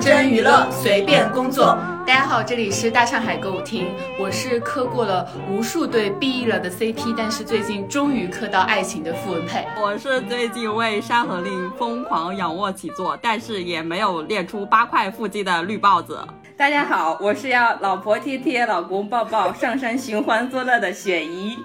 [0.00, 1.76] 认真娱乐，随便工作。
[2.06, 3.86] 大家好，这里是大上海歌舞厅，
[4.18, 9.66] 我是磕过了无数对 BE 了的 CP，但是最近终于磕到爱情的傅文佩。
[9.78, 16.18] 我是最近为《山河令》疯狂仰卧起坐，但是也没有练出八块腹肌的绿帽子。
[16.56, 21.58] 大家好，我是要老婆贴贴、老公抱抱、上山寻欢作乐的雪姨。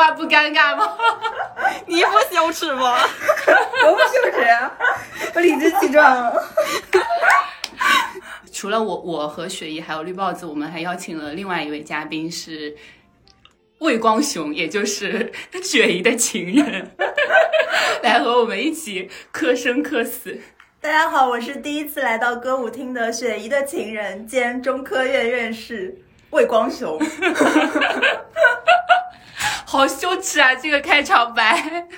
[0.00, 0.96] 话不尴尬吗？
[1.86, 2.96] 你不羞耻吗？
[3.86, 4.46] 我不羞耻，
[5.34, 6.32] 我理直气壮。
[8.50, 12.74] 除了我，我和雪姨还有绿帽子，我们还邀请了另外一位嘉宾是
[13.80, 15.30] 魏光雄，也就是
[15.62, 16.92] 雪姨的情人，
[18.02, 20.40] 来和我们一起磕生磕死。
[20.80, 25.94] 大家好，我是第一次来到歌舞厅的雪姨的情人兼中科院院士
[26.30, 26.98] 魏光雄。
[29.66, 30.54] 好羞耻啊！
[30.54, 31.88] 这个开场白。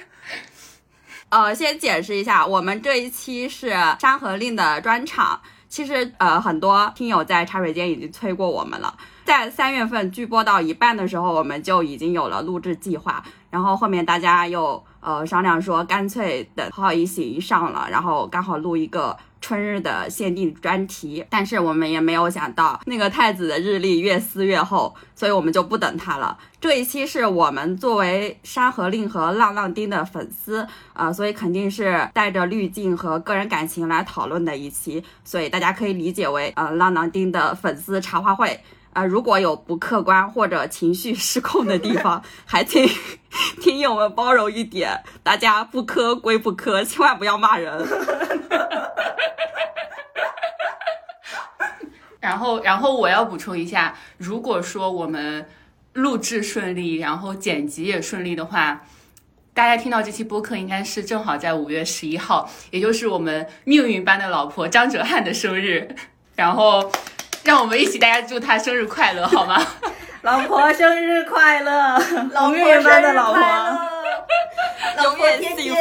[1.31, 5.41] 呃，先解释一下，我们这一期是《山河令》的专场。
[5.69, 8.95] 其实，呃，很多听友在茶水间已经催过我们了。
[9.25, 13.25] 在三月份剧播到一半的时候，我们就已经有了录制计划。
[13.49, 19.15] 然后后面大家又呃商量说，干脆等《好一行》上了，然后刚好录一个。
[19.45, 26.39] 春日的限定专题，但是我们也没有想到那个太子的日历越撕越厚，所以我们就不等他了。
[26.61, 38.61] 这一期是我们作为《山河令》和浪浪丁的粉丝啊，所以肯定是带着滤镜和个人感情来讨论的一期，所以大家可以理解为呃浪浪丁的粉丝茶话会
[38.93, 39.05] 啊。
[39.05, 42.89] 如果有不客观或者情绪失控的地方， 还请
[43.61, 47.73] 听友们包容一点，大家不磕归不磕，千万不要骂人。
[52.21, 55.45] 然后，然后我要补充一下，如果说我们
[55.95, 58.83] 录制顺利，然后剪辑也顺利的话，
[59.53, 65.95] 大家听到这期播客应该是正好在五月十一号，也就是我们命运般的老婆张哲瀚的生日。
[66.37, 66.91] 然后，
[67.45, 69.61] 让我们一起大家祝他生日快乐，好吗？
[70.23, 71.99] 老婆生日快乐，
[72.33, 73.41] 老命运般的老 婆，
[75.03, 75.81] 永远幸福。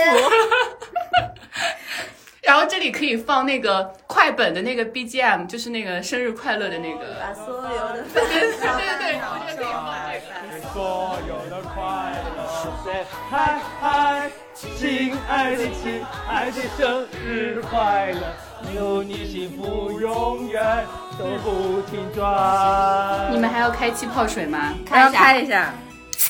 [2.42, 7.16] 然后这里可以放那个快本的那个 BGM，就是那个生日快乐的那个。
[7.22, 9.62] 把所有的对对对对，我觉得可以放这个。
[10.74, 11.80] 所有的快
[12.36, 12.40] 乐
[12.84, 18.22] ，say 嗨嗨，亲爱的亲爱的生日快乐，
[18.74, 20.86] 祝你幸福永远
[21.18, 23.30] 都不停转。
[23.32, 24.74] 你们还要开气泡水吗？
[24.90, 25.74] 还要开一下，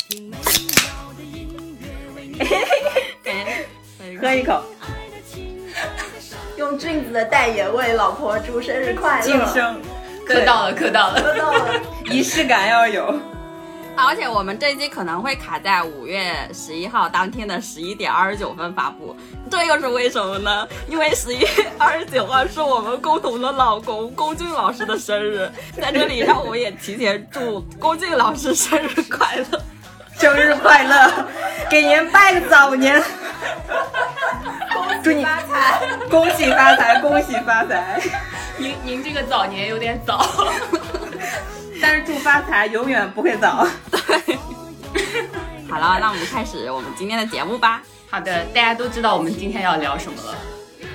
[4.21, 4.63] 喝一口，
[6.57, 9.81] 用俊子的代言为老婆祝生日快乐，晋升，
[10.25, 11.21] 磕到了，磕到了。
[11.21, 11.69] 磕到了。
[12.05, 13.19] 仪式感要有。
[13.97, 19.15] 而且我们这一期可能会卡在五月十一号当天的十一点二十九分发布，
[19.49, 20.67] 这又是为什么呢？
[20.87, 21.47] 因为十一月
[21.77, 25.49] 二十九号是我们共同的老公龚俊老师的生日，
[25.79, 29.61] 在这里让我也提前祝龚俊老师生日快乐。
[30.17, 31.25] 生日快乐，
[31.69, 33.01] 给您拜个早年，
[35.03, 35.81] 祝你发财！
[36.11, 37.99] 恭喜发财，恭喜发财。
[38.57, 40.23] 您您这个早年有点早。
[41.81, 43.67] 但是祝发财永远不会早。
[43.89, 44.37] 对
[45.67, 47.81] 好了，那我们开始我们今天的节目吧。
[48.09, 50.37] 好的，大家都知道我们今天要聊什么了，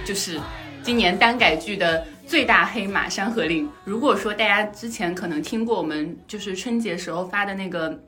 [0.04, 0.40] 就是
[0.82, 3.66] 今年单改剧的最大黑马《山河令》。
[3.84, 8.00] 如果说大家之前可能听过我们就是春节时候发的那个。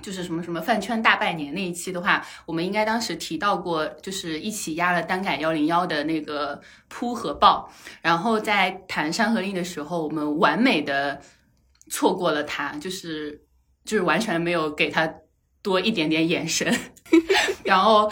[0.00, 11.20] 就是什么什么饭圈大拜年那一期的话，我们应该当时提到过，就是一起压了单改幺零幺的那个扑和爆，然后在谈《山河令》的时候，我们完美的
[11.92, 13.38] 错过了他，就是
[13.84, 15.12] 就是完全没有给他
[15.60, 16.74] 多一点点眼神，
[17.64, 18.10] 然后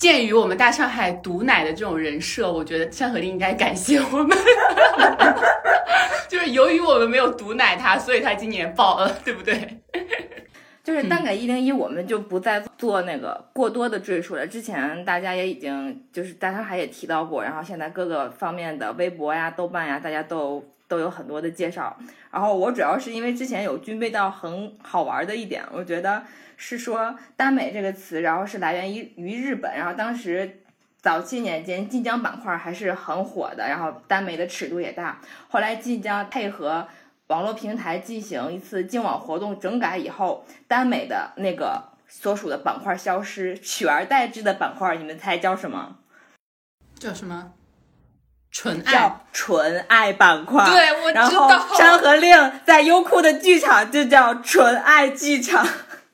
[0.00, 4.36] 鉴于我们大上海毒奶的这种人设，我觉得《山河令》应该感谢我们，
[6.28, 9.78] 就是由于我们没有毒奶他，所以他今年爆了，对不对？
[10.82, 14.44] 就是单改一零一，我们就不再做那个过多的赘述了。
[14.44, 21.96] 之前大家也已经就是大上海也提到过，然后现在各个方面的微博呀、豆瓣呀，大家都都有很多的介绍。
[22.30, 26.22] 然后我主要是因为之前有军备到很好玩的一点，我觉得
[26.58, 30.60] 是说耽美这个词，然后是来源于于日本，然后当时
[31.00, 35.20] 早期年间晋江板块还是很火的，然后耽美的尺度也大。
[35.48, 36.86] 后来晋江配合。
[37.30, 45.98] 网络平台进行一次净网活动整改以后，耽美的那个所属的板块消失，取而代之的板块，你们猜叫什么？
[46.98, 47.52] 叫什么？
[48.50, 48.92] 纯爱。
[48.92, 50.64] 叫纯爱板块。
[50.66, 51.48] 对，我知道。
[51.48, 55.66] 然后《山河令》在优酷的剧场就叫纯爱剧场。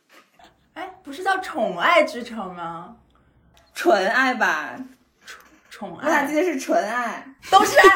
[0.74, 2.96] 哎，不是叫宠爱之城吗？
[3.74, 4.70] 纯爱吧，
[5.70, 7.26] 宠爱我咋爱记得是纯爱？
[7.50, 7.86] 都是爱。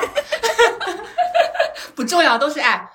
[1.94, 2.88] 不重要，都是爱。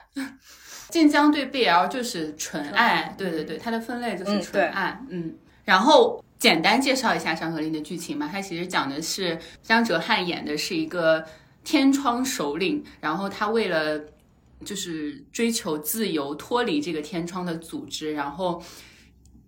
[0.90, 5.36] 晋江对 BL 就是纯爱，对对对，它的分类就是嗯纯爱，嗯。
[5.64, 11.26] 然后简单介绍一下《山河令》的剧情嘛，它其实讲的是张哲瀚演的是一个
[11.64, 14.00] 天窗首领，然后他为了
[14.64, 18.62] 就是追求自由，脱离这个天窗的组织，然后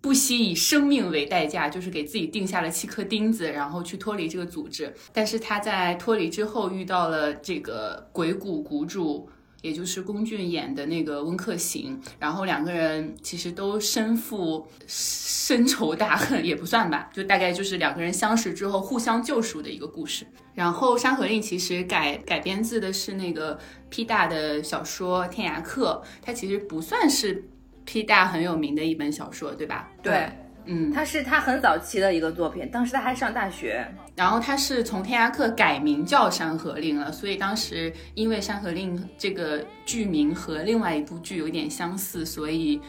[0.00, 4.92] 不惜以生命为代价，就是给自己定下了七颗钉子，然后去脱离这个组织。
[5.12, 9.28] 但是他在脱离之后遇到了这个鬼谷谷主。
[9.62, 20.26] 也就是龚俊演的那个温客行，然后两个人其实都身负深仇大恨，也不算吧，就大概就是两个人相识之后互相救赎的一个故事。
[20.54, 23.58] 然后《山河令》其实改改编自的是那个
[23.90, 27.48] P 大的小说《天涯客》，它其实不算是
[27.84, 29.90] P 大很有名的一本小说，对吧？
[30.02, 30.28] 对，
[30.70, 33.86] 嗯，他是他很早期的一个作品，当时他还上大学。
[34.14, 42.80] 然后他是从《天涯客》改名叫《山河令》了，所以当时因为《山河令》这个剧名和另外一部剧有点相似，所以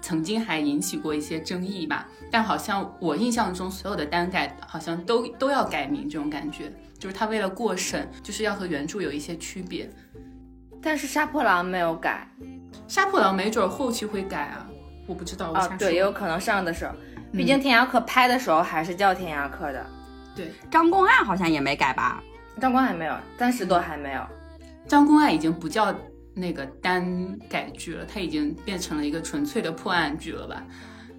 [0.00, 2.08] 曾经还引起过一些争议吧。
[2.30, 9.90] 但好像我印象中所有的单改好像都都要改名，这种感觉就是他为了过审，就是要和原著有一些区别。
[10.80, 12.28] 但是杀破狼没有改
[12.86, 14.68] 杀破狼没准儿后期会改啊，
[15.06, 15.50] 我不知道。
[15.52, 16.94] 啊对，也有可能上的时候，
[17.32, 19.86] 毕竟天涯客拍的时候还是叫天涯客的，
[20.34, 22.22] 对张公案好像也没改吧？
[22.60, 24.20] 张公案没有，暂时都还没有。
[24.86, 25.94] 张公案已经不叫
[26.32, 30.62] 那个单改剧了，它已经变成了一个纯粹的破案剧了吧？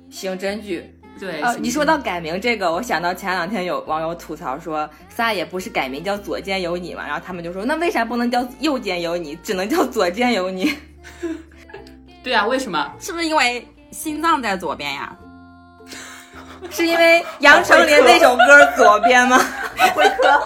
[0.10, 0.90] 刑侦剧，
[1.20, 10.74] 对，你说到改名这个，我想到前两天有网友吐槽说，撒也不是改名叫左肩有你嘛，然后他们就说，那为啥不能叫右肩有你，只能叫左肩有你？
[12.24, 12.94] 对啊，为什么？
[13.00, 15.16] 是不是因为心脏在左边呀？
[16.72, 19.38] 是因为杨丞琳那首歌左边吗？
[19.94, 20.44] 会科，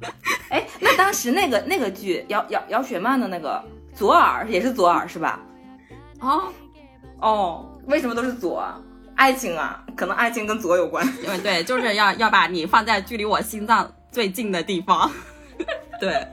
[0.50, 3.62] 哎，那当时那个那个剧姚姚姚雪漫的那个
[3.94, 5.40] 左耳也是左耳是吧？
[6.20, 6.52] 哦，
[7.20, 8.64] 哦，为什么都是左？
[9.16, 11.06] 爱情啊，可能爱情跟左有关。
[11.22, 15.10] 对对，就是要要把你放在距离我心脏最近的地方。
[16.00, 16.26] 对，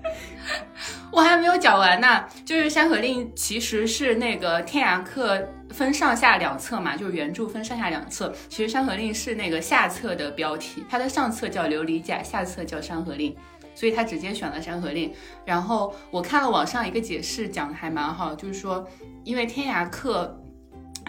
[1.11, 5.37] 我还没有讲完呢，就是《山河令》其实是那个《天涯客》
[5.69, 8.33] 分上下两册嘛，就是原著分上下两册。
[8.49, 13.31] 其实《山河令》是那个下册的标题，它的上册叫《琉璃甲》，下册叫《山河令》，
[13.75, 15.09] 所以他直接选了《山河令》。
[15.45, 18.87] 然后我看了网上一个解释，讲的还蛮好，就是说，
[19.23, 20.37] 因为《天涯客》。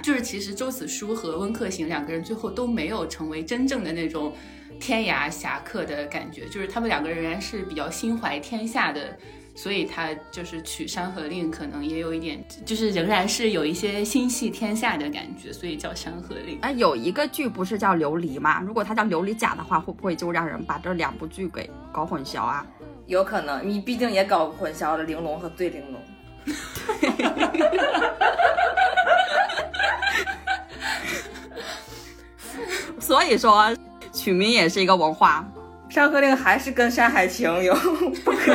[0.01, 4.33] 就是其实周子舒和温客行两个人最后都没有成为真正的那种
[4.79, 9.19] 天涯侠客的感觉，就是他们两个人仍然是比较心怀天下的，
[9.61, 16.55] 所以他就是取《山河令》可能也有一点，就是仍然是有一些心系天下的感觉，所以叫《山河令》。
[16.63, 18.61] 哎，有一个剧不是叫《琉璃》吗？
[18.61, 22.65] 如果它叫《琉璃甲》的话，会不会就让人把这两部剧给搞混淆啊？
[23.07, 26.01] 有可能，你毕竟也搞混淆了玲珑和醉玲珑。
[33.01, 33.77] 所以说，
[34.13, 35.45] 取名也是一个文化。
[35.89, 37.75] 《山河令》还是跟《山海情》有
[38.25, 38.55] 不可，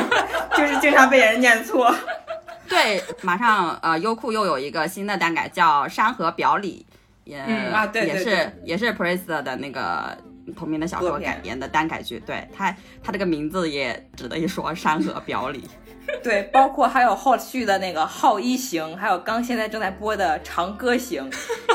[0.56, 1.94] 就是经常被人念错。
[2.68, 6.86] 对，马上呃，优酷又有一个新的单改叫《山河表里》，
[7.24, 10.16] 也、嗯啊对对也是也是 Priest 的那个
[10.56, 12.18] 同名的小说改编的单改剧。
[12.24, 15.60] 对它，它这个名字也值得一说，《山河表里》。
[16.22, 21.28] 对，包括还有后续的那个《浩一行》，还有刚现在正在播的《长歌行》，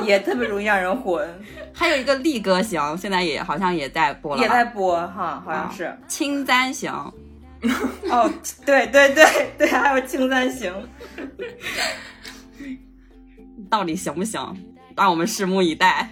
[0.04, 1.28] 也特别容易让人混。
[1.74, 5.96] 还有一个《力歌行》，现在也好像也在播了，也在播哈，好像是。
[6.08, 6.92] 青簪行》。
[8.10, 8.32] 哦，
[8.66, 9.26] 对对对
[9.58, 10.74] 对，还有《青簪行》。
[13.70, 14.42] 到底行不行？
[14.96, 16.10] 让我们拭目以待。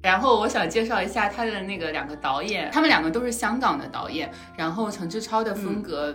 [0.00, 4.30] 然后我想介绍一下他的那个两个导演，他们两个都是香港的导演。
[4.56, 6.14] 然后陈志超的风格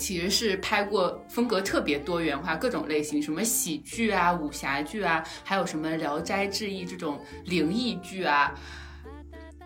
[0.00, 8.54] 其实是拍过风格特别多元化，各种类型，什么喜剧啊、武侠剧啊，还有什么《聊斋志异》这种灵异剧啊，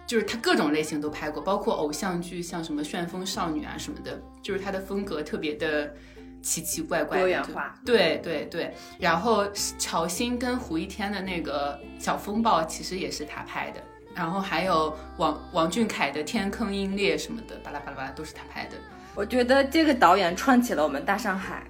[0.06, 5.94] 就是他各种类型都拍过，包括偶像剧，像什么《旋风少女》啊什么的，就是他的风格特别的
[6.42, 7.74] 奇奇怪怪的，多元化。
[7.86, 9.48] 对对对，然后
[9.78, 13.80] 乔欣跟胡一天的那个小风暴其实也是他拍的，
[14.14, 18.76] 然后还有王王俊凯的天坑鹰猎什么的，巴拉巴拉巴拉都是他拍的。
[19.14, 21.62] 我觉得这个导演串起了我们大上海。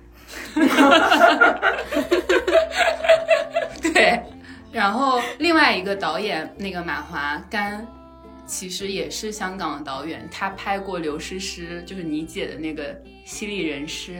[3.83, 4.21] 对，
[4.73, 7.87] 然后另外一个导演那个马华干，
[8.47, 12.93] 其实也是香港的导演，他拍过刘诗诗，就是你姐的那个
[13.25, 14.13] 《犀利人师》，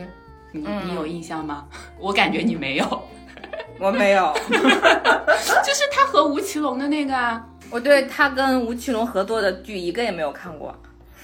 [0.51, 1.65] 你嗯你有印象吗？
[1.99, 3.07] 我感觉你没有，
[3.79, 10.73] 我没有，就是他和吴奇隆的那个啊，我对他跟吴奇隆合作的剧一个也没有看过，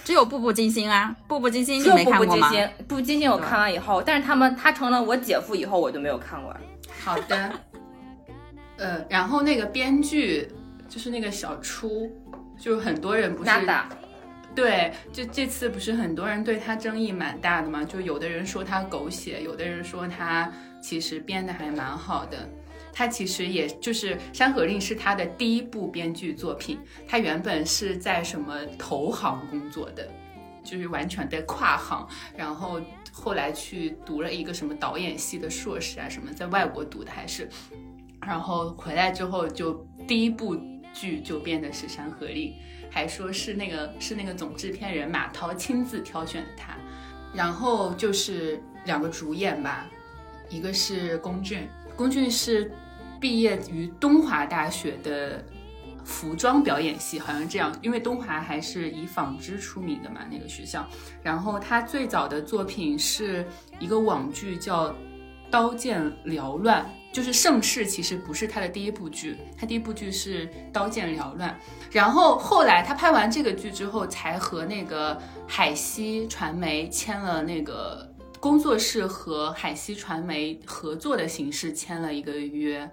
[0.03, 2.47] 只有《步步惊心》啊，《步步惊心》你只有《步没看过吗？
[2.47, 6.55] 步惊心》，《步步惊心》我看完以后，但是他们他成了我姐夫以后，我就没有看过。
[7.03, 7.51] 好的，
[8.77, 10.47] 呃，然后那个编剧
[10.89, 12.11] 就是那个小初，
[12.59, 13.51] 就是很多人不是
[14.53, 17.85] 对，就这次不是很多人对他争议蛮大的嘛？
[17.85, 22.37] 就有的人说他狗血，有的人说他其实编的还蛮好的。
[22.93, 30.09] 他其实也就是《山河令》是他的第一部编剧作品，他原本是在什么投行工作的，
[30.63, 32.81] 就是完全的跨行，然后
[33.11, 37.49] 后来去读了一个什么导演系的硕士啊什么，在外国读的还是，
[38.25, 39.73] 然后回来之后就
[40.07, 40.57] 第一部
[40.93, 42.49] 剧就编的是《山河令》。
[42.93, 46.75] 还说是那个是那个总制片人马涛亲自挑选的他，
[47.33, 49.89] 然后就是两个主演吧，
[50.49, 52.69] 一个是龚俊，龚俊是
[53.21, 55.45] 毕业于东华大学的
[56.03, 60.85] 服装表演系，好像这样，因为东华还是以纺织出名的嘛，那个学校。
[61.21, 63.45] 然后他最早的作品是
[63.79, 64.89] 一个网剧叫
[65.51, 66.83] 《刀剑缭乱》。
[67.13, 71.49] 就是《盛世》其实不是他的第一部剧，他第一部剧是《刀剑缭乱》，
[71.91, 78.09] 然后后来他拍完这个剧之后，才和那个海西传媒签了那个
[78.39, 82.89] 工作室和海西传媒合作的形式签了一个约，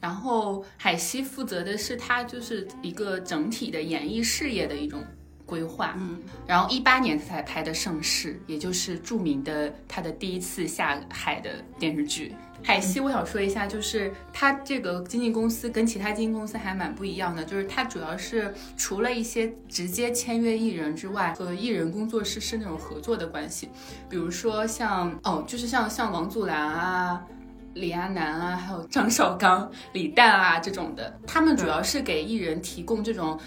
[0.00, 5.02] 然后海西负责的是他就是一个整体的演艺事业的一种
[5.44, 12.34] 规划，嗯，然后一八年才拍的《盛世》，也就是著名的他的第一次下海的电视剧。
[12.62, 23.68] 海西，我想说一下，就是他这个经纪公司跟其他经纪公司还蛮不一样的，就是他主要是除了一些直接签约艺人之外，和艺人工作室是那种合作的关系，
[24.08, 27.24] 比如说像哦，就是像像王祖蓝啊。
[27.78, 33.38] 李亚男啊，还有张绍刚、李诞啊这种的，他们主要是给艺人提供这种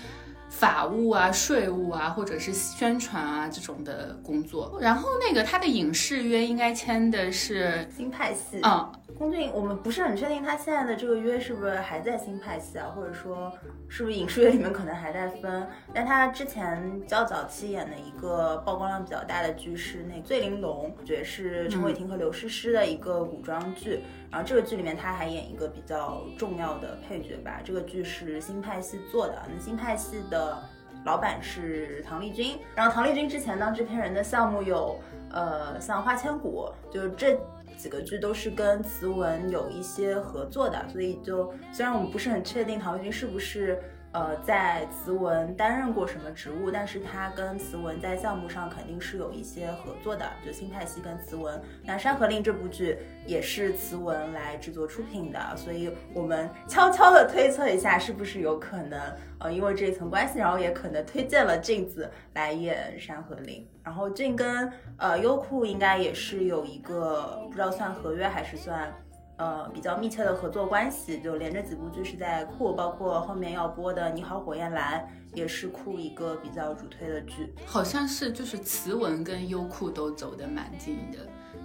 [0.49, 4.77] 法务啊、税务啊，或者是宣传啊这种的工作。
[4.81, 8.59] 然后那个他的影视约应该签的是，新派系。
[8.63, 13.53] 嗯，龚俊，我们不是很确定他现在的这个约是不是还在新派系啊，或者说
[13.87, 15.67] 是不是影视约里面可能还在分。
[15.93, 23.99] 但他之前较早期演的一个曝光量比较大的剧是那《醉玲珑》，我觉得是陈伟霆和刘诗诗的一个古装剧。
[24.31, 27.61] 然后这个剧里面他还演一个比较重要的配角吧。
[27.63, 30.57] 这个剧是新派系做的，那新派系的
[31.05, 32.57] 老板是唐丽君。
[32.73, 34.99] 然后唐丽君之前当制片人的项目有，
[35.29, 37.39] 呃，像《花千骨》，就是这
[37.81, 40.87] 几个剧都是跟慈文有一些合作的。
[40.89, 43.81] 所以就虽然我们不是很确定陶晶是不是。
[44.13, 46.69] 呃，在慈文担任过什么职务？
[46.69, 51.61] 但是他跟慈文在项目上肯定是有一些合作的，就新派系跟慈文。
[51.83, 58.99] 那《山河令》这部剧也是慈文来制作出品的，所以我们悄悄的推测一下，是不是有可能，
[59.39, 63.61] 呃，因为这一层关系，然后也可能推荐了镜子来演《山河令》。
[63.81, 68.93] 然后俊跟呃优酷应该也是有一个不知道算合约还是算。
[69.41, 74.99] 呃，比较密切的合作关系，就连着几部剧是在酷，包括后面要播的《你好，火焰蓝》
[75.35, 81.17] 也是酷一个比较主推的剧，好像是就是慈文跟优酷都走得蛮近的。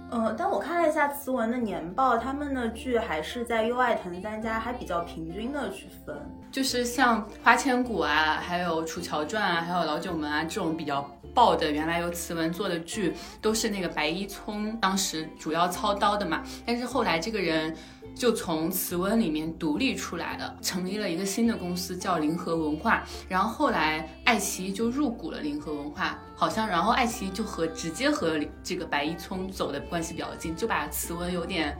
[0.09, 6.17] 呃，但我看了一下慈文的年报，他们的剧还是在优爱腾三家还比较平均的去分，
[6.51, 11.07] 就是像《花千骨》啊，还有《楚乔传》啊，还有《老九门》啊这种比较。
[11.37, 17.77] 爆的原来由慈文做的剧都是那个白一聪当时主要操刀的嘛，但是后来这个人
[18.15, 31.77] 就从慈文里面独立出来了，成立了一个新的公司叫临河文化，然后后来爱奇艺就入股了临河文化，好像然后爱奇艺就和直接和这个白一聪走的关系比较近，就把慈文有点。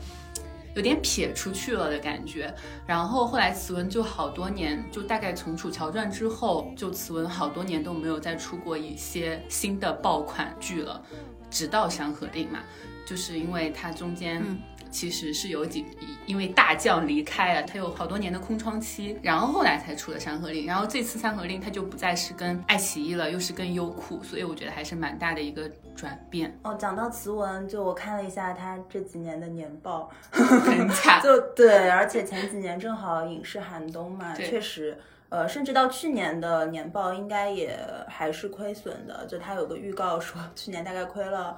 [0.78, 2.54] 有点撇出去了的感觉，
[2.86, 11.02] 然后后来慈文就好多年，就大概从《楚乔传》之后，就慈文好多年都没有再出过一些新的爆款剧了，
[11.50, 12.60] 直到《山河令》嘛，
[13.08, 14.44] 就是因为它中间。
[14.90, 15.86] 其实是有几，
[16.26, 26.58] 因为大将离开了，他有好多年的空窗期，然后后来才出的《山河令》，然后这次《山河令》它就不再是跟爱奇艺了，又是跟优酷，所以我觉得还是蛮大的一个转变。
[26.64, 31.22] 哦，讲到慈文，就我看了一下他这几年的年报，很惨。
[31.24, 34.98] 就对，而且前几年正好影视寒冬嘛，确实，
[35.30, 37.78] 呃，甚至到去年的年报应该也
[38.08, 41.58] 还是亏损的，就他有个预告说去年大概亏了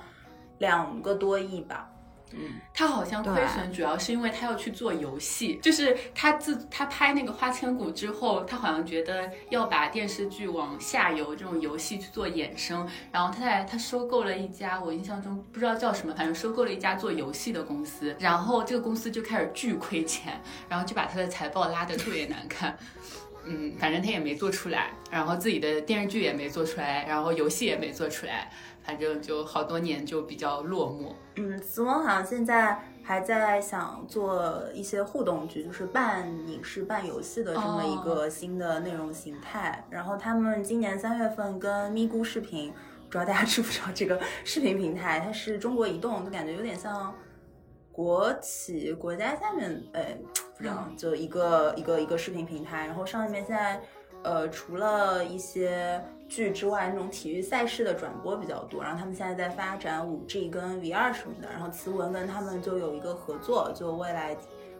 [0.60, 1.90] 两个多亿吧。
[2.32, 22.78] 嗯，他好像亏损主要是因为他要去做游戏，就是他自他拍那个《花千骨》之后，他好像觉得要把电视剧往下游这种游戏去做衍生，然后他在他收购了一家，我印象中不知道叫什么，反正收购了一家做游戏的公司，然后这个公司就开始巨亏钱，然后就把他的财报拉得特别难看。
[23.46, 28.52] 嗯，反正他也没做出来，然后自己的电视剧也没做出来，然后游戏也没做出来，
[28.84, 31.14] 反正就好多年就比较落寞。
[31.36, 39.86] 嗯，慈文好像现在还在想做一些互动剧，就是半影视半游戏的这么一个新的内容形态。
[39.90, 42.72] 然后他们今年三月份跟咪咕视频，
[43.08, 47.14] 不知道大家知不知道这个视频平台，它是中国移动，就感觉有点像
[47.92, 50.18] 国企国家下面，哎，
[50.58, 52.88] 不知道，就一个一个一个视频平台。
[52.88, 53.82] 然后上面现在。
[54.22, 58.82] 呃，除了一些剧之外，那种体育赛事的转播比较多。
[58.82, 61.50] 然后他们现在在发展五 G 跟 VR 什么的。
[61.52, 64.38] 然后慈文跟他们就有一个合作，就未来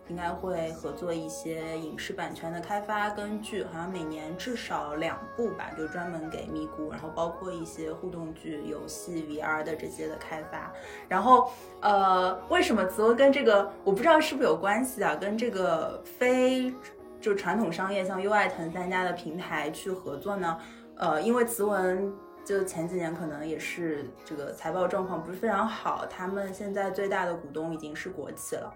[0.08, 6.90] 应该会合作一些影视版权的开发跟剧，好像每年至少两部吧，就专门给咪咕。
[6.92, 10.72] 然后包括一些互动剧、游戏、VR 的这些的开发。
[11.08, 11.52] 然后
[11.82, 15.16] 呃，为什么慈文跟这个我不知道是不是有关系啊？
[15.16, 16.74] 跟这个非。
[17.22, 20.58] 就传统商业像优爱腾三家的平台去合作呢，
[21.00, 22.14] 呃，因为慈文
[22.46, 28.74] 就前几年可能也是这个财报状况不是非常好，他们现在最大的股东已经是国企了，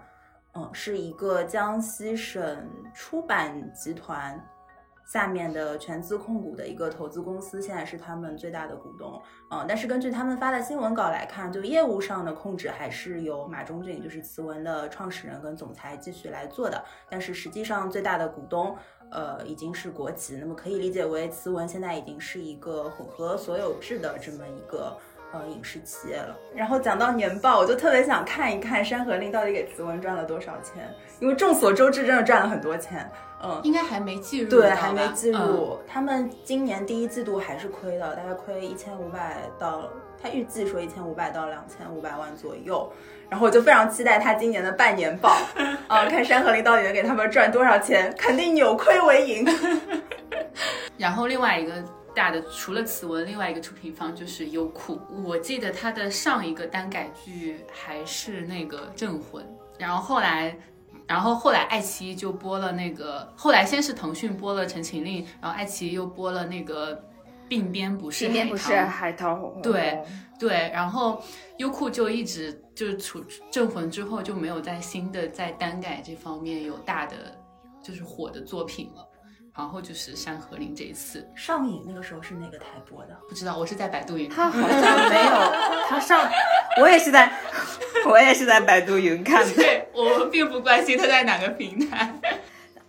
[0.54, 4.42] 嗯，是一个江西省出版集团。
[5.06, 18.74] 下面的全资控股的一个投资公司，现在是他们最大的股东，嗯，但是根据他们发的新闻稿来看，就业务上的控制还是由马中俊，就是慈文的创始人跟总裁继续来做的，但是实际上最大的股东，
[19.14, 24.94] 呃，已经是国企，那么可以理解为慈文现在已经是一个混合所有制的这么一个。
[25.32, 26.38] 呃，影视企业了。
[26.54, 33.10] 然后讲到年报，我就特别想看一看《山河令》到底给慈文赚了多少钱，因为众所周知，真的赚了很多钱。
[33.42, 34.48] 嗯，应该还没计入。
[34.48, 35.80] 对，还没记录。
[35.88, 39.90] 他们今年第一季度还是亏的，大概亏一千五百到，
[40.22, 42.88] 他预计说一千五百到两千五百万左右。
[43.28, 45.36] 然后我就非常期待他今年的半年报，
[45.88, 49.46] 啊， 看《山河令》到底能给他们赚多少钱，肯定扭亏为盈。
[50.98, 51.72] 然后另外一个。
[52.16, 55.00] 大的除了此文，另外一个出品方就是优酷。
[55.24, 59.42] 我记得他的上一个单改剧还是那个《镇魂》，
[59.80, 60.56] 然后后来，
[61.08, 66.94] 然后后来爱奇艺就播了那个，后来先是腾讯播了《陈情令》，然后爱奇艺又播了那个
[67.48, 68.46] 《鬓边不是海涛》。
[68.48, 69.52] 不是海涛。
[69.60, 69.98] 对
[70.44, 71.22] 对，然后
[71.56, 77.16] 优酷就一直就是处《镇魂》之后就没有在新的在单改这方面有大的
[77.82, 79.08] 就是火的作品了。
[79.56, 83.16] 然后就是《山河令》这一次上映，那个时候是哪个台播的？
[83.28, 84.28] 不知道，我是在百度云。
[84.28, 85.52] 他好像没有，
[85.88, 86.28] 他上，
[86.80, 87.32] 我也是在，
[88.04, 89.54] 我也是在百度云看的。
[89.54, 92.13] 对，我并不关心他在哪个平台。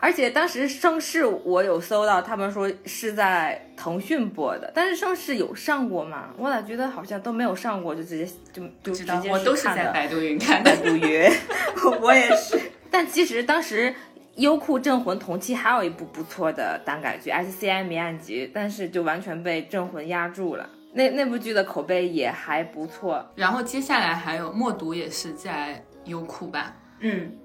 [0.06, 6.30] 而且当时盛世我有搜到，他们说是在腾讯播的，但是盛世有上过吗？
[6.38, 10.70] 我咋觉得好像都没有上过，就直接就就直接我都是在百度云看的。
[10.70, 11.28] 百度云，
[12.02, 12.60] 我也是。
[12.91, 13.96] 但其实当时。
[14.36, 20.70] 优酷《镇魂》同期还有一部不错的耽改剧《SCI 谜案集》，但是就完全被《镇魂》压住了。
[20.91, 23.26] 那那部剧的口碑也还不错。
[23.36, 26.76] 然后接下来还有《默读》，也是在优酷吧？
[27.00, 27.32] 嗯，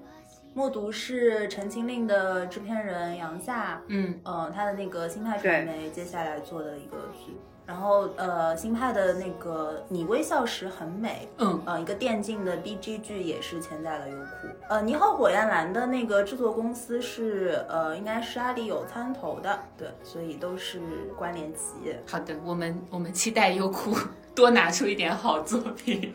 [0.53, 7.37] 默读》是《陈情令》的制片人杨夏，嗯嗯，他的那个新派传媒接下来做的一个剧。
[7.65, 14.47] 然后，呃，新派的那个《你微笑时很美》，嗯，呃，一个电竞的 B G 剧也是签在了优酷。
[14.67, 20.81] 呃，《你好，火焰蓝》的那个制作公司是，呃，应该是阿里有参投的，对，所以都是
[21.17, 21.97] 关联企业。
[22.05, 23.95] 好的，我们我们期待优酷
[24.35, 26.13] 多拿出一点好作品，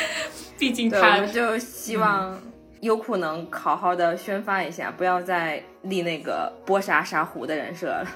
[0.58, 2.38] 毕竟他们就希望
[2.80, 8.06] 优酷能好好的宣发一下，不要再立那个波杀沙湖的人设了。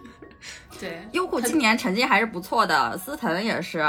[0.78, 3.84] 对，优酷今年成绩还是不错的，司藤也是。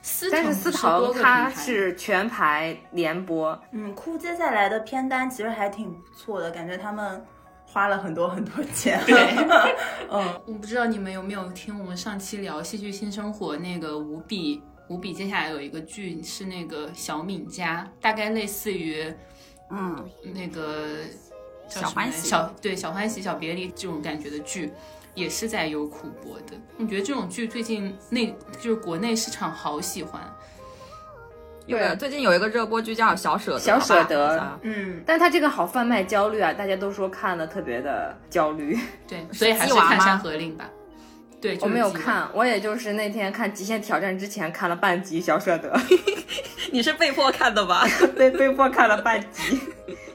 [0.00, 7.22] 思但是思腾他是全排连播，嗯，酷接下来的片单其实还挺不错的，感觉他们
[7.66, 9.02] 花了很多很多钱。
[9.04, 9.34] 对，
[10.08, 19.04] 嗯，我不知道你们有没有听我们上期聊《戏剧新生活》那个无比无比，接下来有一个剧是那个小敏家，大概类似于，
[19.70, 20.86] 嗯，那个
[21.68, 24.72] 小欢喜小对小欢喜小别离这种感觉的剧。
[25.14, 30.22] 也是在优酷播的，我觉得这种剧最近内就是国内市场好喜欢。
[31.66, 38.78] 对，最近有一个热播剧叫《小舍得》，小舍得，嗯，但他这个好贩卖焦虑啊，大家都说看了特别的焦虑。
[39.08, 40.70] 对，所以还是看《山河令》吧。
[41.40, 45.72] 对，我没有看，我也就是那天看《极限挑战》之前看了半集《小舍得》。
[46.72, 47.86] 你是被迫看的吧？
[48.16, 49.60] 被被迫看了半集，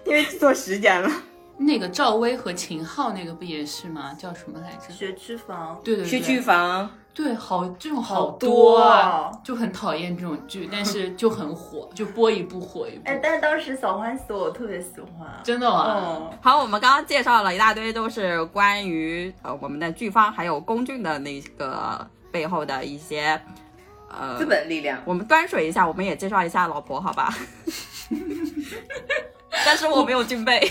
[0.05, 1.09] 因为记错时间了。
[1.57, 4.13] 那个赵薇和秦昊那个不也是吗？
[4.19, 4.93] 叫什么来着？
[4.93, 5.79] 学区房。
[5.83, 6.09] 对对对。
[6.09, 6.89] 学区房。
[7.13, 13.01] 对，好这种好多啊哦，就很讨厌这种剧，但是就很火，就播一部火一部。
[13.05, 15.27] 哎，但是当时小欢喜我特别喜欢。
[15.43, 15.85] 真的吗？
[15.95, 23.39] 嗯，好，我们刚刚介绍了一大堆，都是关于呃我们的剧方还有龚俊的那个背后的一些
[24.09, 24.99] 呃资本力量。
[25.05, 27.31] 我们端水一下，我们也介绍一下老婆，好吧？
[29.65, 30.67] 但是我没有军备，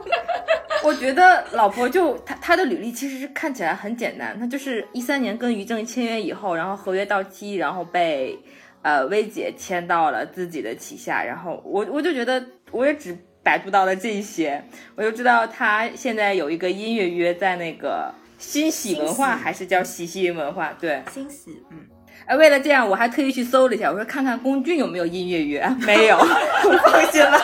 [0.84, 8.38] 我觉得老婆就她她的履历其实是看起来很简单，她就是一三年跟于正签约以后，然后合约到期，然后被
[8.82, 14.62] 呃薇姐签到了自己的旗下，然后我我就觉得我也只百度到了这些，
[14.94, 21.78] 我就知道她现在有一个音乐约在那个新喜文化喜还是叫喜喜文化，对，欣喜，嗯，
[22.26, 27.40] 哎，为了这样我还特意去搜了一下，我说看看龚俊有没有音乐约，没有， 我放心了。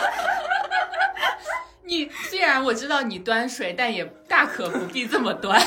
[1.91, 5.61] 你虽然我知道你端水，但也大可不必这么端。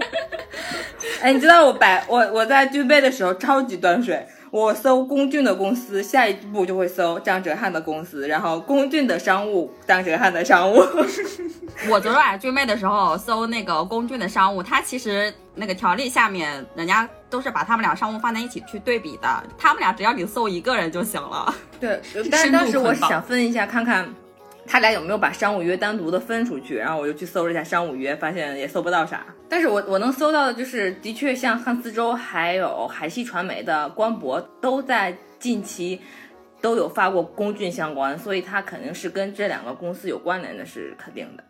[1.20, 10.82] 哎，你知道我百我我在军备的时候超级端水，我搜龚俊的公司，下一步就会搜张哲瀚的公司，然后龚俊的商务，张哲瀚的商务。
[11.90, 21.54] 我昨晚军备的时候搜那个龚俊的商务，他其实那个条例下面人家都是把他们俩商务放在一起去对比的，他们俩只要你搜一个人就行了。
[21.78, 22.00] 对，
[22.32, 24.08] 但是当时我想分一下，看看
[24.68, 29.24] 他俩有没有把商务约单独的分出去，然后我就去搜了一下商务约，发现也搜不到啥。
[29.48, 35.98] 但是我我能搜到的就是，的确像汉斯周还有海西传媒的官博都在近期
[36.60, 41.42] 都有发过龚俊相关，所以他肯定是跟这两个公司有关联的，是肯定的。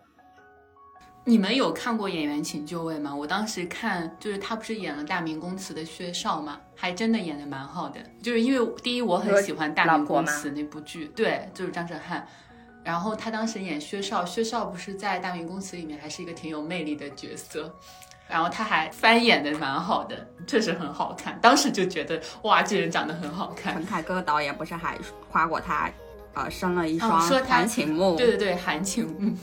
[1.24, 3.14] 你们有看过《演员请就位》吗？
[3.14, 8.00] 我当时看，就是他不是演了大明宫词的薛少吗，还真的演的蛮好的。
[8.22, 12.22] 就是因为第一我很喜欢《大明宫词》那部剧，对，就是张哲瀚。
[12.88, 17.70] 然后他当时演薛少，薛少不是在《大明宫词》里面还是一个挺有魅力的角色，
[18.26, 21.38] 然后他还翻演的蛮好的，确实很好看。
[21.42, 23.84] 当时就觉得哇，这人长得很好看陈。
[23.84, 24.98] 凯歌导演不是还
[25.30, 25.90] 夸过他，
[26.32, 28.16] 呃，生了一双哦说他韩晴木。
[28.16, 29.36] 对对对，韩晴，嗯，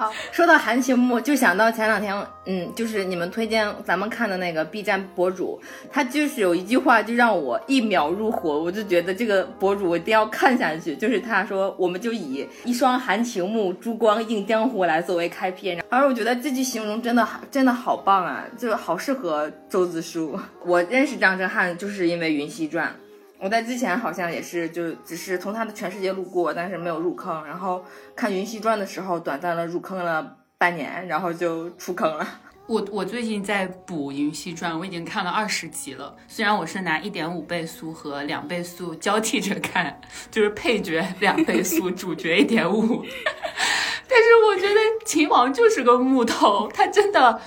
[0.00, 5.60] 哦， 说到含情木，就想到前两天，嗯，就是你们推荐咱们看的那个 B 站博主，
[5.92, 10.96] 他就是有一句话就让我一秒入伙，我就觉得这个博主我一定要看下去。
[10.96, 20.38] 就是他说，我们就以一双含情木、珠光映江湖来作为开篇，而我觉得这句形容真的真的好棒啊，就好适合周子舒。
[20.64, 22.86] 我认识张哲瀚就是因为《云汐传》。
[23.40, 27.42] 我在之前好像也是，就只是从他的全世界路过，但是没有入坑。
[27.46, 27.82] 然后
[28.14, 32.26] 看《云汐传》的时候，短暂的入坑了半年，然后就出坑了。
[32.66, 36.14] 我我最近在补《云汐传》，我已经看了二十集了。
[36.28, 39.98] 虽然我是拿一点五倍速和两倍速交替着看，
[40.30, 43.02] 就是配角两倍速，主角一点五。
[44.06, 47.40] 但是我觉得秦王就是个木头，他真的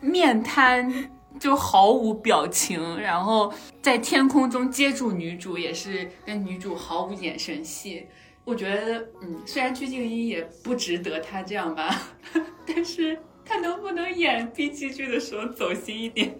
[0.00, 3.52] 面瘫，就毫无表情，然后
[3.86, 8.04] 在天空中接住女主，也是跟女主毫无眼神戏。
[8.44, 12.08] 我觉得，嗯，虽然鞠婧祎也不值得他这样吧，
[12.66, 16.36] 但是他能不能演 B 级剧的时候走心一点？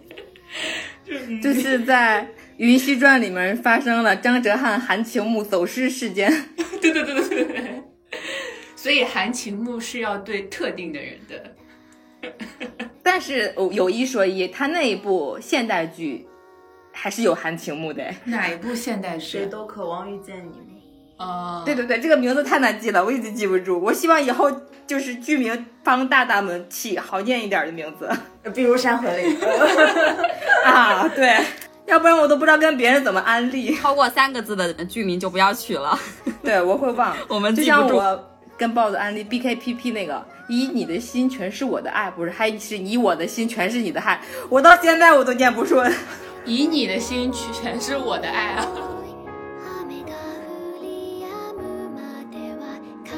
[1.07, 2.25] 就嗯就是在
[2.57, 6.29] 《云溪传》里面发生了张哲瀚、含情木走失事件。
[6.81, 7.83] 对对对对对对。
[8.75, 11.55] 所以含情木是要对特定的人的。
[13.01, 16.27] 但是有有一说一，他那一部现代剧
[16.99, 18.03] 还是有含情目的。
[18.25, 19.45] 哪一部现代谁？
[19.45, 20.53] 都渴望遇见你。
[21.17, 23.79] 啊、对对对，这个名字太难记了，我一直记不住。
[23.79, 24.51] 我希望以后
[24.85, 28.09] 就是剧名帮大大们起好念一点的名字
[28.53, 29.39] 比如《山河令》
[30.65, 31.37] 啊，对，
[31.87, 33.75] 要不然我都不知道跟别人怎么安利。
[33.75, 35.97] 超过三个字的剧名就不要取了，
[36.43, 37.15] 对，我会忘。
[37.29, 37.87] 我们就记不住。
[37.89, 44.21] 像我跟豹子安利 BKPP 那个，以你的心全是我的爱，不是，还是以我的心全是你的爱。
[44.49, 45.91] 我到现在我都念不顺。
[46.46, 48.66] 以你的心去全是我的爱啊！
[49.80, 52.62] 雨が降り止むまでは
[53.04, 53.10] 帰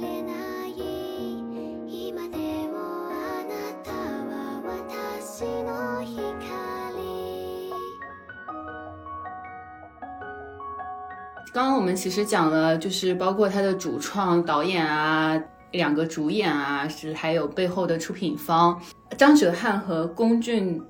[0.00, 0.32] れな
[0.66, 0.68] い
[1.86, 2.36] 今で
[2.68, 2.74] も
[3.10, 3.52] あな
[3.84, 4.32] たは
[4.64, 6.16] 私の光
[11.52, 18.78] 刚刚我们其实讲了，就是包括他的主创、导演啊，两个主演啊，是还有背后的出品方
[19.16, 20.82] 张哲瀚和龚俊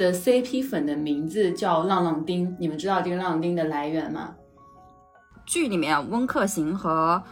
[0.00, 2.56] 的 CP 粉的名字叫浪浪丁。
[2.58, 4.34] 你们知道这个浪浪丁的来源吗？
[5.44, 7.22] 剧里面温客行和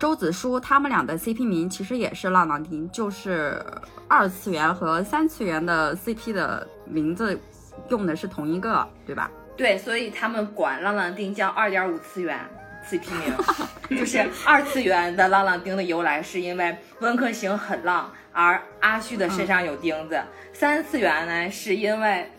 [0.00, 3.62] 周子舒他们俩的 CP 名其实也是浪浪丁，就是
[4.08, 7.38] 二次元和三次元的 CP 的名字
[7.88, 9.30] 用的是同一个，对吧？
[9.56, 12.36] 对，所以他们管浪浪丁叫二点五次元
[12.88, 13.32] CP 名，
[14.00, 20.16] 就是二次元的浪浪丁的由来是因为温客行很浪，而阿旭的身上有钉子。
[20.52, 22.30] 三次元呢，是因为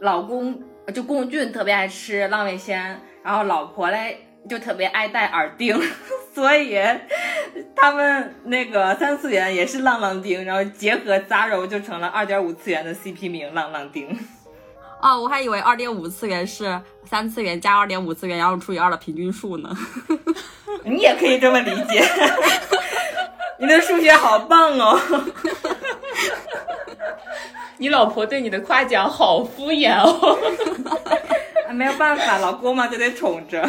[0.00, 0.58] 老公
[0.94, 5.78] 就龚俊特别爱吃浪味仙，然后老婆嘞就特别爱戴耳钉，
[6.34, 6.78] 所以
[7.76, 14.18] 他们那个三次元也是浪浪钉，然后结合杂糅就成了二点五次元的 CP 名浪浪钉。
[15.02, 19.76] 哦，我还以为二点五次元是三次元加二点五次元，然后除以二的平均数呢。
[20.84, 22.02] 你也可以这么理解，
[23.62, 25.00] 你的数学好棒哦。
[27.78, 30.36] 你老婆对你的夸奖好敷衍哦。
[31.72, 33.62] 没有办法，老公嘛就得宠着。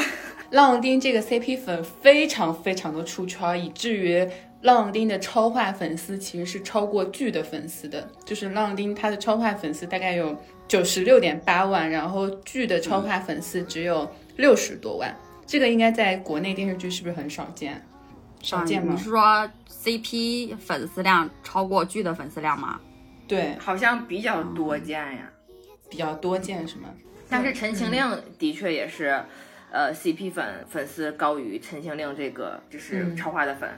[0.49, 4.27] 浪浪丁这个 CP 粉非常非常的出圈，以至于
[4.61, 8.09] 浪浪丁的超话粉丝其实是超过剧的粉丝的。
[8.25, 10.35] 就是浪浪丁他的超话粉丝大概有
[10.67, 15.15] 九十六点八万，然后剧的超话粉丝只有六十多万。
[15.45, 17.79] 这个应该在国内电视剧是不是很少见？
[18.43, 19.01] 少见吗你？
[19.01, 22.79] 是说 CP 粉丝量超过剧的粉丝量吗？
[23.27, 25.29] 对，好像比较多见呀。
[25.89, 26.89] 比较多见是吗？
[27.29, 28.03] 但是《陈情令》
[28.37, 29.23] 的确也是，
[29.71, 33.69] 呃，CP 粉粉丝高于《陈情令》这个就是超话的粉。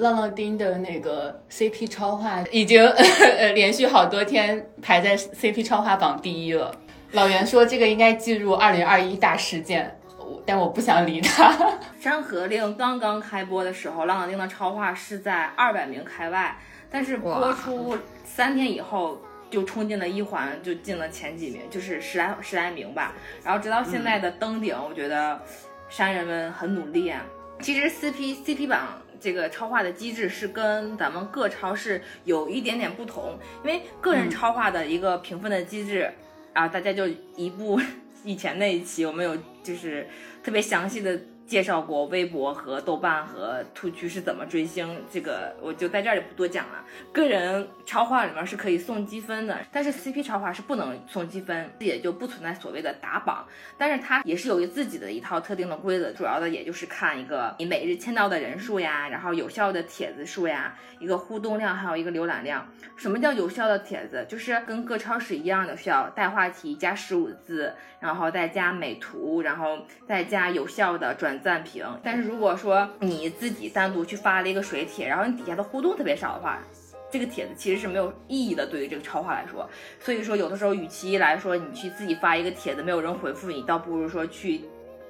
[0.00, 6.74] 浪浪丁的那个 CP 超话已经呃 连续好多天排在 CP 超话榜第一了。
[7.12, 10.01] 老袁说这个应该进入二零二一大事件，我
[10.44, 11.52] 但我不想理他。
[12.00, 16.58] 《山河令》刚刚开播的时候，浪浪丁的超话是在二百名开外，
[16.90, 23.12] 但是播出三天以后就冲进了一环，就进了前几名，就是十来十来名吧。
[23.44, 25.40] 然后直到现在的登顶，我觉得
[25.88, 27.22] 山人们很努力啊。
[27.60, 36.10] 其实 CP CP 榜这个超话的机制是跟咱们各超市有一点点不同，因为个人超话的一个评分的机制，
[36.52, 37.80] 啊，大家就一部
[38.24, 40.06] 以前那一期我没有就是
[40.42, 41.20] 特别详细的
[41.52, 46.82] 介绍过微博和豆瓣和兔区是怎么追星，这个我就在这儿就不多讲了。
[47.12, 53.46] 个人超话里面是可以送积分的，但是 CP 超话是不能送积分，也就不存在所谓的打榜。
[53.76, 62.66] 但是它也是有自己的一套特定的规则，主要的也就是看一个你每日签到的人数呀，然后有效的帖子数呀，一个互动量，还有一个浏览量。
[62.96, 64.24] 什么叫有效的帖子？
[64.26, 71.84] 就是跟各超市一样的，需要带话题加十五字，然后再加美图，然后再加有效的转赞评。
[72.02, 76.58] 但是如果说你自己单独去发了一个水帖，然后你底下的互动特别少的话，
[77.10, 79.68] 这个帖子其实是没有意义的，对于这个超话来说。
[80.00, 84.62] 所以说，有的时候与其来说你去自己发一个帖子没有人回复你，倒不如说去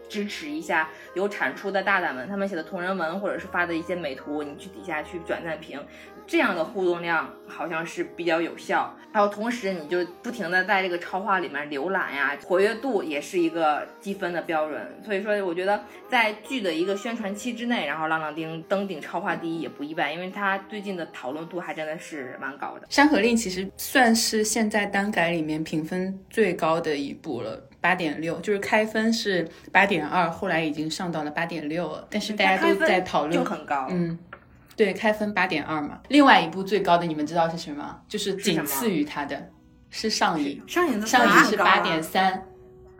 [0.08, 5.80] 支持一下有产出的大大们，他们写的同人文或者是发的一些美图，你去底下去转赞评，
[6.26, 8.96] 这样的互动量好像是比较有效。
[9.14, 14.80] 还有同时你就不停的在这个超话里面浏览呀，活跃度也是一个积分的标准。
[15.04, 22.86] 所以说，我觉得在剧的一个宣传期之内，然后浪浪丁登顶超话第一也不意外，因为他最近的讨论度还真的是蛮高的。
[22.94, 32.08] 《山河令》其实算是现在单改里面评分最高的一部了，八点六，就是开分是八点二，后来已经上到了八点六了。
[32.10, 34.18] 但是大家都在讨论就，很高，嗯，
[34.82, 36.00] 对，开分八点二嘛。
[36.08, 38.00] 另外一部最高的，你们知道是什么吗？
[38.08, 39.50] 就是仅次于它的，
[39.90, 42.42] 是上瘾，上瘾的上瘾是八点三。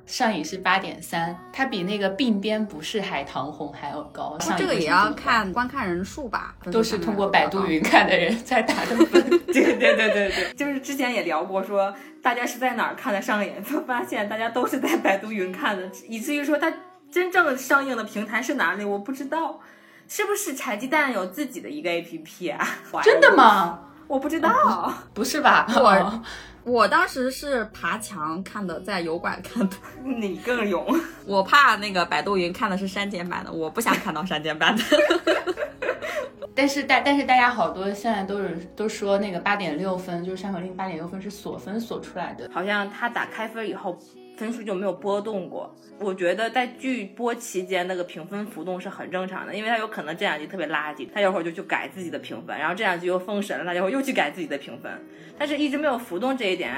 [0.04, 4.36] 上瘾是八点三，它比那个鬓边不是海棠红还要高。
[4.40, 9.22] 上瘾这个也要看观看人数吧，都是通过百度云看的人在打的分。
[9.46, 16.70] 对对对对对，就是之前也聊过说，大家是在哪儿看的上瘾，就发现大家都是在百度云看的，以至于说它
[17.10, 19.60] 真正上映的平台是哪里，我不知道，
[20.08, 22.68] 是不是柴鸡蛋有自己的一个 APP 啊？
[23.02, 23.34] 真的？
[23.36, 23.80] 吗？
[24.08, 25.66] 我不知道，不是吧？
[25.74, 26.22] 我
[26.64, 29.76] 我当时是爬墙看的，在油管看的。
[30.04, 30.86] 你更勇。
[31.24, 34.82] 我怕那个百度云看的是删减版的，我不想看到删减版的。
[36.54, 42.50] 但是大但是大家好多现在都是都说那个八点六分，就是《山河令》八点六分是锁分锁出来的。
[42.52, 43.98] 好像它打开分以后，
[44.42, 45.72] 分数就没有波动过。
[46.00, 54.90] 我觉得在剧播期间，那个评分浮动是很正常的，因为他有可能这两集特别垃圾，他一会儿就去改自己的评分，然后这两集又封神了，他一会儿又去改自己的评分，
[55.38, 56.72] 但是一直没有浮动这一点，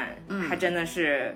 [0.47, 1.35] 还真的是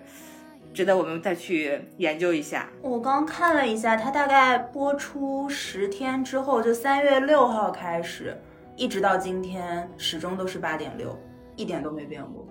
[0.74, 2.68] 值得我们再去研究一下。
[2.82, 8.36] 我刚看了一下，它大概播出十天之后，就三月六号开始，
[8.76, 11.18] 一直到今天，始终都是八点六，
[11.56, 12.46] 一点都没变过。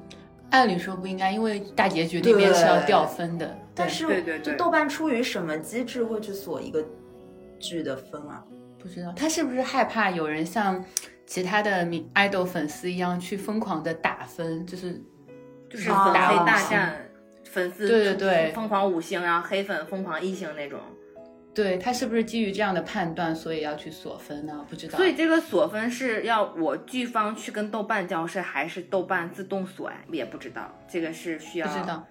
[0.50, 3.56] 按理说不应该，因为大结局那边是要掉分的。
[3.78, 6.84] 对，但是，对对对就豆瓣出于什么机制会去锁一个
[7.60, 8.44] 剧的分啊？
[8.80, 10.84] 不知道他是不是害怕有人像
[11.26, 15.02] 其他的明 idol 粉丝一样去疯狂的打分，就是
[15.70, 17.10] 就是啊粉黑大战，
[17.44, 20.80] 粉丝对对对疯狂五星，然后黑粉疯狂一星那种。
[21.54, 24.64] 对他是不是基于这样的判断，所以要去锁分呢？
[24.70, 24.96] 不知道。
[24.96, 29.98] 所以这个锁分是要我剧方去跟豆瓣交涉，还是豆瓣自动锁呀？
[30.12, 32.06] 也不知道，这个是需要不知道，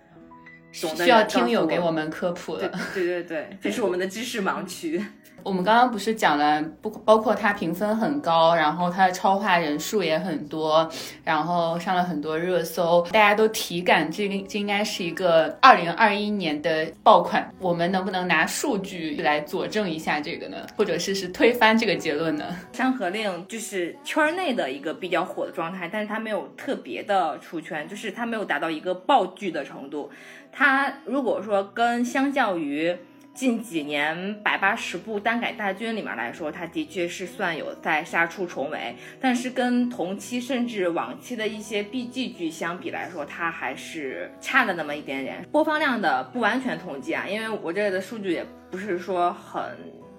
[0.80, 2.80] 懂的需要听友给我我们科普对了。
[2.94, 5.04] 对对对，这是我们的知识盲区。
[5.46, 10.90] 我们刚刚不是讲了，不包括它评分很高，然后它的超话人数也很多，
[11.22, 17.48] 然后上了很多热搜，大家都体感这这应该是一个二零二一年的爆款。
[17.60, 20.66] 我们能不能拿数据来佐证一下这个呢？
[20.76, 22.46] 或者是是推翻这个结论呢？
[22.76, 30.10] 《山河令》就是圈内的一个比较火的状态，但是它没有特别的出圈，就是它没有达到一个爆剧的程度。
[30.50, 32.96] 它如果说跟相较于
[33.36, 45.46] 近几年百八十部单改大军里面来说，它的确是算有在杀出重围，但是跟同期甚至往期的一些 BG 剧相比来说，它还是差了那么一点点。
[45.52, 49.62] 播放量的不完全统计啊，因为我这里的数据也不是说很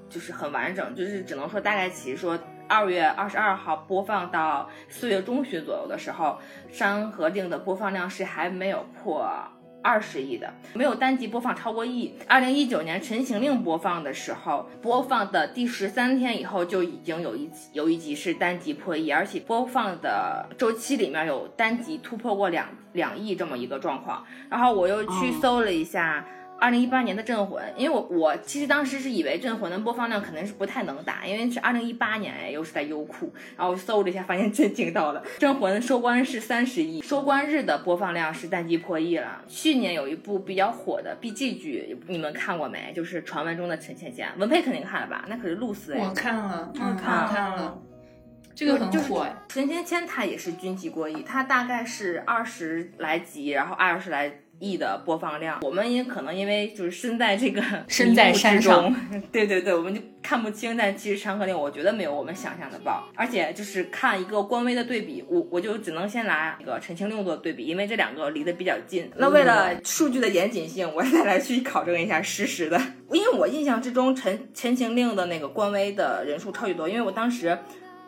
[0.07, 2.39] 就是很完整，就是只能说大概其说。
[2.69, 6.37] 二月二十二号播放到四月中旬左右的时候，
[6.77, 9.25] 《山河令》的播放量是还没有破
[9.87, 12.13] 二十亿的，没有单集播放超过亿。
[12.27, 24.25] 二零一九年《陈情令》播放的时候，播放的第十三天以后就已经有一集有一集是单集破亿，而且播放的周期里面有单集突破过两两亿这么一个状况。
[24.49, 26.25] 然后我又去搜了一下。
[26.59, 39.43] 二零一八年的《镇魂》，因为我我其实当时是以为《镇魂》的播放量肯定是不太能打，因为是二零一八年哎，又是在优酷，然后我搜了一下，发现震惊到了，《镇魂》收官是三十亿，收官日的播放量是单集破亿了。
[39.47, 42.91] 去年有一部比较火的 BG 剧，你们看过没？
[42.95, 45.25] 就是传闻中的陈芊芊，文佩肯定看了吧？
[45.27, 47.77] 那可是露丝哎，我看了，嗯看了看了，
[48.55, 49.35] 这个很就是火哎。
[49.47, 55.59] 陈芊芊她也是军级过亿，她大概是二十来集，然后二十来亿的播放量。
[55.61, 58.95] 我们也可能因为就是身在这个 身在山上中，
[59.31, 60.75] 对对对，我们就看不清。
[60.77, 69.09] 但其实《山河令》我觉得没有我们想象的爆，而且就是看一个官微的对比，我我就只能先拿那个《陈情令》做对比，因为这两个离得比较近。
[69.17, 77.57] 那为了数据的严谨性，我再来去考证一下实时的，因为我印象之中《陈陈情令》的那个官微的人数超级多，因为我当时。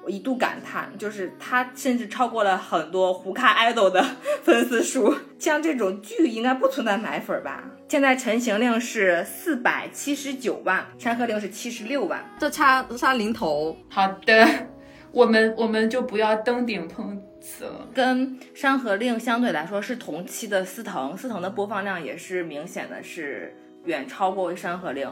[0.10, 4.04] 我一度感叹，就是他甚至超过了很多胡咖 idol 的
[4.42, 5.14] 粉丝数。
[5.38, 7.64] 像这种剧应该不存在奶粉吧？
[7.88, 12.28] 现在《陈情令》是四百七十九万，《山河令》是七十六万。
[12.40, 14.48] 这差差零头，好的，
[15.14, 17.88] 我们我们就不要登顶碰瓷了。
[17.94, 25.08] 跟《山河令》相对来说是同期的司藤，司藤的播放量也是明显的是远超过《山河令》，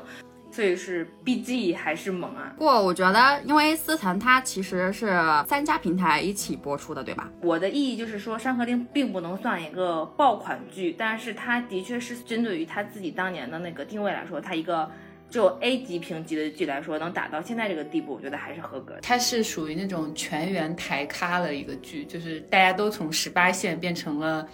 [0.58, 2.52] 所以是 BG 还是猛啊！
[2.58, 5.15] 不过我觉得，因为思腾它其实是
[5.48, 7.30] 三家平台一起播出的，对吧？
[7.43, 14.89] 我的意义就是说，《山河令》并不能算一个爆款剧，但是它的确是针对于它自己当年的那个定位来说，它一个
[15.30, 19.02] 只有 A 级评级的剧来说，能打到现在这个地步，我觉得还是合格的。
[19.04, 24.48] 它是属于那种全员抬咖的一个剧，就是大家都从十八线变成了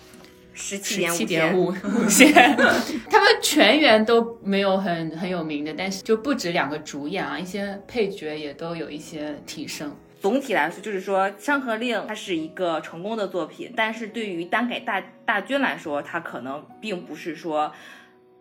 [0.54, 2.34] 十七十点七点五五线，
[3.10, 9.96] 他们全员都没有很很有名的，但是就不止两个主演啊，一些配角也都有一些提升。
[10.22, 17.74] 总体来说，就是说《山河令》它是一个成功的作品，但是对于单改大大军来说，它可能并不是说，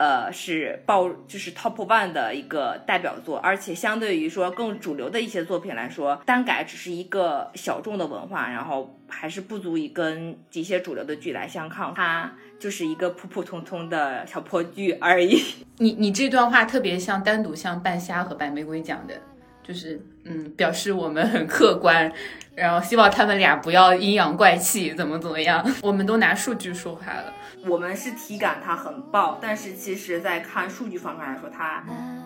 [0.02, 15.40] 呃，是爆就是 top one 的一个代表作，而且相对于说更主流的一些作品来说，单改只是一个小众的文化，然后还是不足以跟一些主流的剧来相抗，它就是一个普普通通的小破剧而已。
[15.78, 19.14] 你你这段话特别像单独像半夏和白玫瑰讲的，
[19.62, 22.12] 就是嗯，表示我们很客观，
[22.56, 27.32] 然后希望他们俩不要阴阳怪气，怎么怎么样，我们都拿数据说话了。
[27.67, 31.83] 我们是体感它很爆，但是其实在看数据方面来说，它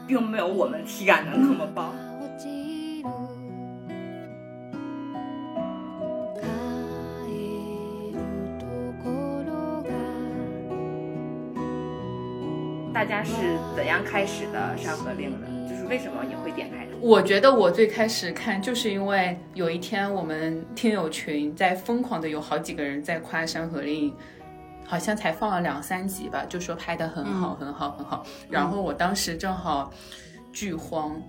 [0.08, 1.94] 并没有我们体感的那么爆。
[2.20, 3.08] 落ちる
[7.26, 8.17] 帰る
[8.60, 8.65] と
[9.04, 9.91] ころが
[12.94, 13.32] 大家是
[13.76, 15.48] 怎样开始的《山河令》的？
[15.70, 16.91] 就是为什么你会点开它？
[17.00, 24.12] 我觉得我最开始看，就是因为有一天我们听友群在疯狂的有好几个人在夸《山河令》，
[24.87, 28.27] 好像才放了两三集吧，就说拍的很好，很好，很好。
[28.49, 29.93] 然后我当时正好
[30.53, 31.21] 剧荒。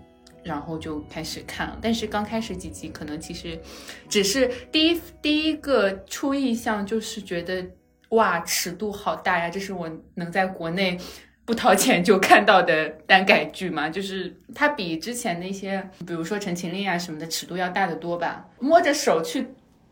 [0.44, 3.60] 然后就开始看了，但是刚开始几集可能其实
[4.08, 7.66] 只是第一第一个初印象就是觉得
[8.12, 10.98] 哇尺度好大呀，这是我能在国内
[11.44, 18.46] 不掏钱就看到的单改剧嘛，就是它比之前那些，比如说《陈情令》啊什么的尺度要大得多吧。
[18.60, 19.46] 摸着手去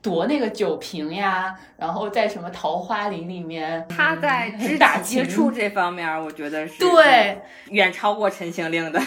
[0.05, 7.41] 夺那个酒瓶呀，然后在什么桃花林里面，他在肢打接触这方面，我觉得是对
[7.71, 9.01] 远超过《陈情令》的。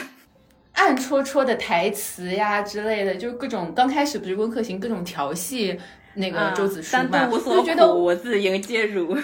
[0.72, 5.78] 暗戳戳的台词呀之类的，就是各种刚开始不是温客行各种调戏
[6.14, 9.16] 那个周子舒三嘛，度无所我就觉得苦，我自迎接辱。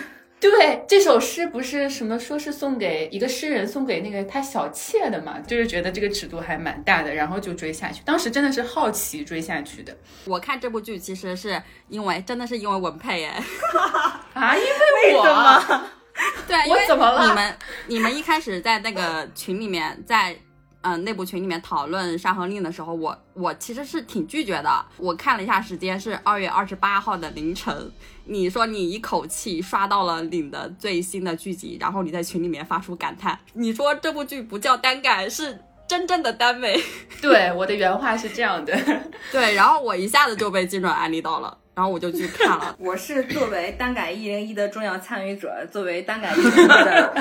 [0.51, 8.03] 对这首诗不是什么说是送给一个诗人送给那个他小妾的嘛，就是觉得这个尺度还蛮大的，然后就追下去。
[8.05, 9.97] 当时真的是好奇追下去的。
[10.25, 13.43] 我看这部剧其实是因为真的是因为文佩哎，
[14.35, 15.91] 啊，因为我
[16.47, 17.27] 对，因我为怎么了？
[17.27, 17.57] 你们
[17.89, 20.37] 你们一开始在那个群里面，在
[20.85, 24.87] 嗯、呃、内部群里面讨论《山河令》的时候，我我其实是挺拒绝的。
[24.99, 27.91] 我看了一下时间是二月二十八号的凌晨，
[28.27, 35.59] 你说你一口气刷到了领的最新的剧集，然后你在群里面发出感叹，你说这部剧不叫单改，是
[35.89, 36.79] 真正的耽美。
[37.21, 38.79] 对我的原话是这样的，
[39.33, 42.75] 对，然后我一下子就被精准安利到了，然后我就去看了。
[42.81, 47.13] 我是作为单改一零一的重要参与者，作为单改一零一的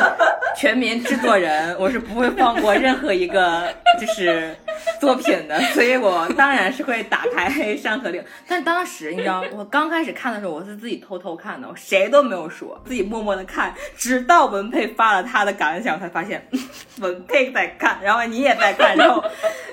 [0.55, 4.55] 全民制作人，我是不会放过任何一个就是
[4.99, 8.21] 作品的，所以我当然是会打开《山河令》。
[8.47, 16.47] 但当时你知道，我刚开始看的时候，我是自己偷偷看的，我谁都没有说，自己默默的看，直到文佩 发了他的感想，才发现
[16.99, 19.23] 文佩在看，然后你也在看，然后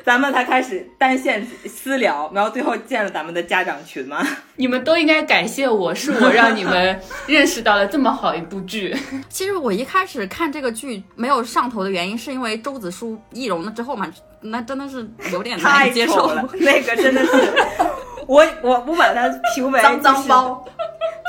[0.05, 4.27] 咱们才开始单线私聊，然后最后建了咱们的家长群嘛。
[4.57, 8.95] 你们都应该感谢我，是我让你们认识到了这么好一部剧。
[9.29, 14.07] 其实我一开始看这个剧没有上头的原因，是因为周子舒易容了之后嘛，
[14.41, 17.33] 那真的是有点 难太接受丑了，那个真的是，
[18.27, 20.65] 我我我把它评为脏脏包，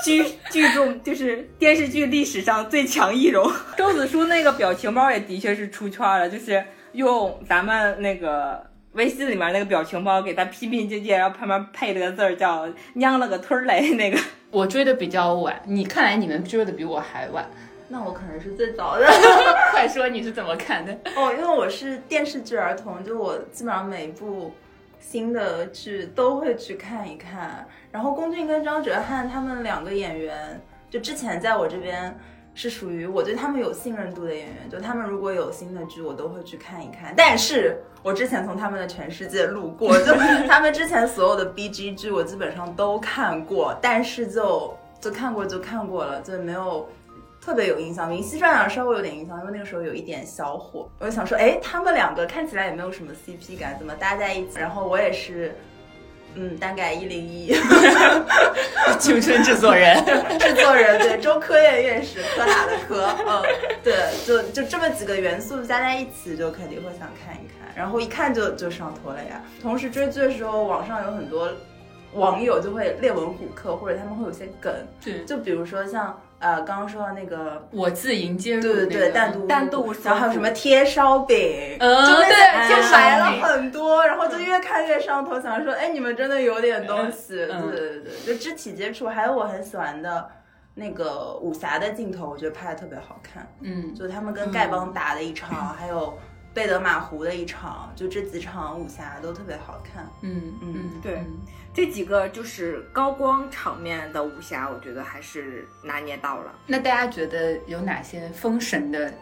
[0.03, 3.51] 剧剧中就是电视剧历史上最强易容。
[3.77, 8.69] 周子舒那个表情包也的确是出圈了，就是用咱们那个。
[8.93, 17.49] 微信里面那个表情包给他拼拼接接，然后旁边配了个字儿叫“娘了个腿儿嘞”，那个我追的比较晚，你看来你们追的比我还晚。
[17.91, 19.05] 那我可能是最早的
[19.71, 20.93] 快说你是怎么看的？
[21.13, 24.53] 哦，因为我是电视剧儿童，就我基本上每一部
[24.97, 27.67] 新的剧都会去看一看。
[27.91, 32.17] 然后龚俊跟张哲瀚他们两个演员，就之前在我这边
[32.55, 37.13] 是属于我对他们有信任度的演员，就他们如果有新的剧，我都会去看一看。
[37.17, 40.13] 但是我之前从他们的全世界路过，就
[40.47, 46.87] 他们之前所有的 BG 剧我基本上都看过，但是就就看过就看过了，就没有。
[47.43, 50.87] 特别有印象，明熙传啊稍微有点印象，因为那个时候有一点小火。
[50.99, 54.59] 我就想说，哎，他们两个看起来也没有什么 CP 感，怎么搭在一起？
[54.59, 55.55] 然后我也是，
[56.35, 57.51] 嗯，单改一零一，
[58.99, 59.97] 青春制作人，
[60.39, 63.41] 制作人对，周科院院士，科大的科，嗯，
[63.83, 69.41] 对，就就这么几个元素加在一起，就肯定会想看一看，然后一看就就上头了呀。
[69.59, 71.51] 同时追剧的时候，网上有很多
[72.13, 74.71] 网友就会列文虎克，或者他们会有些梗，
[75.03, 77.65] 对，就比如说像呃刚刚说到那个。
[77.71, 90.27] 我自迎接入、对对对，单独单独然后还有什么贴烧饼，嗯就那对贴烧来了饼很多，然后就越看越上头，想说，哎，你们真的有点东西，嗯对对对，就肢体接触，还有我很喜欢的
[90.73, 96.17] 那个武侠的镜头，我觉得拍的特别好看，嗯，就他们跟丐帮打的一场，还有
[96.53, 101.15] 贝德马湖的一场，就这几场武侠都特别好看，嗯嗯嗯，对。
[101.15, 101.39] 嗯
[101.73, 106.51] 这几个就是高光场面的武侠，我觉得还是拿捏到了。
[106.67, 109.13] 那大家觉得有哪些封神的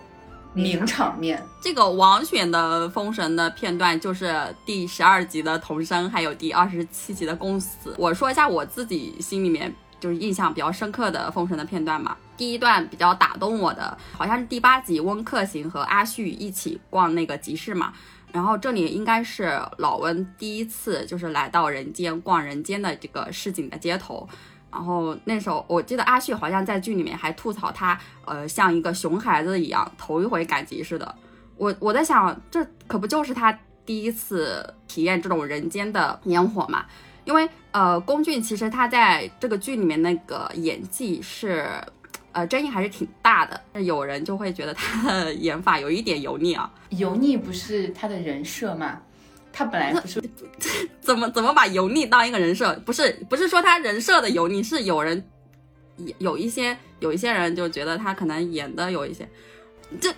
[0.54, 1.40] 名场面？
[1.62, 4.34] 这个王选的《封神》的片段就是
[4.66, 7.94] 第十二集的童生，还有第二十七集的公子。
[8.00, 12.18] 我说一下我自己心里面就是印象比较深刻的《封神》的片段嘛。
[12.36, 17.94] 第一段比较打动我的，好像是第八集温客行和阿絮一起逛那个集市嘛。
[18.32, 24.28] 然后这里应该是老温第一次就是来到人间逛人间的这个市井的街头。
[24.72, 31.16] 然后那时候我记得阿旭好像在剧里面还吐槽他，呃，像一个熊孩子一样，头一回赶集似的。
[31.58, 36.86] 我我在想，这可不就是他第一次体验这种人间的烟火嘛？
[37.26, 41.70] 因为呃，龚俊其实他在这个剧里面那个演技是，
[42.40, 43.82] 呃，争议还是挺大的。
[43.82, 48.98] 有人就会觉得他的演法有一点油腻啊，油腻不是他的人设吗？
[49.52, 50.24] 他本来不是
[51.02, 52.74] 怎么怎么把油腻当一个人设？
[52.86, 55.22] 不是不是说他人设的油腻，是有人
[56.20, 59.28] 有一些有一些人就觉得他可能演的有一些，
[60.00, 60.14] 这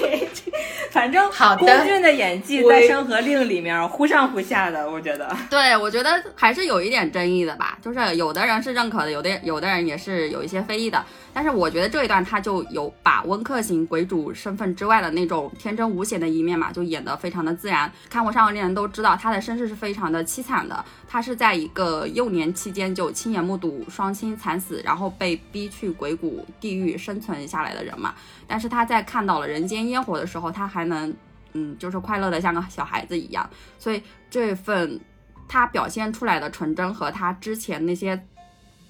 [0.90, 5.34] 反正好的龚俊的演技在《山河令》里面忽上忽下的，我觉得。
[5.48, 11.04] 对，我觉得还是有一点争议的吧，就是有的人是认可的，有的有的人也是有一些非议的。
[11.32, 17.90] 但是我觉得这一段他就有把温客行鬼主身份之外的那种天真无邪的一面嘛，就演得非常的自然。
[18.10, 20.84] 看过《山河令》人都知道，他的身世是非常的凄惨的。
[21.06, 28.14] 他是在一个幼年期间就亲眼目睹双亲惨死，然后被逼去鬼谷地狱生存下来的人嘛。
[28.46, 31.14] 但是他在看到了人间烟火的时候，他还能
[31.52, 33.48] 嗯，就是快乐的像个小孩子一样。
[33.78, 35.00] 所以这份
[35.46, 38.20] 他表现出来的纯真和他之前那些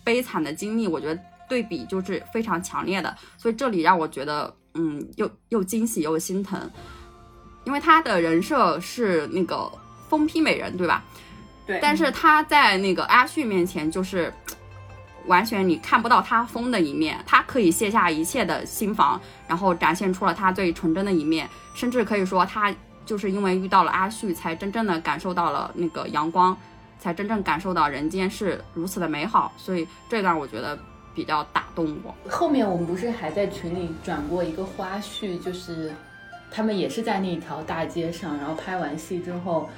[0.02, 3.16] 悲惨的经历，我觉得对比就是非常强烈的。
[3.36, 6.70] 所以这里让我觉得，嗯，又又惊喜又心疼，
[7.64, 9.70] 因为他的人设是那个
[10.08, 11.02] 疯批美人，对吧？
[11.66, 14.32] 对，但是他在那个阿旭面前，就是
[15.26, 22.74] 完全你看不到他疯的一面，他可以卸下一切的心防，然后展现出了他最纯真的一面，甚至可以说他
[23.04, 26.56] 就是因为遇到了阿旭，才真正的感受到了那个阳光，
[26.98, 30.78] 才真正感受到人间是如此的美好，所以这段我觉得
[31.18, 32.14] 比较打动我。
[32.30, 35.92] 后面我们不是还在群里转过一个花絮，就是
[36.48, 39.68] 他们也是在那条大街上，然后拍完戏之后，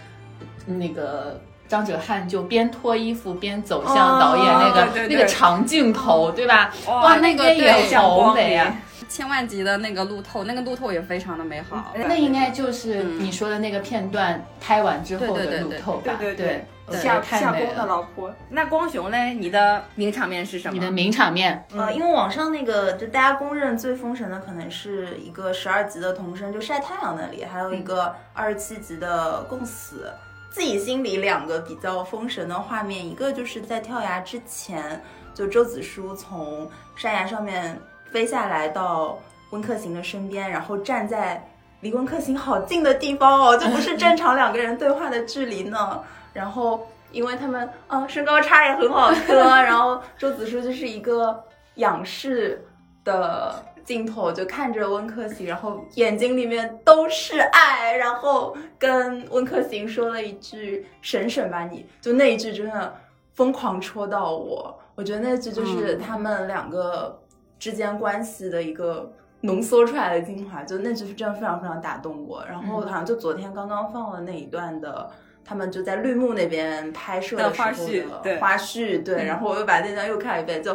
[0.66, 6.74] 那个张哲瀚就边脱衣服边走向导演那个、哦对对对那个长镜头，对吧？
[6.86, 8.76] 哇哇，那个对好美啊！
[9.08, 11.94] 千万级的那个路透，那个路透也非常的美好。
[11.96, 16.12] 那应该就是你说的那个片段拍完之后的对对对对路透吧？
[16.20, 16.64] 对对
[16.98, 17.86] 夏得太美夏宫的。
[17.86, 18.32] 老婆。
[18.48, 20.74] 那光雄嘞，你的名场面是什么？
[20.74, 30.10] 你的名场面，呃，因为网上那个就大家公认最封神的，可能是一个十二级的童声，就晒太阳那里，还有一个二十七集的共死。
[30.50, 35.00] 自己心里两个比较封神的画面，一个就是在跳崖之前，
[35.32, 37.80] 就周子舒从山崖上面
[38.10, 39.16] 飞下来到
[39.50, 41.48] 温客行的身边，然后站在
[41.82, 46.02] 离温客行好近的地方哦，就不是正常两个人对话的距离呢。
[46.32, 51.42] 然后因为他们嗯身高差也很好磕， 然后周子舒就是一个
[51.74, 52.64] 仰视
[53.04, 53.54] 的
[53.84, 62.94] 镜头，就看着温客行，然后眼睛里面都是爱，然后跟温客行说了一句“省省吧你”，就那一句真的
[63.34, 64.78] 疯狂戳到我。
[64.94, 67.20] 我觉得那句就是他们两个
[67.58, 69.10] 之间关系的一个
[69.40, 72.44] 浓缩出来的精华，就那句是真的非常非常打动我。
[72.46, 75.10] 然后好像就昨天刚刚放了那一段的。
[75.50, 78.38] 他们就在绿幕那边拍摄的时候的花絮对。
[78.38, 80.72] 花絮，对，然后我又把那段又看了一遍，就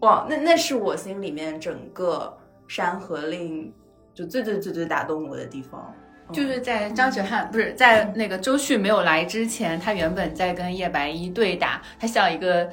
[0.00, 2.34] 哇，那那是我心里面整个
[2.74, 3.66] 《山河令》
[4.14, 5.94] 就最最最最打动我的地方。
[6.32, 12.70] 就是在张哲瀚不是在那个周迅没有来之前，他原本在跟叶白衣对打，他像一个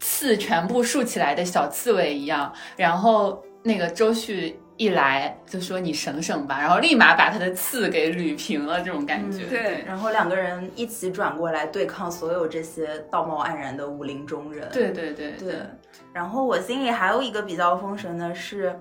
[0.00, 9.44] 刺全部竖起来的小刺猬一样，然后那个周迅一来就说你省省吧，然后立马把他的刺给捋平了，这种感觉。
[9.44, 14.66] 对然后两个人一起转过来对抗所有这些道貌岸然的武林中人。
[14.72, 15.56] 对对对对，
[16.14, 18.74] 然后我心里还有一个比较封神的是，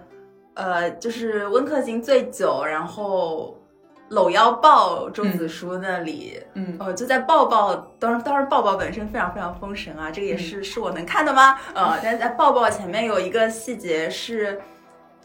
[0.54, 3.60] 呃，就是温客行醉酒，然后
[4.08, 11.60] 搂腰抱周子舒那里，嗯呃，就在抱抱，当然当然抱抱本身非常非常封神啊，这个也是、是我能看的吗？
[11.74, 14.62] 呃，但是在抱抱前面有一个细节是，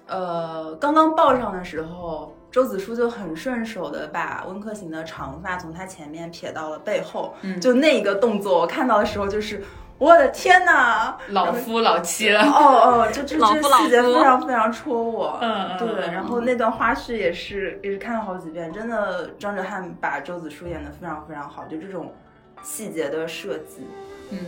[0.07, 2.34] 呃，刚刚抱上的时候。
[2.55, 9.61] 周子舒就很顺手的把温客行的长发从他前面撇到了背后，嗯就那一个动作，我看到的时候就是，
[9.98, 11.16] 我的天呐！
[11.30, 12.42] 老夫老妻了。
[12.46, 15.36] 哦哦，就这这老夫老细节非常非常戳我。
[15.42, 16.07] 嗯嗯对。
[16.07, 22.14] 嗯然后那段花絮也是也是看了好几遍，真的张哲瀚把周子舒演的非常非常好，就这种
[22.62, 23.84] 细节的设计。
[24.30, 24.38] 嗯，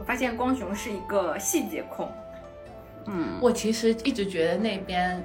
[0.00, 2.10] 我发现光雄是一个细节控，
[3.06, 5.24] 嗯，我其实一直觉得那边。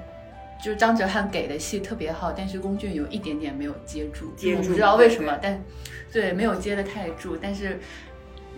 [0.60, 5.62] 就是张哲瀚给的戏特别好，但是龚俊有一点点没有接住，接住我不知道为什么，但
[6.12, 7.78] 对没有接的太住，但是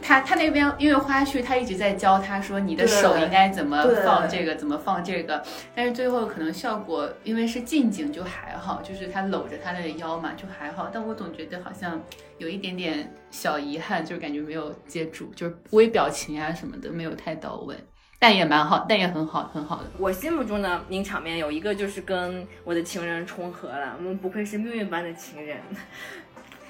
[0.01, 5.43] 他他那边因为花絮，他一直在教他说你的手应该怎么放这个，怎么放这个，
[5.75, 12.01] 但是最后可能效果因为是近景就还好，就是他搂着他的腰嘛就还好，但我总觉得好像
[12.39, 17.77] 有一点点小遗憾，就是感觉没有接住，就是微表情啊什么的没有太到位，
[18.23, 19.85] 但也蛮好，但也很好，很好的。
[19.99, 25.57] 我心目中的名场面有一个就是跟我的情人重合了，我们不愧是命运般的情人。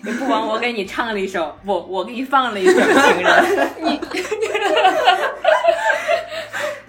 [0.00, 3.30] 不枉我给你唱了一首，不，我给你放了一首《情人》。
[3.82, 4.00] 你，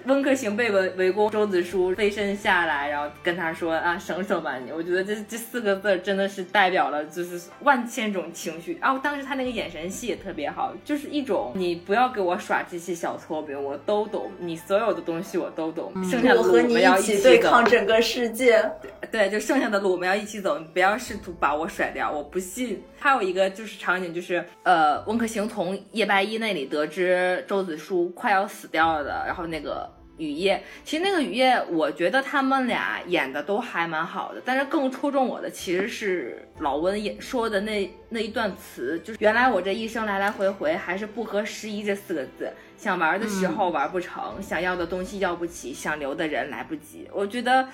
[0.06, 4.72] 温客行被围围攻，周子舒飞身下来，然后跟他说啊，省省吧你。
[4.72, 8.78] 我觉得这这四个字真的是代表了就是万千种情绪。
[8.80, 18.70] 啊当时他那个眼神戏也特别好，就是一种你不要给我耍这些小聪明，我都懂，你所有的东西我都懂，剩下的路我们要一起对抗整个世界。
[19.10, 22.82] 对，就剩下的路我们要一起走，你不要试图把我甩掉，我不信。
[22.98, 47.08] 还有一个就是场景，就是呃，温客行从叶白衣那里得知周子舒快要死掉了的，然后那个雨夜，其实那个雨夜，我觉得他们俩演的都还蛮好的，但是更戳中我的其实是老温演说的那那一段词，就是原来我这一生来来回回还是不合时宜这四个字，想玩的时候玩不成，想要的东西要不起，想留的人来不及。
[47.12, 47.66] 我觉得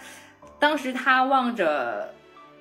[0.58, 2.14] 当时他望着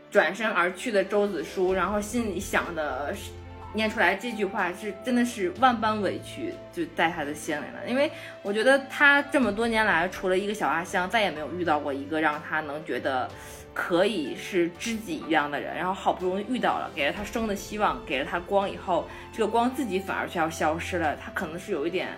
[0.09, 3.32] 转身而去的周子舒，然后心里想的是
[3.74, 8.11] 念出来这句话是真的是万般委屈就在他的心里了，因为
[8.41, 13.30] 我觉得他这么多年来，除了一个小阿香，再也没有遇到过一个让他能觉得
[13.74, 22.09] 可以是知己一样的人，然后好不容易遇到了，给了他生的希望，给了他光以后，这个光自己反而却要消失了，他可能是有一点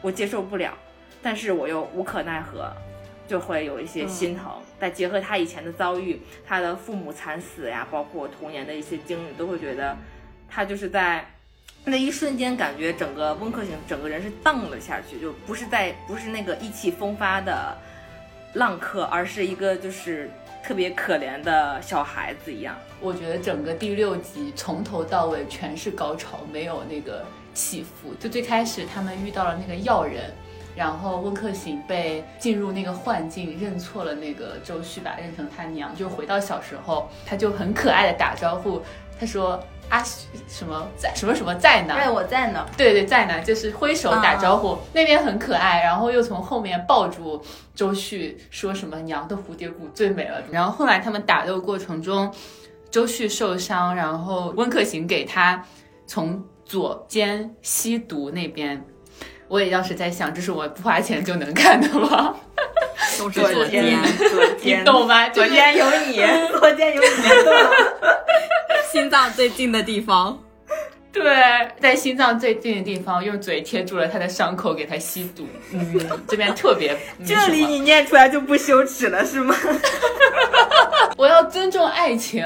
[0.00, 0.76] 我接受不了，
[1.22, 2.70] 但是我又无可奈何。
[3.26, 9.96] 就会有一些心疼，再结合他以前的遭遇，他的父母惨死呀，包括童年的一些经历，都会觉得
[10.54, 11.26] 他就是在
[11.84, 17.76] 那一瞬间，感觉整个温客行整个人是荡了下去，就不是在不是那个意气风发的
[18.54, 20.30] 浪客，而是一个就是
[20.62, 22.76] 特别可怜的小孩子一样。
[23.00, 28.14] 我觉得整个第六集从头到尾全是高潮，没有那个起伏。
[28.14, 30.32] 就最开始他们遇到了那个药人，
[30.74, 38.80] 然后温客行被进入那个幻境，认错了那个周旭，吧认成他娘，就回到小时候，他就很可爱的打招呼，
[39.20, 41.94] 他说阿旭什么在什么什么在呢？
[41.94, 42.66] 对，我在呢。
[42.76, 47.42] 对对，在呢，就是挥手打招呼，那边很可爱，然后又从后面抱住
[47.74, 50.42] 周旭，说什么娘的蝴蝶骨最美了。
[50.50, 52.32] 然后后来他们打斗过程中，
[52.90, 55.64] 周旭受伤，然后温客行给他
[56.06, 58.84] 从左肩吸毒那边，
[59.48, 62.34] 我也当时在想，这是我不花钱就能看的吗？
[63.18, 63.98] 都是昨天，
[64.30, 65.28] 昨天你懂吗？
[65.28, 66.16] 左就是肩有你，
[66.58, 67.08] 昨天有你？
[68.92, 70.38] 心脏最近的地方。
[71.12, 71.22] 对，
[71.80, 75.46] 在心脏最近的地方用嘴贴住了他的伤口，给他吸毒。
[75.72, 79.54] 嗯，这边特别这里你念出来就不羞耻了是吗？
[81.16, 82.44] 我要尊重爱情。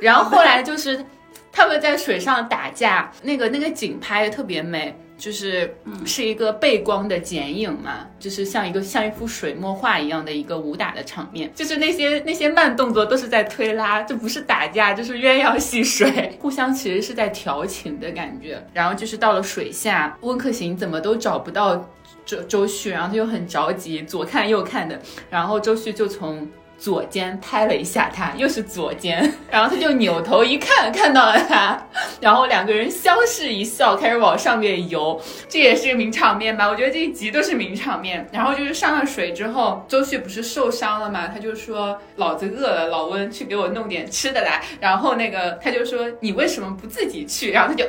[0.00, 1.04] 然后后来就是
[1.52, 18.62] 他们在水上打架，那个那个景拍的特别美，就是是一个背光的剪影嘛，就是像一个像一幅水墨画一样的一个武打的场面，就是那些那些慢动作都是在推拉，这不是打架，就是鸳鸯戏水，互相其实是在调情的感觉。
[18.74, 21.88] 然后就是到了水下，温客行怎么都找不到。
[22.26, 24.98] 周周旭，然后他就很着急，左看右看的，
[25.28, 26.48] 然后周旭就从
[26.84, 31.82] 左肩拍了一下他，又是左肩， 然后他就扭头一看，看到了他，
[32.20, 35.18] 然后两个人相视一笑，开始往上面游，
[35.48, 36.68] 这也是名场面吧？
[36.68, 38.28] 我觉得这一集都是名场面。
[38.30, 44.60] 然后就是上了水之后，周旭不是受伤了嘛，他就说老子饿了，老温去给我弄点吃的来。
[44.78, 47.50] 然后那个他就说你为什么不自己去？
[47.50, 47.86] 然后他就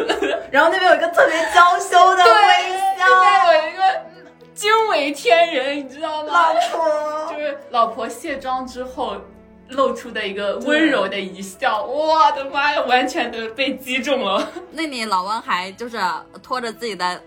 [0.50, 3.82] 然后那边有一个特别娇羞的微对，笑，有一个
[4.60, 6.30] 惊为天人，你知道吗？
[6.30, 9.16] 老婆就是老婆卸妆之后
[9.68, 14.46] 露出的一个温柔的一笑，我的妈呀，完全的被击中了。
[14.70, 15.98] 那你老温还就是
[16.42, 17.18] 拖着自己的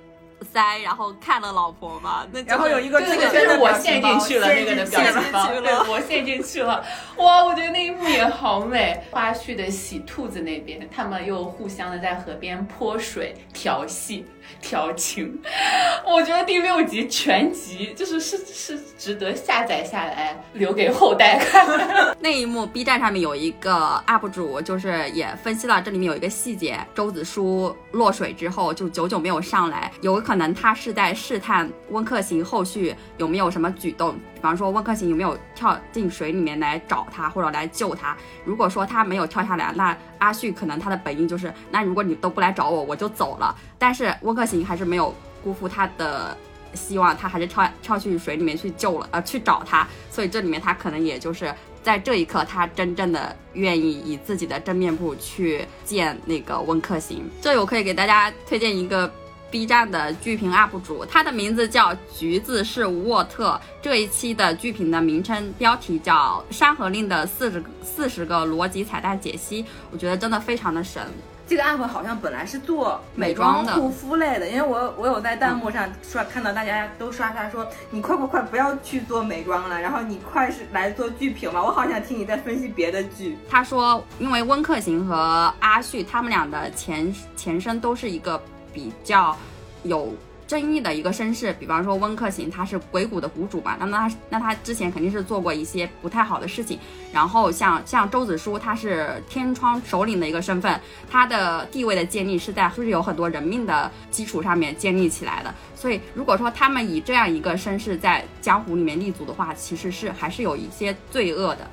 [0.53, 6.85] 腮，然后看了老婆嘛，那然后有一个这这个就是我陷进去了那个的表情包，对我陷进去了。
[7.17, 9.03] 哇，我觉得那一幕也好美。
[9.09, 14.23] 花絮的洗兔子那边，他们又互相的在河边泼水调戏。
[14.61, 15.41] 调情，
[16.05, 21.67] 我觉得第六集全集就是是是值得下载下来留给后代看。
[22.19, 38.13] 那一幕，B 站上面有一个 UP 主，就是也分析了这里面有一个细节：周子舒落水之后就久久没有上来，有可能他是在试探温客行后续有没有什么举动，比方说温客行有没有跳进水里面来找他或者来救他。
[38.43, 43.55] 如果说他没有跳下来，那阿旭可能他的本意就是，那如果你都不来找我，我就走了。
[43.79, 46.37] 但是温客行还是没有辜负他的
[46.73, 49.87] 希望，他还是跳跳去水里面去救了，呃，去找他。
[50.11, 51.49] 所以这里面他可能也就是
[51.81, 57.23] 在这一刻，他真正的愿意以自己的真面目去见那个温客行。
[57.41, 59.09] 这里我可以给大家推荐一个
[59.53, 63.61] B 站的剧评 UP 主，他的名字叫橘子是沃特。
[63.83, 71.03] 这一期的剧评的名称标题叫《山河令的四十四十个逻辑彩蛋解析》，我觉得真的非常的神。
[71.45, 83.37] 这个 app 好像本来是做美妆的护肤类的，因为我我有在弹幕上刷看到大家都刷他说你快快快不要去做美妆了，然后你快是来做剧评吧，我好想听你在分析别的剧。
[83.47, 88.41] 他说，因为温客行和阿旭他们俩的前前身都是一个
[88.73, 89.37] 比较
[89.83, 90.13] 有
[90.45, 96.77] 争议的一个身世，比方说温客行他是鬼谷的谷主嘛，那么他那他之前肯定是做过一些不太好的事情。
[97.13, 105.53] 然后像像周子舒，他是天窗首领的一个身份，他的地位的建立是在就是有很多人命的基础上面建立起来的。
[105.75, 111.67] 所以如果说他们以这样一个身世在江湖里面立足的话，其实是还是有一些罪恶的。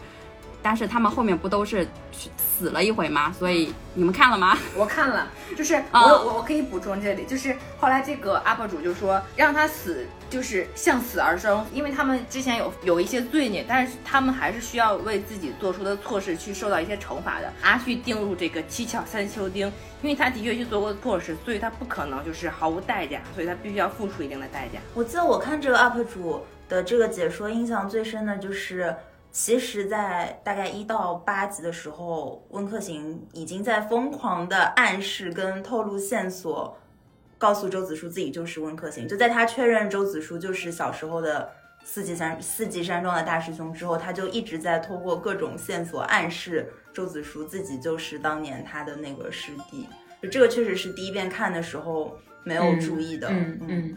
[0.62, 1.86] 但是他们后面不都是
[2.36, 3.32] 死了一回吗？
[3.38, 4.56] 所以你们看了吗？
[4.76, 17.50] 我看了，就是我啊我我可以补充这里，就是后来这个 UP 主就说让他死，就是向死而生，因为他们之前有有一些罪孽，但是他们还是需要为自己做出的错事去受到一些惩罚的。
[17.62, 19.66] 阿旭定入这个七巧三秋钉，
[20.02, 24.78] 因为他的确去做过错事，所以他不可能就是毫无代价，所以他必须要付出一定的代价。
[24.94, 28.94] 我记得我看这个 UP 主的这个解说，印象最深的就是，
[29.32, 36.76] 其实，在大概一到八集的时候，温客行已经在疯狂的暗示跟透露线索，
[37.38, 39.06] 告诉周子舒自己就是温客行。
[39.06, 41.48] 就在他确认周子舒就是小时候的
[41.84, 49.88] 四季山四季山庄的大师兄之后，他就一直在通过各种线索暗示周子舒自己就是当年他的那个师弟。
[50.20, 53.28] 就这个确实是第一遍看的时候没有注意的。
[53.30, 53.96] 嗯嗯，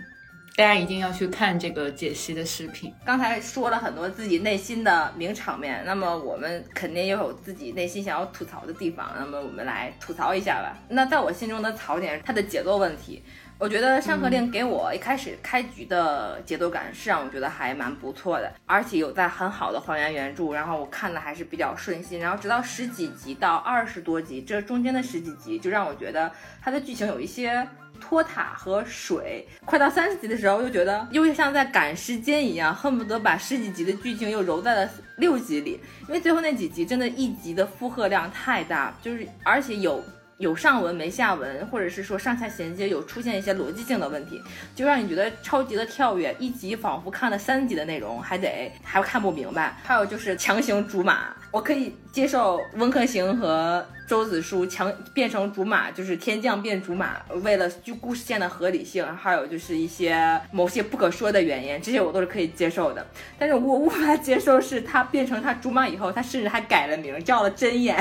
[0.56, 2.94] 大家一定要去看这个解析的视频。
[3.04, 10.78] 刚才说了很多自己内心的名场面，那么我们肯定也有自己内心想要吐槽的地方，那么我们来吐槽一下吧。
[10.90, 13.24] 那在我心中的槽点是它的节奏问题。
[13.58, 22.20] 我觉得《山河令》给我一开始开局的节奏感是让我觉得还蛮不错的，而且有在很好的还原原著，然后我看的还是比较顺心。
[22.20, 26.32] 然后直到十几集到二十多集，这中间的十几集就让我觉得
[26.62, 27.66] 它的剧情有一些
[28.04, 35.80] 托塔和水，快到三十集的时候，又觉得又像在赶时间一样，恨不得把十几集的剧情又揉在了六集里，
[36.10, 40.04] 因为最后那几集真的一集的负荷量太大，就是而且有。
[40.44, 44.42] 有上文没下文，或者是说上下衔接有出现一些逻辑性的问题，
[44.76, 49.78] 就让你觉得超级的跳跃，一集仿佛看了三集的内容，还得还看不明白。
[49.84, 63.08] 还有就是强行竹马，我可以接受温客行和周子舒强变成竹马，就是天降变竹马，为了就故事线的合理性，还有就是一些某些不可说的原因，这些我都是可以接受的。
[63.40, 67.98] 但是我无法接受是他变成他竹马以后，他甚至还改了名，叫了真眼。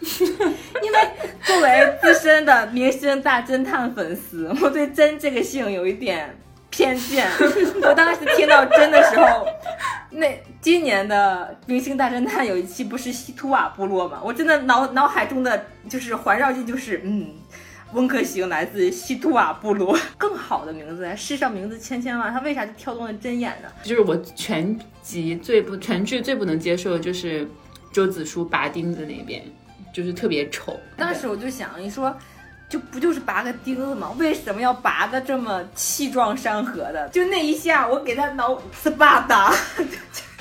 [0.82, 0.98] 因为
[1.44, 6.36] 作为资深的明星大侦探粉丝，我对真这个姓有一点
[6.70, 7.28] 偏见。
[7.82, 9.46] 我当时听到真的时候，
[10.10, 14.20] 那今年的明星大侦探有一期不是西图瓦部落吗？
[14.24, 17.28] 我真的脑脑海中的就是环绕句就是嗯。
[17.92, 23.68] 温客行来自西图瓦部落，更好的名字，世上名字千千万，他为啥就跳动了针眼呢？
[23.82, 27.44] 就是我全集最不全剧最不能接受的就是
[27.92, 29.42] 周子舒拔钉子那边，
[29.92, 30.78] 就是特别丑。
[30.96, 32.16] 当时我就想，你说，
[32.68, 34.14] 就不就是拔个钉子吗？
[34.18, 37.08] 为什么要拔的这么气壮山河的？
[37.08, 39.52] 就那一下，我给他脑斯巴达。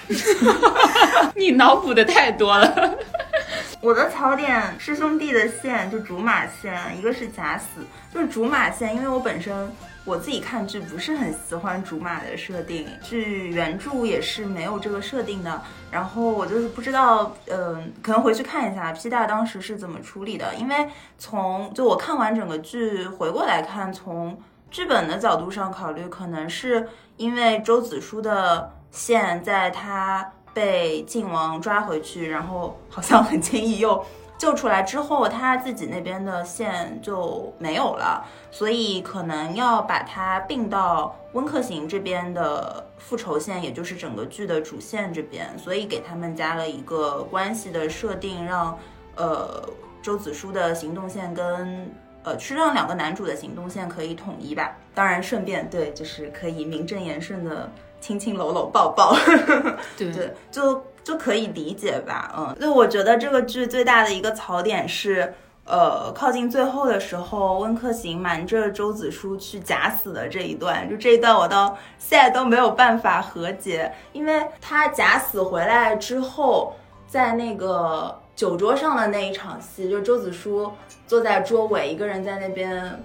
[1.35, 2.97] 你脑补的太多了。
[3.81, 7.81] 我的槽点师兄弟的线就竹马线，一个是假死，
[8.13, 9.71] 就是竹马线，因为我本身
[10.09, 20.89] 我自己看剧不是很喜欢竹马的设定，剧原著也是没有这个设定的，然后我就是不知道，嗯、可能回去看一下 P 大当时是怎么处理的，因为
[21.19, 24.35] 从就我看完整个剧回过来看，从
[24.71, 34.03] 剧本的角度上考虑，可能是因为周子舒的线在他被靖王抓回去，然后好像很轻易又
[34.39, 48.75] 救出来之后，他自己那边的线就没有了，所以可能要把它并到温客行这边的复仇线，也就是整个剧的主线这边，所以给他们加了一个关系的设定，让
[49.15, 49.63] 呃
[50.01, 51.93] 周子舒的行动线跟。
[52.21, 54.75] 呃，是让两个男主的行动线可以统一吧。
[54.93, 57.71] 当然，顺便对，就是可以名正言顺的
[58.01, 59.15] 亲亲搂搂抱抱。
[59.97, 65.33] 对对，就就可以理解吧，嗯，就我觉得这个剧最大的一个槽点是，
[65.65, 76.75] 呃，靠近最后的时候，温客行瞒着周子舒去假死的这一段，就这一段我到现在都没有办法和解，因为他假死回来之后，
[77.07, 80.71] 在那个酒桌上的那一场戏，就周子舒
[81.07, 83.03] 坐在桌尾，一个人在那边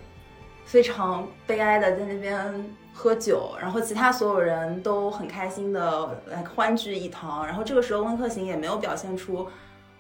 [0.65, 9.47] 非常悲哀的在那边喝酒，然后其他所有人都很开心的来欢聚一堂，然后这个时候温客行也没有表现出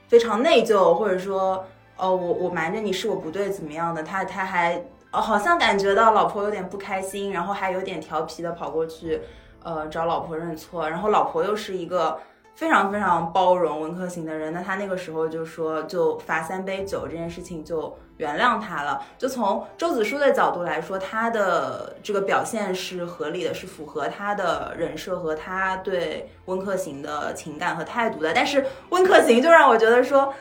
[0.08, 1.64] 非常内疚，或者说
[1.96, 4.76] 哦我我瞒着你是我不对怎么样的，他他还
[5.10, 9.20] 哦好像感觉到老婆有点不开心，然后还有点调皮的跑过去
[9.62, 12.18] 呃找老婆认错，然后老婆又是一个。
[12.54, 19.02] 非常非常包容温客行的人，那他那个时候就说，就罚三杯酒这件事情就原谅他了。
[19.18, 28.32] 就从周子舒的角度来说，他的这个表现是合理的，是符合他的人设和他对温客行的情感和态度的。
[28.32, 30.32] 但是温客行就让我觉得说，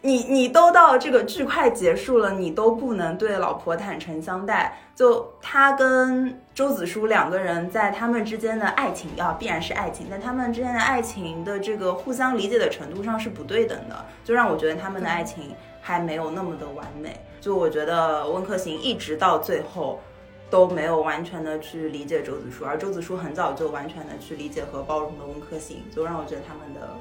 [0.00, 4.78] 你你都到这个剧快结束了，你都不能对老婆坦诚相待。
[4.94, 17.18] 就他跟周子舒两个人在他们之间的爱情啊，必然是爱情，但他们之间的爱情的这个互相理解的程度上是不对等的，就让我觉得他们的爱情还没有那么的完美。
[17.40, 19.98] 就我觉得温客行一直到最后
[20.48, 26.96] 都没有完全的去理解周子舒，而周子舒很早就完全的去理解和包容了温客行，就让我觉得他们的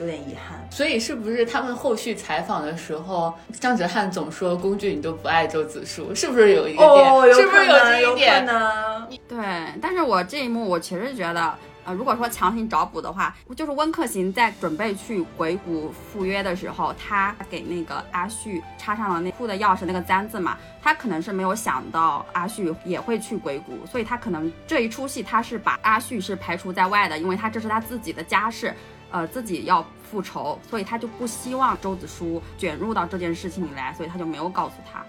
[0.00, 0.58] 有点遗憾。
[0.70, 7.12] 所以是不是他们后续采访的时候，张哲瀚总说龚俊你都不爱周子舒，是不是有一个点？
[7.12, 8.44] 哦，是不是可能，这有可一点？
[8.46, 9.06] 呢。
[9.28, 9.38] 对，
[9.80, 28.72] 但是我这一幕我其实觉得，呃，如果说强行找补的话，就是温客行在准备去鬼谷赴约的时候，他给那个阿旭插上了那库的钥匙那个簪子嘛，他可能是没有想到阿旭也会去鬼谷，所以他可能这一出戏他是把阿旭是排除在外的，因为他这是他自己的家事。
[29.10, 35.04] 呃，自己要复仇，所以他就不希望周子舒卷入到这件事情里来，所以他就没有告诉他。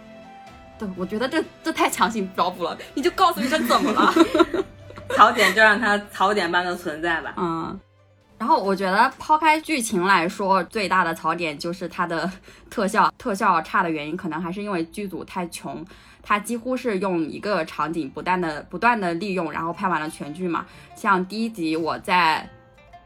[0.80, 4.14] 对，我觉得这这太强行找补了，你就告诉一声怎么了？
[5.16, 7.34] 槽点就让它槽点般的存在吧。
[7.38, 7.80] 嗯，
[8.39, 12.32] 然后我觉得抛开剧情来说，最大的槽点就是它的
[12.70, 15.86] 特效，特效差的原因可能还是因为剧组太穷，
[16.24, 20.66] 它几乎是用一个场景不断的不断的利用，然后拍完了全剧嘛。
[20.95, 22.49] 像第一集我在。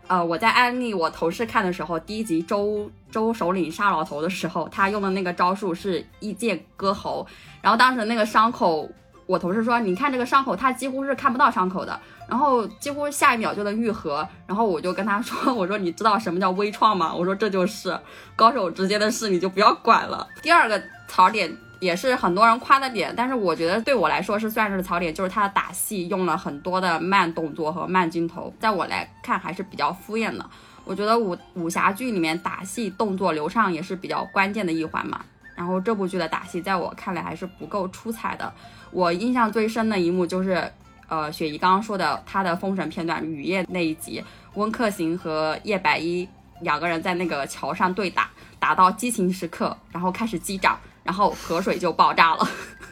[0.08, 7.26] 呃，我在安利我同事看的时候，第一集周周首领杀老头的时候，他用的那个招数是一剑割喉，
[7.62, 8.88] 然后当时那个伤口，
[9.26, 12.00] 我同事说，你看这个伤口，他几乎是看不到伤口的，
[12.30, 17.14] 然后几乎下一秒就能愈合，然后我就跟他说， 我说你知道什么叫微创吗？
[17.14, 17.98] 我说这就是
[18.36, 20.28] 高手之间的事，你就不要管了。
[20.44, 30.50] 第二个槽点也是很多人夸的点，但是我觉得对我来说是算是槽点，就是他的打戏用了很多的慢动作和慢镜头，在我来看还是比较敷衍的。
[30.84, 35.20] 我觉得武武侠剧里面打戏动作流畅也是比较关键的一环嘛。
[35.56, 38.52] 然后这部剧的打戏在我看来还是不够出彩的。
[38.92, 40.72] 我印象最深的一幕就是，
[41.08, 44.24] 呃，雪姨刚刚说的她的封神片段雨夜那一集，
[44.56, 46.28] 温客行和叶白衣
[46.60, 52.50] 两个人在那个桥上对打，打到激情时刻，然后开始击掌，然后河水就爆炸了。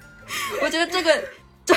[0.63, 1.23] 我觉得这个
[1.65, 1.75] 这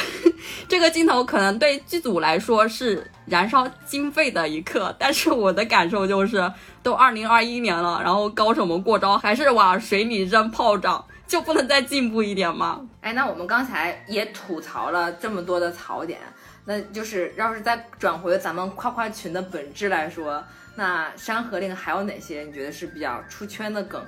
[0.69, 12.81] 这个镜头可能对剧组来说是燃烧经费的一刻，但是我的感受就是，都二零二一年了，然后高手们过招还是往水里扔炮仗，就不能再进步一点吗？
[13.01, 16.21] 哎，那我们刚才也吐槽了这么多的槽点，
[16.65, 20.43] 那就是要是再转回咱们夸夸群的本质来说，
[20.75, 24.05] 那《山河令》还有哪些你觉得是比较出圈的梗？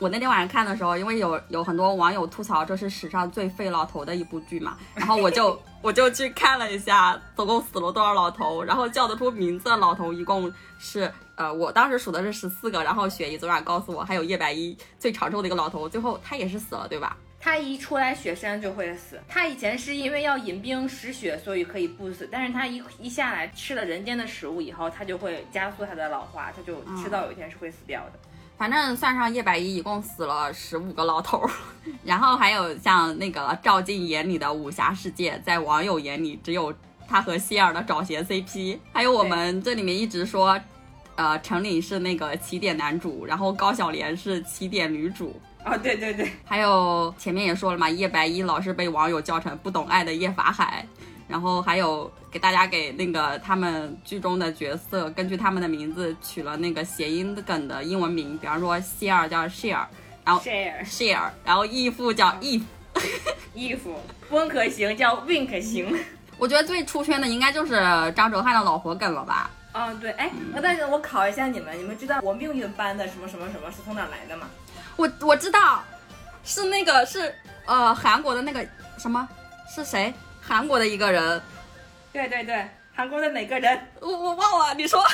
[0.00, 17.14] 我那天晚上看的时候，因为有有很多网友吐槽这是史上最废老头的一部剧嘛，然后我就我就去看了一下，总共死了多少老头，然后叫得出名字的老头一共是呃，我当时数的是十四个，然后雪姨昨晚告诉我还有叶白衣最长寿的一个老头，最后他也是死了，对吧？
[17.38, 19.20] 他一出来雪山就会死。
[19.28, 22.26] 他以前是因为要饮冰食雪，所以可以不死。
[22.30, 28.18] 但是他一一下来吃了人间的食物以后，他就会加速他的老化，他就迟早有一天是会死掉的。
[28.60, 31.50] 反正算上叶百依，一共死了十五个老头儿，
[32.04, 36.70] 然后还有像那个赵静眼里的武侠世界，在网友眼里只有
[37.08, 40.60] 他和希尔的找鞋 CP，还有我们这里面一直说，
[41.16, 50.86] 呃，陈岭是那个起点男主，然后高晓莲是起点女主，哦，对对对，还有前面也说了嘛，叶白衣老是被网友叫成不懂爱的叶法海，
[51.30, 59.86] 然后还有给大家给那个他们剧中的角色根据他们的名字取了那个谐音梗的英文名，比方说希尔叫 share，
[60.24, 62.62] 然后 share share，然后义父叫 if。
[63.54, 63.98] 衣服，
[64.30, 65.96] 温可行叫 wink 行。
[66.38, 67.72] 我觉得最出圈的应该就是
[68.16, 69.50] 张哲瀚的老婆梗了吧？
[69.72, 74.48] 哦，对，哎，但是我考一下你们，你们知道我命运般的什么什么什么是从哪来的吗？
[74.96, 75.82] 我我知道，
[76.44, 77.32] 是那个是
[77.64, 78.66] 呃韩国的那个
[78.98, 79.26] 什么
[79.74, 80.12] 是谁？
[80.40, 81.42] 韩国的一个人，
[82.12, 83.80] 对对对，韩国的哪个人？
[84.00, 85.04] 我我忘了，你说。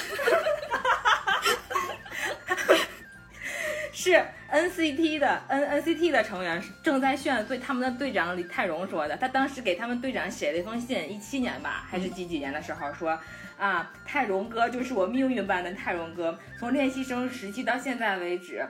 [3.92, 9.16] 是 NCT 的 N NCT 的成员郑在炫对他们的队长李泰容说的。
[9.16, 13.18] 他当时给他们队长写了一封信，一七年吧，还是几几年的时候说
[13.58, 18.64] 啊，泰容哥就是我命运般的泰容哥，从练习生时期到现在为止。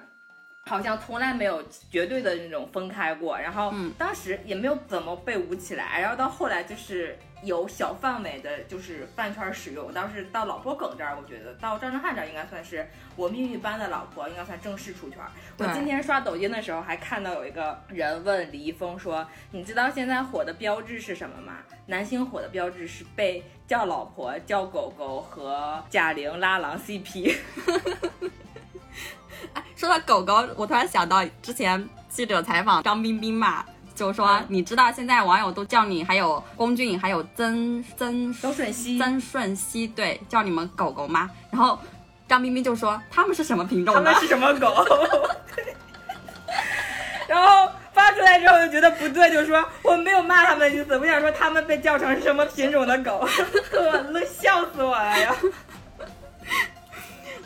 [0.69, 9.95] 好像从来没有绝对的那种分开过，然后嗯当时也没有怎么被捂起来，然后到后来就是有小范围的，就是饭圈使用。
[9.95, 15.19] 当时到老婆梗这儿，我觉得到张哲瀚这儿应该算是我命运般的老婆，应该算正式出圈。
[15.59, 21.59] 我今天刷抖音的时候还看到有一个人问李易峰说：“你知道现在火的标志是什么吗？
[21.87, 27.37] 男星火的标志是被叫老婆、叫狗狗和贾玲拉郎 CP。”
[29.77, 41.31] 说到狗狗，我突然想到之前记者采访张彬彬嘛，就说、你知道现在网友都叫你，还有龚俊，还有曾曾曾舜晞曾舜晞，对，叫你们狗狗吗？
[41.51, 41.79] 然后
[42.29, 44.21] 张彬彬就说他们是什么品种的他们？
[44.21, 44.75] 是什么狗？
[47.29, 53.19] 然后发出来之后就觉得不对，就说我没有骂他们的意思，我想说他们被叫成什么品种的狗，
[53.73, 55.35] 我乐笑死我了呀！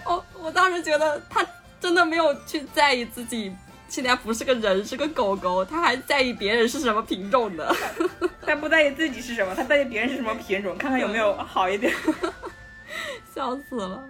[0.04, 1.44] 我我当时觉得他
[1.80, 3.54] 真的没有去在意自己
[3.88, 7.74] 现在不是个人，是个狗狗，他还在意别人是什么品种的。
[8.46, 11.92] 他不在意自己是什么，他在意别人是什么品种，看看有没有好一点。
[13.34, 14.02] 笑死了。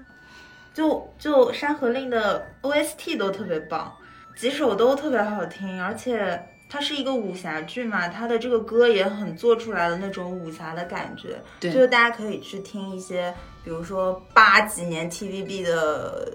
[0.73, 3.93] 就就《山河令》的 OST 都特别棒，
[4.37, 11.37] 几首都特别好听，而且它是一个武侠剧嘛，它的这个歌也很做出来的那种武侠的感觉。
[11.59, 16.33] 对就是大家可以去听一些，比如说八几年 TVB 的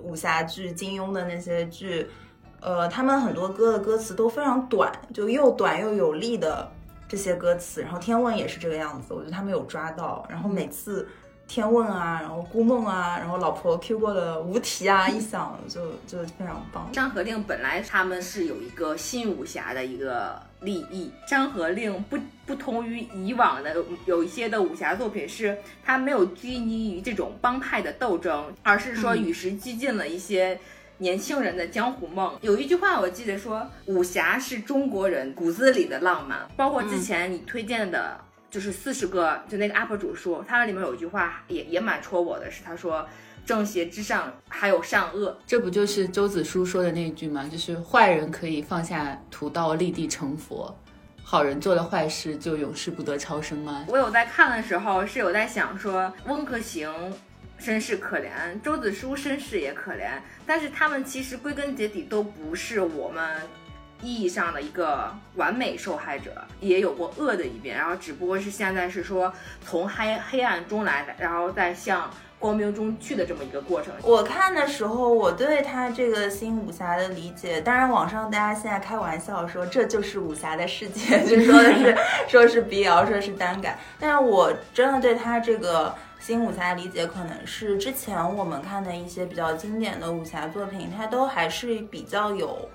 [0.00, 2.06] 武侠剧、金庸的那些剧，
[2.60, 6.70] 呃，他们很多歌的歌词都非常短，就又短又有力的
[7.08, 7.80] 这些歌词。
[7.80, 10.26] 然后天问也是这个样子，我觉得他们有抓到。
[10.28, 11.08] 然后每次
[11.46, 16.88] 天问啊，然后孤梦啊，然后老婆 Q 过的无题啊， 一响就就非常棒。
[16.92, 23.76] 山河令本来他们是有一个新武侠的一个立意，山河令不不同于以往的
[24.06, 30.58] 有一些的武侠作品是，它没有拘泥于这种帮派的斗争，而是说与时俱进了一些。
[30.98, 36.48] 年轻人的江湖梦，有一句话我记得说，武侠是中国人骨子里的浪漫。
[36.56, 38.16] 包括之前你推荐的，
[38.54, 43.04] 就是四十个，就那个 UP 主说，他里面有一句话也也蛮戳我的，是他说
[43.44, 47.50] 正邪之上还有善恶，这不就是周子舒说的那句吗？
[47.50, 50.72] 就是坏人可以放下屠刀立地成佛，
[51.24, 53.84] 好人做了坏事就永世不得超生吗？
[53.88, 56.88] 我有在看的时候是有在想说，温客行
[57.58, 58.30] 身世可怜，
[58.62, 60.12] 周子舒身世也可怜，
[60.46, 63.36] 但是他们其实归根结底都不是我们
[64.02, 66.30] 意义上的一个完美受害者，
[66.60, 69.32] 也有过恶的一面，然后只不过是现在是说
[69.64, 73.94] 从黑黑暗中来，然后再向光明中去的这么一个过程。
[74.02, 81.96] 我看的时候，我对他这个新武侠的理解，当然网上大家现在开玩笑说这就是武侠的世界，就说的是
[82.28, 92.68] 说是 BL，说是单改，但是我真的对他这个新武侠的理解，可能是之前我们看的一些比较经典的武侠作品，它都还是比较有。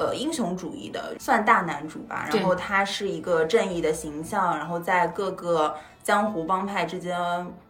[0.00, 7.14] 呃，英雄主义的算大男主吧，然后他是一个正义的形象，然后在各个江湖帮派之间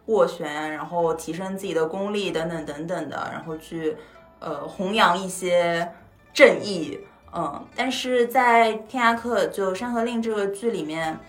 [0.07, 3.97] 斡旋，然后提升自己的功力等等等等的，然后去
[4.39, 5.91] 呃弘扬一些
[6.33, 6.97] 正义，
[7.33, 11.19] 嗯，但是在《天涯客》就《山河令》这个剧里面，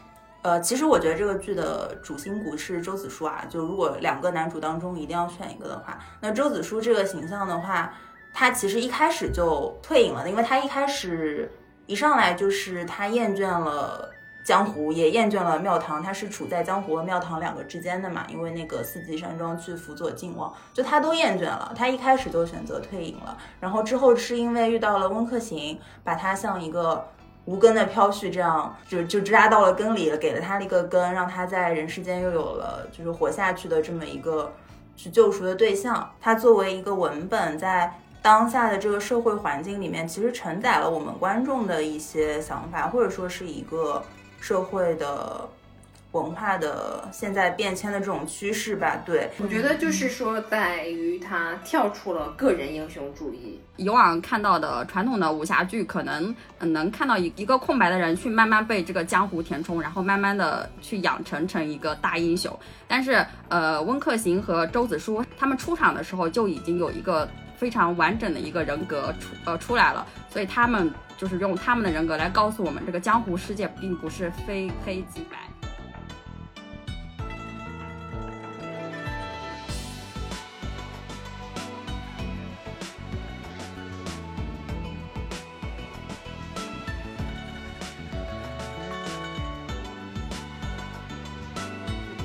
[0.43, 7.93] 呃，其实我觉得这个剧的主心骨是周子舒啊，就如果两个男主当中一定要选一个的话，那周子舒这个形象的话。
[8.35, 11.53] 他其实一开始就退隐了，因为他一开始
[11.87, 14.09] 一上来就是他厌倦了
[14.45, 18.25] 江湖，也厌倦了庙堂，他是处在江湖和庙堂两个之间的嘛。
[18.29, 23.37] 因为那个四季山庄去辅佐靖王，就他都厌倦了，他一开始就选择退隐了。
[23.61, 27.07] 然后之后是因为遇到了温客行，把他像一个
[27.45, 34.53] 无根的飘絮这样，就就扎到了根里了，给了他一个根，让他在人世间又有了就是活下去的这么一个
[34.97, 36.11] 去救赎的对象。
[36.21, 37.93] 他作为一个文本在。
[38.23, 44.01] 当下的这个社会环境里面，其实承载了我们观众的一些想法，或者说是一个
[44.41, 45.49] 社会的
[46.13, 49.03] 文化的现在变迁的这种趋势吧。
[49.05, 53.61] 对，我觉得就是说，在于他跳出了个人英雄主义。
[53.77, 62.57] 以往看到的传统的武侠剧，可能能看到一一个空白的人去慢慢被这个江湖填充，然后慢慢的去养成成一个大英雄。
[62.87, 67.29] 但是，呃，温客行和周子舒他们出场的时候就已经有一个。
[67.63, 75.37] 非常完整的一个人格出呃出来了，所以他们就是用他们的人格来告诉我们，这个江湖世界并不是非黑即白。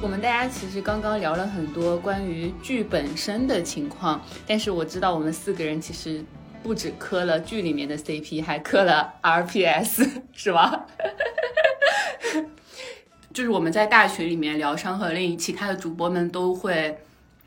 [0.08, 6.24] 我们大家其实刚刚聊了很多关于剧本身的情况，但是我知道我们四个人其实
[6.64, 10.86] 不止磕了剧里面的 CP，还磕了 RPS， 是吧？
[13.34, 16.98] 就是我们在大群里面聊《山河令》，其他的主播们都会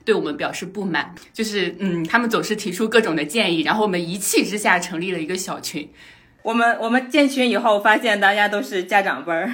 [0.05, 5.91] 对我们表示不满，就是嗯，他们总是提出各种的建议，然后我们一气之下成立了一个小群。
[6.43, 9.51] 我们我们建群以后，发现大家都是家长辈儿。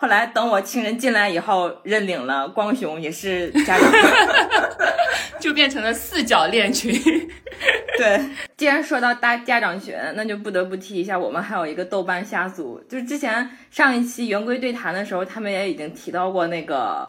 [0.00, 4.72] 后来等我亲人进来以后，认领了光雄也是家长辈儿，
[5.38, 6.90] 就变成了四角恋群。
[7.98, 8.18] 对，
[8.56, 12.82] 既然说到大家长群，那就不得不提一下，我们还有一个豆瓣虾组。
[12.88, 17.06] 就是之前上一期圆规对谈的时候，他们也已经提到过那个，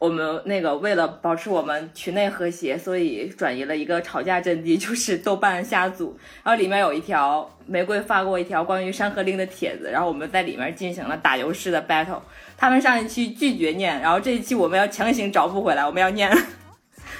[0.00, 6.18] 我们那个为了保持我们群内和谐，所以转移了一个吵架阵地， 就是豆瓣虾组。
[6.42, 12.22] 然后里面有一条玫瑰发过一条关于《山河令》的帖子，然后我们在里面进行了打油诗的 battle。
[12.56, 16.34] 他们上一期拒绝念，然后这一期我们要强行找补回来，我们要念。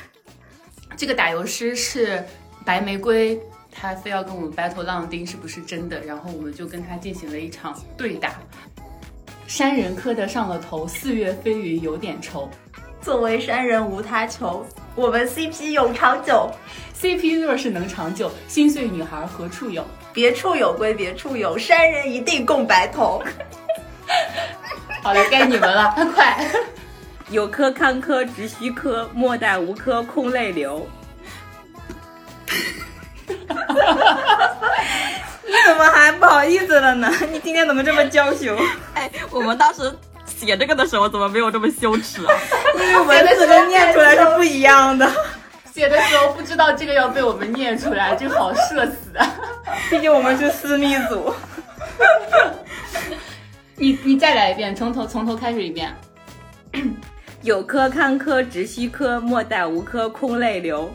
[0.97, 2.25] 这个打油诗是
[2.65, 3.39] 白玫瑰，
[3.71, 8.41] 他非要跟我们 battle 浪丁是不是真的，然后我们就跟他进行了一场对打。
[9.51, 12.49] 山人磕得上了头，四月飞云有点愁。
[13.03, 16.49] 作为山人无他求，我们 CP 永长久。
[16.97, 19.85] CP 若是能长久，心碎女孩何处有？
[20.13, 23.21] 别处有归别处有，山人一定共白头。
[25.03, 26.47] 好了，该你们了， 快！
[27.31, 30.87] 有科坎坷直须磕，莫待无科空泪流。
[35.51, 37.13] 你怎么还不好意思了呢？
[37.33, 38.57] 你今天怎么这么娇羞？
[38.95, 39.93] 哎，我们当时
[40.25, 42.33] 写这个的时候怎么没有这么羞耻啊？
[42.79, 45.11] 因为文字跟念出来是不一样的。
[45.75, 49.27] 写的时候不知道这个要被我们念出来，就好社死啊！
[49.89, 51.35] 毕竟我们是私密组。
[53.77, 55.93] 你你再来一遍，从头从头开始一遍。
[57.43, 60.93] 有科堪科直须科，莫待无科空泪流。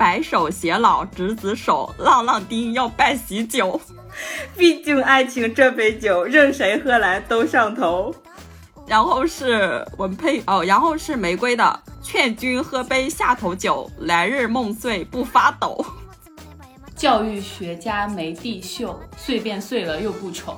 [0.00, 3.78] 白首偕老执子手，浪浪丁要办喜酒。
[4.56, 8.14] 毕竟爱情这杯酒，任谁喝来都上头。
[8.86, 15.84] 然后是文佩哦，然后是玫瑰的，劝君喝杯下头酒，来日梦碎不发抖。
[16.96, 20.56] 教育学家梅地秀，碎便碎了又不丑。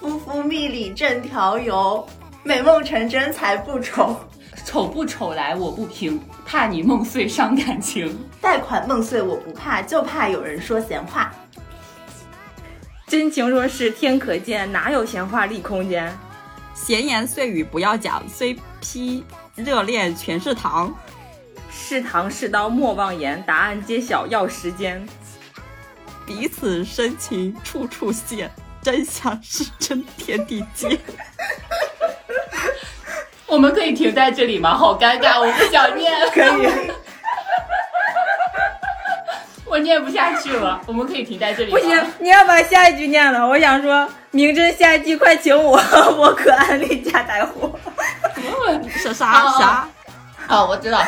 [0.00, 2.04] 夫妇蜜里正调油，
[2.42, 4.16] 美梦成真才不愁。
[4.70, 8.16] 丑不丑来我不评，怕你梦碎伤感情。
[8.40, 11.34] 贷款梦碎我不怕，就怕有人说闲话。
[13.04, 16.16] 真情若是天可见，哪有闲话立空间？
[16.72, 19.24] 闲言碎语不要讲，CP
[19.56, 20.94] 热恋全是糖。
[21.68, 25.04] 是糖是刀莫妄言，答案揭晓要时间。
[26.24, 28.48] 彼此深情处处现，
[28.80, 30.96] 真相是真天地间。
[33.50, 34.76] 我们可以停在这里吗？
[34.76, 36.12] 好尴尬， 我不想念。
[36.32, 36.70] 可以。
[39.66, 41.70] 我念不下去了，我们可以停在这里。
[41.70, 43.46] 不行，你要把下一句念了。
[43.46, 45.80] 我想说，明真下一季快请我，
[46.16, 47.70] 我可安利加带货。
[48.88, 49.88] 是啥啥？
[50.48, 51.02] 哦，我知道。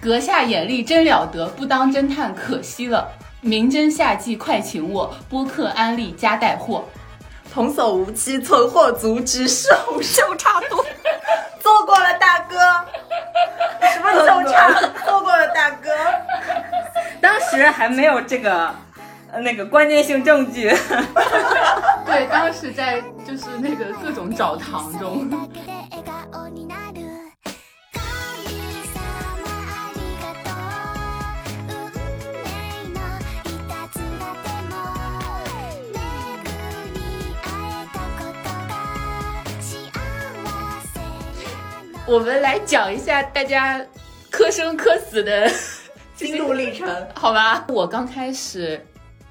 [0.00, 3.08] 阁下眼力真了得，不当侦探可惜了。
[3.40, 6.84] 明真夏季快请我，播客安利加带货。
[7.52, 9.68] 童叟无欺，存货足，只手
[10.00, 10.84] 就差多。
[11.68, 12.56] 做过了，大哥。
[13.92, 14.70] 什么都差？
[15.04, 15.90] 错过了，大哥。
[17.20, 18.74] 当时还没有这个，
[19.30, 20.70] 呃，那个关键性证据。
[22.06, 25.28] 对，当时在就是那个各种澡堂中。
[42.08, 43.84] 我们来讲一下大家
[44.30, 45.46] 磕生磕死的
[46.16, 47.66] 心路历程，好吧？
[47.68, 48.82] 我刚开始，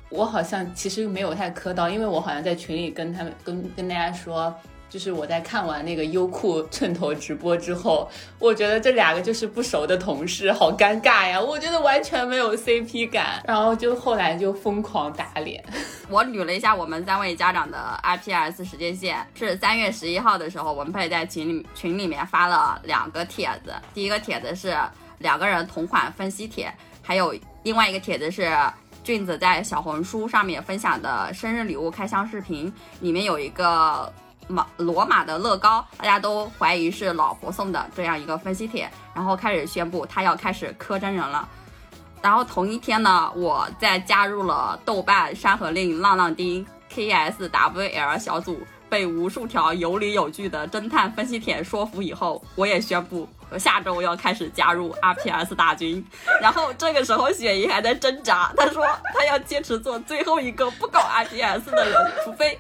[0.09, 4.53] 我好像其实没有太磕到，因为我好像在群里跟他们跟跟大家说，
[4.90, 8.10] 就是我在看完那个优酷寸头直播之后，
[8.40, 11.40] 我觉得这两个就是不熟的同事，好尴尬呀！
[11.40, 15.64] 我觉得完全没有 CP 感，然后就后来就疯狂打脸。
[16.10, 24.78] 我捋了一下我们三位家长的 IPS 时间线，是三月十一号的时候，文佩在群里群里面发了两个帖子，第一个帖子是
[25.18, 28.50] 两个人同款分析帖，还有另外一个帖子是
[29.04, 34.12] 俊子在小红书上面分享的生日礼物开箱视频，里面有一个
[34.47, 41.47] 马罗马的乐高，大家都怀疑是老婆送的这样一个分析帖，然后开始宣布他要开始磕真人了。
[42.21, 48.59] 然后同一天呢，我在加入了豆瓣《山河令》浪浪丁 KSWL 小组，
[48.89, 53.29] 被无数条有理有据的侦探分析帖说服以后，我也宣布
[53.59, 56.03] 下周要开始加入 RPS 大军。
[56.41, 58.83] 然后这个时候雪姨还在挣扎，她说
[59.13, 62.59] 她要坚持做最后一个不搞 RPS 的人，除非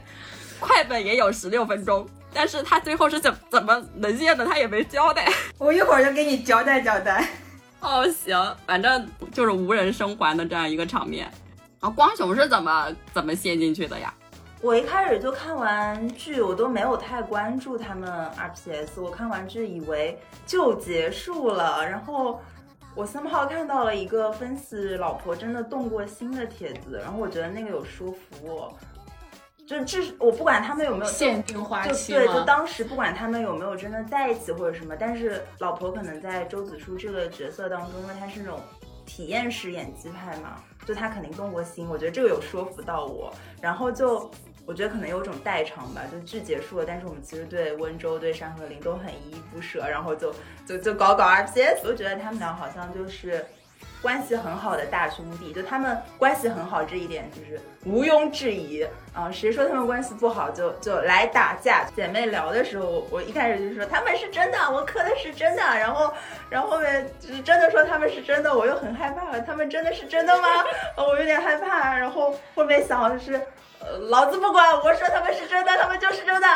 [0.59, 2.07] 快本也有十六分钟。
[2.33, 5.27] 但是他最后是怎怎么能陷的，他也没交代。
[5.57, 7.27] 我一会儿就给你交代交代。
[7.79, 11.31] 哦，行，反正就是无人生还的这样一个场面。
[11.79, 14.13] 啊，光雄是怎么怎么陷进去的呀？
[14.61, 19.01] 我一开始就看完剧，我都没有太关注他们 RPS。
[19.01, 22.41] 我看完剧以为就结束了，然后
[22.93, 28.77] 我 somehow 看到了一个分析老婆真的动过心的帖子，然后我觉得那个有说服我。
[29.67, 38.61] 就至我不管他们有没有限定花就对，就当时不管他们有没有真的在一起或者什么，但是老婆可能在周子舒这个角色当中，因为她是那种
[39.05, 43.33] 体验式演技派嘛，就她肯定动过心，我觉得这个有说服到我。
[43.61, 44.31] 然后就
[44.65, 50.33] 我觉得可能有种代偿吧，就剧结束了，但是我们其实对温州、对山河林都很依依不舍，然后就
[50.65, 53.45] 就就搞搞 RPS，我就觉得他们俩好像就是。
[54.01, 61.85] 关系很好的大兄弟，就他们关系很好这一点就是毋庸置疑啊、谁说他们关系不好就就来打架。
[61.95, 66.13] 姐妹聊的时候，我一开始就说他们是真的，我磕的是真的，然后
[66.49, 70.47] 然后后面就是真的说他们是真的，我又很害怕，他们真的是真的吗？
[70.97, 73.41] 我有点害怕，然后后面想的是。
[73.79, 76.47] 呃，老子不管，我说他们是真的，他们就是真的。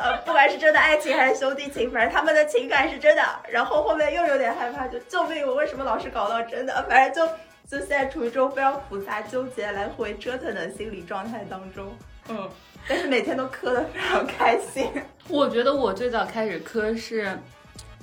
[0.00, 3.22] 呃，不管是真的爱情还是兄弟情，反正他们的情感是真的。
[3.48, 5.46] 然后后面又有点害怕，就救命！
[5.46, 6.82] 我为什么老是搞到真的？
[6.88, 7.32] 反正就
[7.68, 11.92] 就现在处于这种非常复杂、纠结、来回折腾的心理状态当中。
[12.28, 12.48] 嗯，
[12.88, 14.90] 但是每天都磕的非常开心。
[15.28, 17.38] 我觉得我最早开始磕是。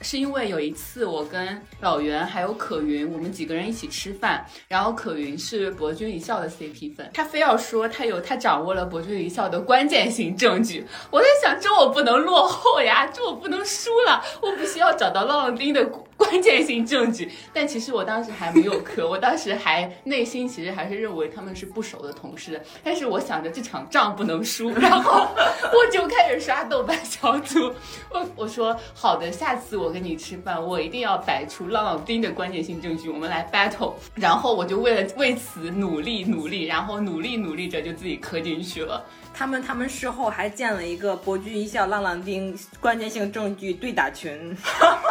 [0.02, 10.86] 是因为有一次我跟老袁还有可云，我们几个人一起吃饭，然后可云是博君一笑的 CP 粉，他非要说他有他掌握了博君一笑的关键性证据。
[11.10, 15.84] 我在想，这我不能落后呀，这我不能输了，我必须要找到浪浪丁的
[16.28, 17.32] 关键性证据。
[17.54, 25.28] 但其实我当时还没有磕， 我当时还内心其实还是认为他们是不熟的同事，但是我想着这场仗不能输，然后
[25.72, 27.72] 我就开始刷豆瓣小组，
[28.10, 33.94] 我我说好的，下次我跟你吃饭，我一定要摆出浪浪丁的关键性证据，我们来 battle。
[34.16, 39.06] 然后我就为了为此努力努力，然后努力努力着就自己磕进去了。
[39.34, 44.58] 他们他们事后还建了一个博君一笑浪浪丁关键性证据对打群，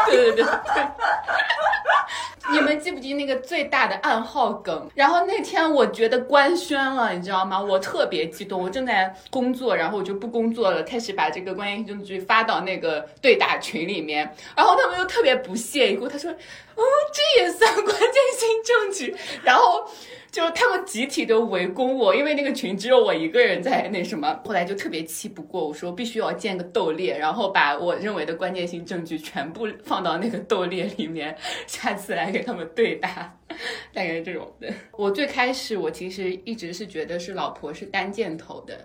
[0.08, 0.95] 对对对对。
[2.52, 4.88] 你们记不记那个最大的暗号梗？
[4.94, 7.60] 然后那天我觉得官宣了，你知道吗？
[7.60, 14.32] 我特别激动，我正在工作，然后我就不工作了，开始把这个关于证据发到那个对打群里面。
[14.56, 16.32] 然后他们又特别不屑一顾，他说
[16.76, 16.82] ：“哦，
[17.12, 19.88] 这也算关键性证据？”然后。
[20.32, 31.34] 就他们集体都围攻我，因为那个群只有我一个人在那什么，后来就特别气不过，我说必须要建个斗猎，然后把我认为的关键性证据全部放到那个斗猎里面，
[31.66, 33.34] 下次来给他们对答，
[33.94, 34.70] 大概是这种的。
[34.92, 38.78] 我最开始我其实一直是觉得是老婆是单箭头的，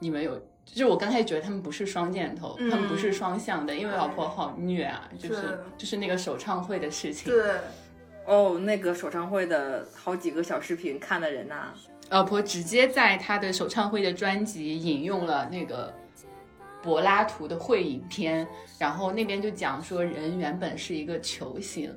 [0.00, 0.42] 你们有？
[0.66, 5.60] 就是我刚开始觉得他们不是双箭头，他们不是双向的，因为老婆好虐啊，就是是。
[5.78, 7.54] 就是那个首唱会的事情，对，
[8.26, 11.72] 哦，那个首唱会的好几个小视频看的人呐、
[12.10, 15.94] 老婆直接在她的首唱会的专辑引用了那个
[16.82, 18.46] 柏拉图的会影片，
[18.78, 21.94] 然后那边就讲说人原本是一个球形，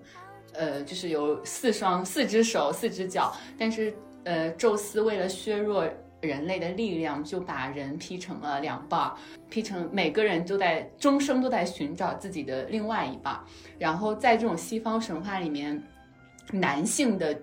[0.53, 3.93] 呃，就是有四双四只手四只脚，但是
[4.23, 5.85] 呃，宙斯为了削弱
[6.21, 9.13] 人类的力量，就把人劈成了两半儿，
[9.49, 13.43] 劈成每个人都在终生都在寻找自己的另外一半儿，
[13.77, 15.81] 然后在这种西方神话里面，
[16.51, 17.37] 男性的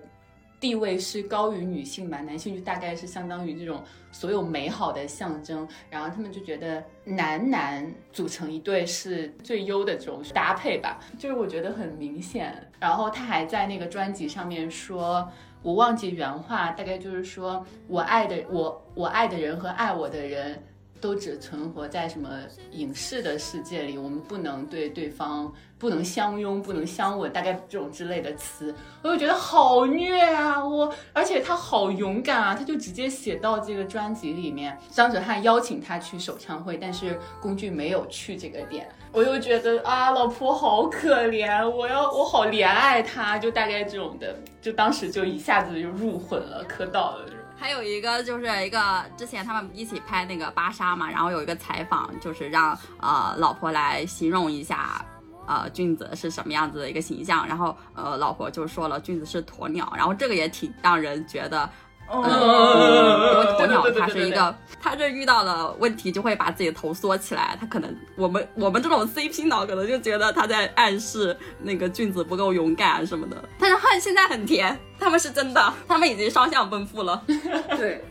[0.59, 12.55] 地位是高于女性吧，男性就大概是相当于这种所有美好的象征，然后他们就觉得男男组成一对是最优的这种搭配吧，就是我觉得很明显。
[12.79, 15.27] 然后他还在那个专辑上面说，
[15.61, 20.63] 我忘记原话，大概就是说我爱的我我爱的人和爱我的人。
[20.99, 22.29] 都只存活在什么
[22.71, 30.63] 影视的世界里，我们不能对对方不能相拥，不能相吻，大概这种之类的词，我就觉得好虐啊！
[30.63, 34.77] 我，而且他好勇敢啊，他就直接写到这个专辑里面。
[34.89, 47.25] 张哲瀚邀请他去首唱会，但是龚俊没有去这个点，我又觉得啊，老婆好可怜，我要我好怜爱他，就大概这种的，就当时就一下子就入魂了，磕到了。
[47.59, 55.03] 还有一个就是一个之前他们一起拍那个芭莎嘛，然后有一个采访，就是让呃老婆来形容一下。
[55.49, 57.47] 呃，俊子是什么样子的一个形象？
[57.47, 59.89] 然后呃，老婆就说了，俊子是鸵鸟。
[59.95, 61.69] 然后这个也挺让人觉得，
[62.07, 67.57] 哦嗯，因为鸵鸟它是一个，它这遇到了问题就会把自己的头缩起来。
[67.59, 73.35] 它可能我们我们这种 CP 脑可能就觉得他在暗示那个俊子不够勇敢什么的。
[73.59, 77.21] 但是恨现在很甜，他们是真的，他们已经双向奔赴了。
[77.77, 78.03] 对，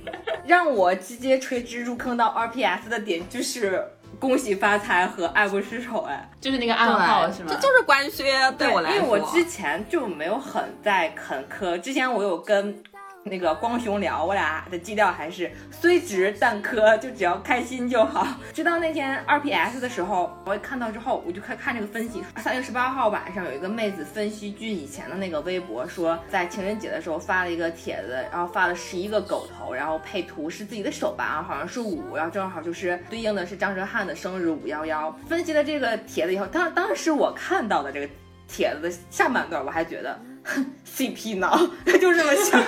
[0.44, 3.82] 让我直接垂直入坑到 RPS 的点就是
[4.18, 7.48] 恭喜发财和爱不释手，哎，就是那个暗号是吗？
[7.48, 12.82] 这就是官宣，对我来说，因为我之前就没有很在啃磕，之前我有跟
[13.28, 18.26] 那个光雄聊，我俩的基调还是虽直但磕，就只要开心就好。
[18.54, 22.22] 直到那天二 PS 的时候，我看到之后，我就开看这个分析。
[22.36, 35.10] 三月十八号晚上，有一个妹子分析俊以前的那个微博，说在情人节的时候发了一个帖子，然后发了十一个狗头，然后配图是自己的手吧，好像是五，然后正好就是对应的是张哲瀚的生日五幺幺。
[35.26, 38.08] 分析了这个帖子以后，当当时我看到的这个
[38.46, 40.16] 帖子的下半段，我还觉得。
[40.86, 42.60] CP 脑， 就这么想。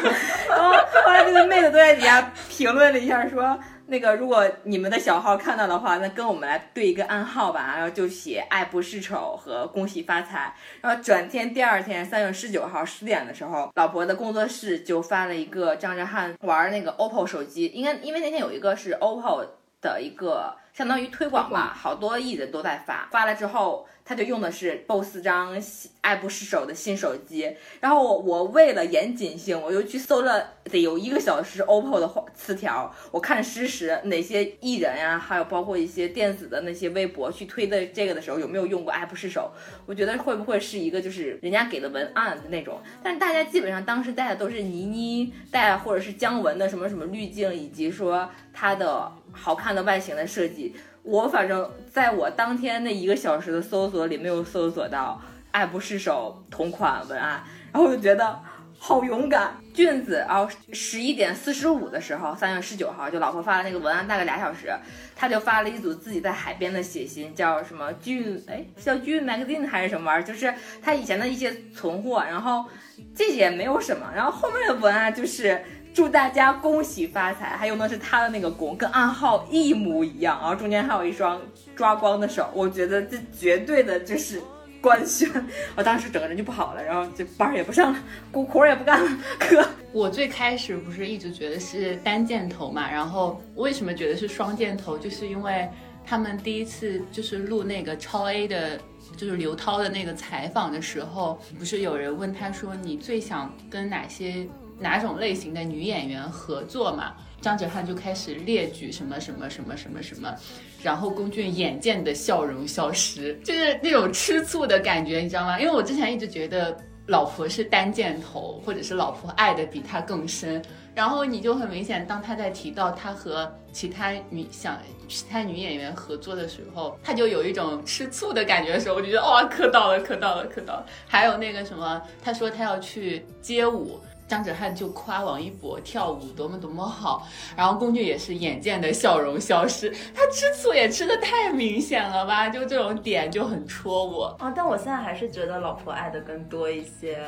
[0.48, 0.72] 然后
[1.04, 7.74] 后来这个妹子都在底下评论了一下，说那个如果你们的小号看到的话，那跟我们来对一个暗号吧。
[7.76, 10.54] 然后就写爱不释手和恭喜发财。
[10.82, 19.46] 然后转天第二天三月十九号十点的时候，老婆的工作室就发了一个张哲瀚玩那个 OPPO 手机，应该因为那天有一个是 OPPO
[19.80, 23.08] 的一个相当于推广吧，好多艺人都在发。
[23.10, 23.86] 发了之后。
[24.08, 25.54] 他就用的是 BOSS 张
[26.00, 39.52] 爱不释手的新手机，然后我为了严谨性，我又去搜了得有一个小时 OPPO 的词条，我看实时哪些艺人呀，还有包括一些电子的那些微博去推的这个的时候有没有用过爱不释手，
[39.84, 50.74] 我觉得会不会是一个就是人家给的文案那种，但是大家基本上当时带的都是倪妮带或者是姜文的什么什么滤镜，以及说它的好看的外形的设计。
[51.08, 55.18] 我反正在我当天那一个小时的搜索里没有搜索到
[55.52, 58.38] 爱不释手同款文案，然后我就觉得
[58.78, 59.54] 好勇敢。
[59.72, 64.70] 俊子，然后十一点四十五的时候，三月十九号就老婆发了那个文案，大概俩小时，
[65.16, 70.52] 他就发了一组自己在海边的写信，叫什么俊哎叫俊 magazine 还是什么玩意儿，就是
[70.82, 72.66] 他以前的一些存货，然后
[73.14, 75.64] 这些没有什么，然后后面的文案就是。
[75.98, 81.42] 祝大家恭喜发财，还用的是他的那个弓，跟暗号一模一样，然后中间还有一双
[81.74, 84.40] 抓光的手，我觉得这绝对的就是
[84.80, 85.28] 官宣，
[85.74, 87.98] 我 当时整个人就不好了，然后就班也不上了，
[88.30, 89.68] 工活也不干了，哥。
[89.90, 95.68] 我最开始不是一直觉得是单箭头嘛，然后为什么觉得是双箭头，就是因为
[96.06, 98.78] 他们第一次就是录那个超 A 的，
[99.16, 104.46] 就是刘涛的那个采访的时候，不是有人问他说你最想跟哪些？
[104.78, 107.14] 哪种类型的女演员合作嘛？
[107.40, 110.34] 张哲瀚就开始列举什么什么什么什么什么，
[110.82, 115.60] 然后龚俊眼见的笑容消失，就是那种吃醋的感觉，你知道吗？
[115.60, 116.76] 因为我之前一直觉得
[117.06, 120.60] 老婆是单箭头，或者是老婆爱的比他更深，
[120.96, 124.76] 然后你就很明显，当他在提到他和其他女想
[125.06, 130.86] 其他女演员合作的时候，他就有一种吃醋的感觉的时候，我就觉得哇，磕到了，磕到了，磕到了。
[131.06, 134.00] 还有那个什么，他说他要去街舞。
[134.28, 137.26] 张哲瀚就夸王一博跳舞多么多么好，
[137.56, 142.48] 然后龚俊也是眼见的笑容消失，他吃醋也吃的太明显了吧？
[142.48, 144.52] 就这种点就很戳我啊！
[144.54, 147.18] 但我现在还是觉得老婆爱的更多一些，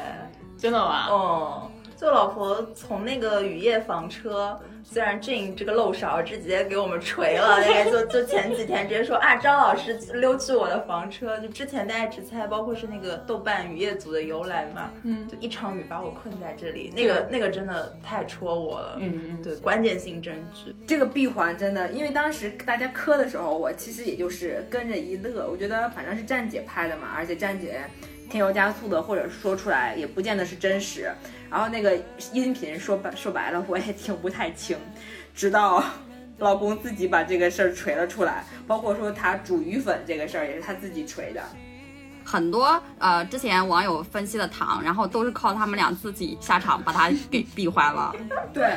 [0.58, 1.06] 真的吗？
[1.08, 1.70] 哦，
[2.00, 4.58] 就老婆从那个雨夜房车。
[4.82, 11.38] 虽然 Jane 这个漏勺直接给我们锤了，大概就就前几天直接说啊，张老师溜去我的房车。
[11.38, 20.74] 就之前大家只猜，包括是那个豆瓣雨夜组的由来嘛，嗯，就一场雨把我困在这里，那个那个真的太戳我了，嗯嗯，对，关键性证据。
[20.86, 27.82] 这个闭环真的，因为当时大家磕的时候，我其实也就是跟着一乐，我觉得反正是站姐拍的嘛，而且站姐
[28.30, 31.12] 添油加醋的，或者说出来也不见得是真实。
[31.50, 31.98] 然后那个
[32.32, 34.78] 音频说白说白了，我也听不太清，
[35.34, 35.82] 直到
[36.38, 41.42] 老公自己把这个事儿锤了出来，包括说他煮鱼粉这个事儿也是他自己锤的。
[42.24, 48.14] 很多呃之前网友分析的糖，然后都是靠他们俩自己下场把它给 闭坏了。
[48.52, 48.76] 对。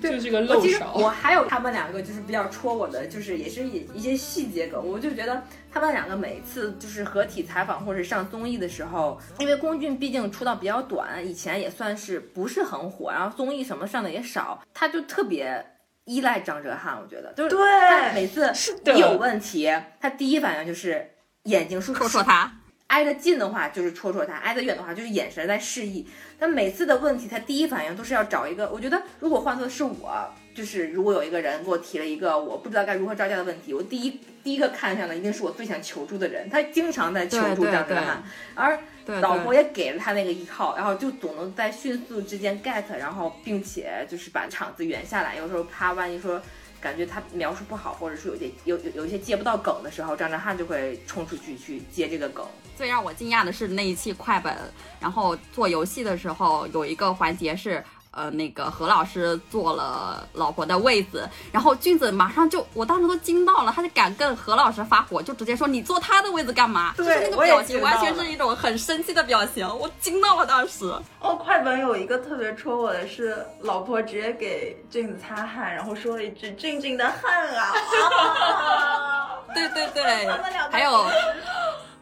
[0.00, 0.94] 就是个漏勺。
[0.94, 5.42] 我还有他们两个就是比较戳我的，就是也是一一些细节梗，我就觉得
[5.72, 15.64] 他们两个每次就是合体采访或者上综艺的时候，因为龚俊毕竟出道比较短，以前也算是不是很火，然后综艺什么上的也少，他就特别
[16.04, 18.52] 依赖张哲瀚，我觉得就是对，每次
[18.94, 19.70] 一有问题，
[20.00, 21.10] 他第一反应就是
[21.44, 22.57] 眼睛说说他。
[22.88, 26.06] 挨得近的话就是戳戳他，挨得远的话就是眼神在示意。
[26.40, 28.68] 他每次的问题，他第一反应都是要找一个。
[28.70, 36.48] 我觉得如果换做是我，就是如果有一个人给我提了一个我不知道该如何招架的问题，我第一第一个看向的一定是我最想求助的人。
[36.48, 38.16] 他经常在求助张哲瀚，
[38.54, 38.78] 而
[39.20, 45.36] 老婆也给了他那个依靠，然后就总能在迅速之间 get，然后并且就是把场子圆下来。
[45.36, 46.40] 有时候怕万一说。
[46.80, 52.46] 感觉他描述不好，或者是有些有有有一些接不到梗的时候，张哲瀚就会冲出去去接这个梗。
[52.78, 54.56] 最让我惊讶的是那一期快本，
[55.00, 66.94] 然后做游戏的时候有一个环节是，呃那个何老师坐了老婆的位子，然后俊子马上就我当时都惊到了，他就敢跟何老师发火，就直接说你坐他的位子干嘛？
[66.96, 70.84] 就是那个表情完全是一种很生气的表情，我惊到了当时。
[71.18, 77.72] 哦，快本有一个特别戳我的是，老婆直接给俊子擦汗，然后说了一句“俊俊的汗啊”
[78.14, 80.28] 啊 对对对
[80.70, 81.10] 还有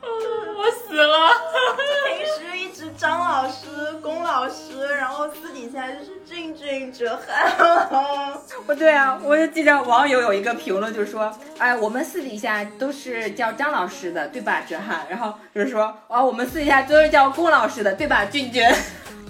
[0.57, 1.31] 我死了。
[2.07, 3.67] 平时一直张老师、
[4.03, 8.37] 龚老师，然后私底下就是俊俊哲瀚。
[8.67, 15.09] 不对啊，我就记着网友有一个评论，就是说，哎，我们私底下都是叫张老师的，对吧，哲瀚？
[15.09, 18.65] 然后就是说，哦，我们私底下都是叫龚老师的，对吧，俊俊？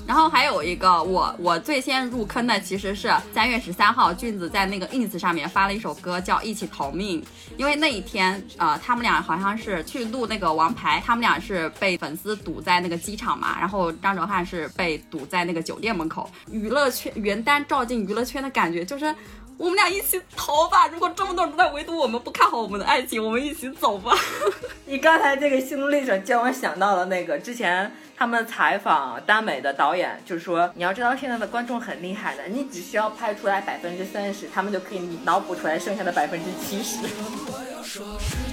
[0.07, 7.20] 然后还有一个，我我最先入坑的其实是三月十三号，俊子在那个 ins 上面发了一首歌叫《一起逃命》，
[7.57, 19.12] 因为那一天，呃，他们俩好像是去录那个王牌，他们俩是被粉丝堵在那个机场嘛，然后张哲瀚是被堵在那个酒店门口，娱乐圈原单照进娱乐圈的感觉就是。
[19.59, 20.87] 我们俩一起逃吧！
[20.93, 24.12] 如果这么多人都在围堵我们，不看好我们的爱情，我们一起走吧。
[24.85, 36.99] 你刚才这个心路历程，叫我想到了那个之前他们采访耽美的导演，就是说你要知道现在的观众很厉害的，你只需要拍出来百分之三十，他们就可以脑补出来剩下的百分之七十。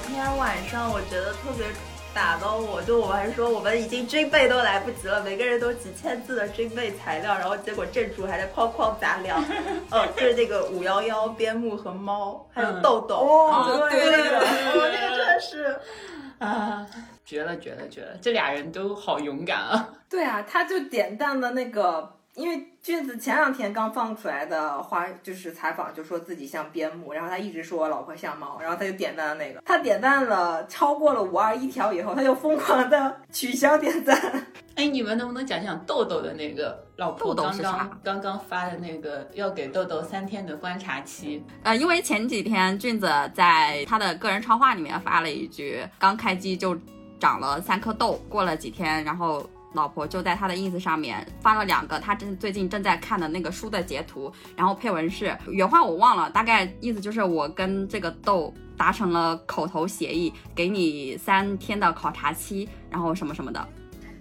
[0.00, 1.66] 昨天晚上，我觉得特别
[2.14, 9.44] 打到我，就我还说我们已经军备都来不及了，每个人都几千字的军备材料，然后结果正主还在哐哐砸粮，
[9.90, 15.76] 呃， 就是那个五幺幺、边牧和猫，还有 豆豆，哦，对对对我那个真的是。
[16.38, 16.86] 啊，
[17.24, 18.16] 绝了绝了绝了！
[18.22, 19.88] 这俩人都好勇敢啊！
[20.08, 22.08] 对啊，他就点赞了那个，
[22.38, 34.16] 因为俊子前两天刚放出来的花，就是采访，就说自己像边牧，然后他一直说我老婆像猫，然后他就点赞了那个，他点赞了超过了五二一条以后，他就疯狂的取消点赞。
[34.76, 41.42] 哎，你们能不能讲讲豆豆的那个老婆刚豆豆刚刚刚发的那个要给豆豆三天的观察期？
[41.64, 46.78] 呃，因为前几天俊子在他的个人超话里面发了一句，刚开机就
[47.18, 49.44] 长了三颗痘，过了几天，然后
[49.74, 63.68] 老婆就在他的 ins 上面发了两个他正最近正在看的那个书的截图，然后配文是原话我忘了，大概意思就是我跟这个豆达成了口头协议，给你三天的考察期，然后什么什么的。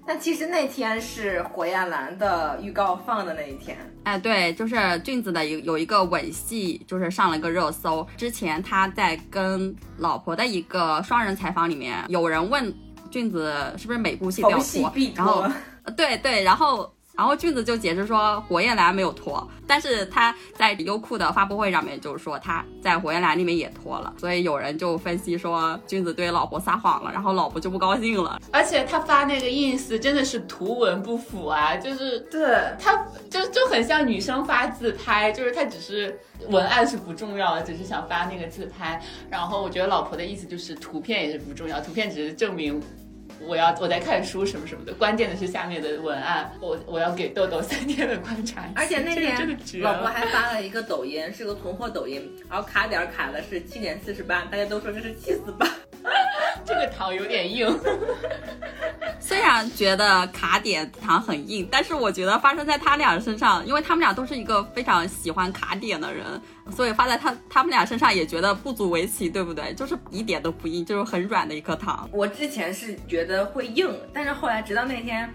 [0.10, 8.08] 但其实那天是火焰蓝的预告放的那一天，哎，对，就是俊子的有有一个吻戏，就是上了个热搜。
[8.16, 12.74] 之前他在跟老婆的一个双人采访里面，有人问
[13.10, 15.44] 俊子是不是每部戏都要逢戏脱必，然后
[15.96, 28.40] 对对，然后然后俊子就解释说火焰蓝没有脱，但是他在优酷的发布会上面就是说他在火焰蓝里面也脱了，所以有人就分析说俊子对老婆撒谎了，然后老婆就不高兴了。
[28.52, 32.46] 而且他发那个 ins 真的是图文不符啊，就是对，
[32.80, 32.96] 他
[33.32, 36.20] 就就很像女生发自拍，就是他只是
[36.50, 39.02] 文案是不重要的，只是想发那个自拍。
[39.28, 42.80] 然后我觉得老婆的意思就是图片也是不重要，图片只是证明
[43.42, 46.52] 我要我在看书什么什么的，关键的是下面的文案。
[46.60, 49.48] 我我要给豆豆三天的观察期，而且那天
[49.82, 50.08] 老婆。
[50.08, 55.68] 还发了一个抖音，是个囤货抖音，然后卡点儿卡的是七点四十八，大家都说这是七四八。
[56.66, 57.68] 这个糖有点硬，
[59.20, 66.26] 虽然觉得卡点糖很硬，但是我觉得发生在他俩身上，因为他们俩都是一个非常喜欢卡点的人，
[66.72, 69.74] 所以发在他他们俩身上也觉得不足为奇，对不对？
[69.74, 72.08] 就是一点都不硬，就是很软的一颗糖。
[72.12, 75.32] 我之前是觉得会硬，但是后来直到那天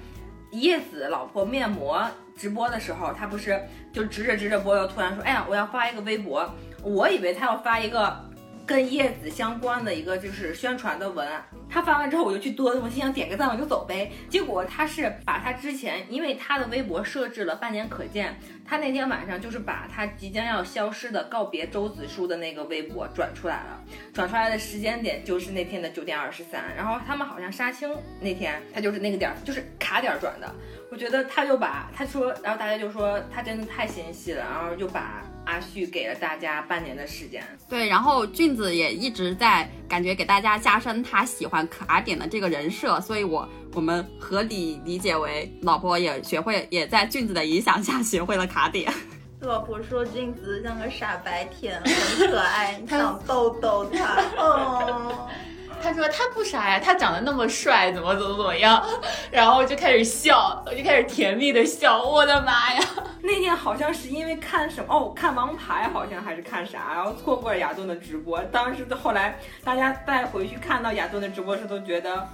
[0.50, 2.06] 叶子老婆面膜
[2.36, 3.60] 直播的时候，她不是
[3.92, 6.48] 就直着直着播，又突然说：“哎呀，我要发一个微博。”
[6.84, 8.18] 我以为她要发一个
[8.66, 11.44] 跟叶子相关的一个就是宣传的文案。
[11.68, 14.10] 她发完之后，我就去多，我心想点个赞我就走呗。
[14.28, 23.82] 结果她是把她之前，因为她的微博设置了半年可见，她那天晚上就是把她即将要消失的告别周子舒的那个微博转出来了。
[24.12, 27.90] 转出来的时间点就是那天的九点二十三，然后他们好像杀青
[28.20, 30.54] 那天，他就是那个点儿，就是卡点儿转的。
[30.90, 37.42] 我觉得他就把他说，然后大家就说他真的太心细了，然后就把阿旭给了大家半年的时间。
[37.68, 48.92] 对，然后俊子也一直在感觉给大家加深他喜欢卡点的这个人设，所以我我们合理理解为老婆也学会，也在俊子的影响下学会了卡点。
[49.40, 54.22] 老婆说俊子像个傻白甜，很可爱，你想逗逗他。
[54.36, 55.28] 哦，
[55.82, 58.82] 他说他不傻呀，他长得那么帅，怎么怎么怎么样，
[59.32, 62.82] 然后就开始笑，我就开始甜蜜的笑，我的妈呀！
[63.20, 68.40] 那天好像是因为看什么哦，看王牌好像还是看啥，然后错过了亚顿的直播。
[68.44, 72.28] 当时后来大家再回去看到亚顿的直播时，都觉得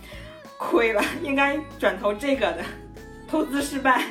[0.58, 2.64] 亏了，应该转投这个的，
[3.28, 4.02] 投资失败。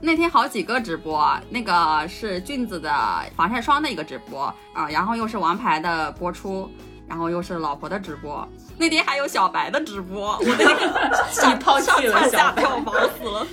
[0.00, 2.90] 那天好几个直播，那个是俊子的
[3.34, 4.42] 防晒霜的一个直播
[4.74, 6.70] 啊、然后又是王牌的播出，
[7.08, 8.46] 然后又是老婆的直播。
[8.78, 13.46] 那天还有小白的直播， 我那个你抛弃了上小白我，忙死了。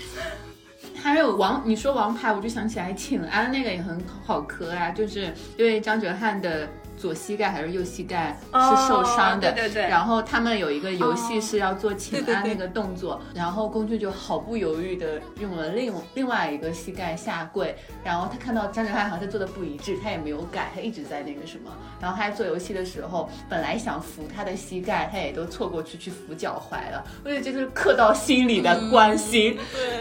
[1.01, 6.67] 还有王，你说王牌，我就想起来请安那个也很好磕啊，就是因为张哲瀚的
[7.03, 9.89] 左膝盖还是右膝盖是受伤的，哦对对对。
[9.89, 17.75] 然后他们有一个游戏是要做请安那个动作，然后龚俊就毫不犹豫的用了另另外一个膝盖下跪，
[18.05, 21.69] 然后他看到张哲瀚好像做的不一致，他也没有改，他一直在那个什么，
[21.99, 29.99] 然后他在做游戏的时候，本来想扶他的膝盖，他也都错过去去扶脚踝了，我觉得这就是刻到心里的关心，对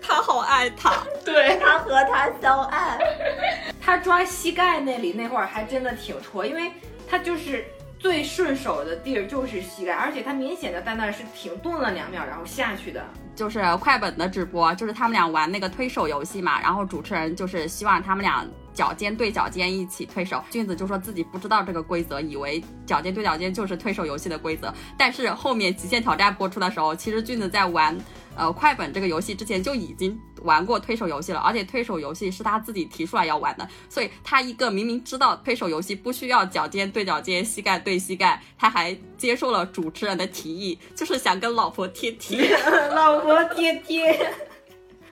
[0.00, 1.58] 他好爱他，对。
[1.58, 2.96] 他和他相爱，
[3.82, 6.70] 他抓膝盖那里那会儿还真的挺戳，因为
[7.08, 7.64] 他就是
[7.98, 13.04] 最顺手的地儿就是膝盖，而且他明显的在那儿是停顿了两秒，然后下去的。
[13.34, 27.96] 就是快本的直播，就是他们俩玩那个推手游戏嘛，然后主持人就是希望他们俩脚尖对脚尖一起推手，俊子就说自己不知道这个规则，以为脚尖对脚尖就是推手游戏的规则，但是后面极限挑战播出的时候，其实俊子在玩。
[28.38, 42.56] 呃，快本这个游戏之前就已经玩过推手游戏了，而且推手游戏是他自己提出来要玩的，所以他一个明明知道推手游戏不需要脚尖对脚尖、膝盖对膝盖，他还接受了主持人的提议，就是想跟老婆贴贴。
[42.94, 44.32] 老婆贴贴。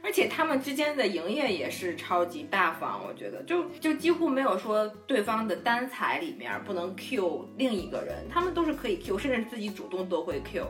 [0.03, 10.67] 而且他们之间的营业也是超级大方，我觉得就就几乎没有说对方的单彩里面不能 Q 另一个人，他们都是可以 Q，甚至自己主动都会 Q，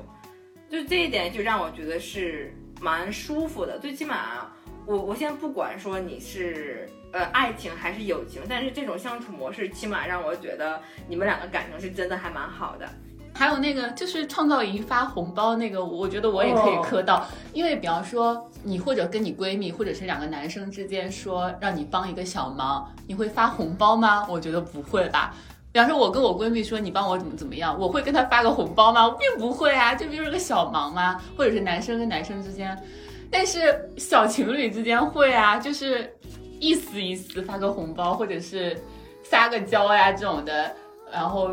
[0.70, 3.78] 就这一点就让我觉得是蛮舒服的。
[3.78, 4.50] 最起码
[4.86, 12.88] 我我现在不管说你是呃爱情还是友情，但是这种相处模式起码让我觉得你们两个感情是真的还蛮好的。
[13.36, 24.24] 还有那个就是创造营发红包那个，我觉得我也可以磕到，因为比方说你或者跟你闺蜜，或者是两个男生之间说让你帮一个小忙，你会发红包吗？
[24.28, 25.34] 我觉得不会吧。
[25.74, 29.04] 比方说，我跟我闺蜜说你帮我怎么怎么样，我会跟她发个红包吗？
[29.04, 31.20] 我并不会啊，这不就是个小忙吗？
[31.36, 32.80] 或者是男生跟男生之间，
[33.28, 36.16] 但是小情侣之间会啊，就是
[36.60, 38.80] 意思意思发个红包，或者是
[39.24, 40.72] 撒个娇呀这种的，
[41.12, 41.50] 然后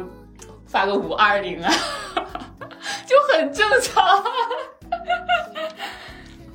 [0.68, 1.74] 发个五二零啊，
[3.08, 4.24] 就很正常。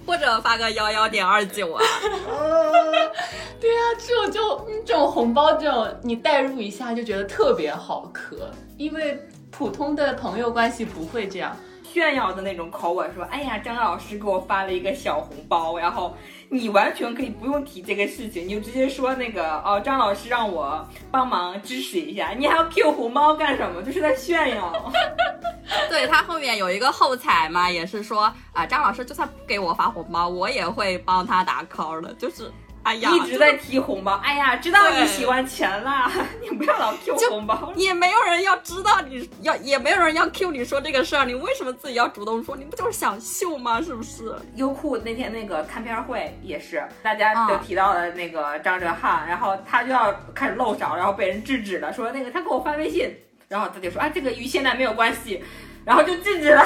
[0.06, 1.82] 或者发个幺幺点二九啊，
[3.60, 9.18] 对啊，这种就嗯这种红包这种，你代入一下就觉得特别好磕，因为
[9.50, 11.56] 普通的朋友关系不会这样。
[11.82, 16.14] 炫耀的那种口吻说：“哎呀，张老师给我发了一个小红包，然后
[16.51, 23.82] 你完全可以不用提这个事情，你就直接说那个哦，张老师让我帮忙支持一下，你还要 Q 红包干什么？
[23.82, 24.93] 就是在炫耀。
[25.90, 32.51] 对他后面有一个后采嘛，也是说啊，张老师就算不给我发红包，我也会帮他打 call 的，就是
[32.86, 34.14] 哎呀，一直在提红包。
[34.22, 36.08] 哎呀，知道你喜欢钱啦，
[36.40, 37.72] 你不要老 Q 就红包。
[37.74, 42.56] 也没有人要知道你要，也没有人要 Q 你说这个事儿，你为什么自己要主动说？
[42.56, 43.82] 你不就是想秀吗？
[43.82, 44.32] 是不是？
[44.54, 53.12] 优酷那天那个看片会也是，大家都啊提到了那个张哲瀚，然后他就要开始露勺，然后被人制止了，说那个他给我发微信，
[53.48, 55.42] 然后他就说啊这个与现在没有关系，
[55.84, 56.64] 然后就制止了。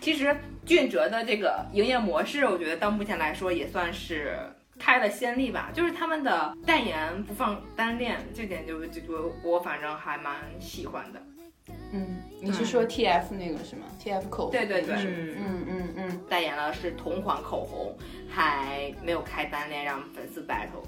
[0.00, 0.36] 其实
[0.66, 4.36] 俊哲的这个营业模式，我觉得到目前来说也算是
[4.84, 11.22] 开了先例吧，就是他们的代言不放单链，这点就就我我反正还蛮喜欢的。
[11.90, 17.96] 嗯，你是说 T F 那个是吗？T F 口红对对对嗯嗯嗯嗯，代言了是同款口红，
[18.28, 20.84] 还没有开单链让粉丝 battle。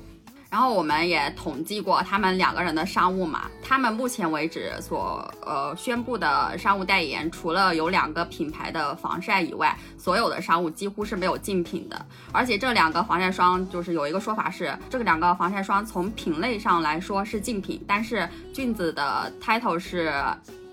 [0.50, 12.06] 然后我们也统计过他们两个人的商务嘛，他们目前为止所呃宣布的商务代言，除了有两个品牌的防晒以外，所有的商务几乎是没有竞品的。
[12.32, 20.12] 而且这两个防晒霜就是有一个说法是，这个两个防晒霜从品类上来说是竞品，但是俊子的 title 是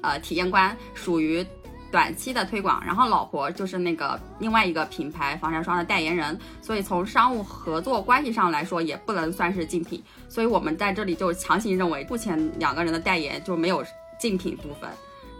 [0.01, 1.45] 呃体验官，属于。
[1.93, 10.03] 短期的推广，然后老婆就是那个另外一个品牌防晒霜的代言人，所以从商务合作关系上来说，也不能算是竞品。
[10.27, 13.85] 所以我们在这里就强行认为，目前两个人的代言就没有
[14.19, 14.89] 竞品部分，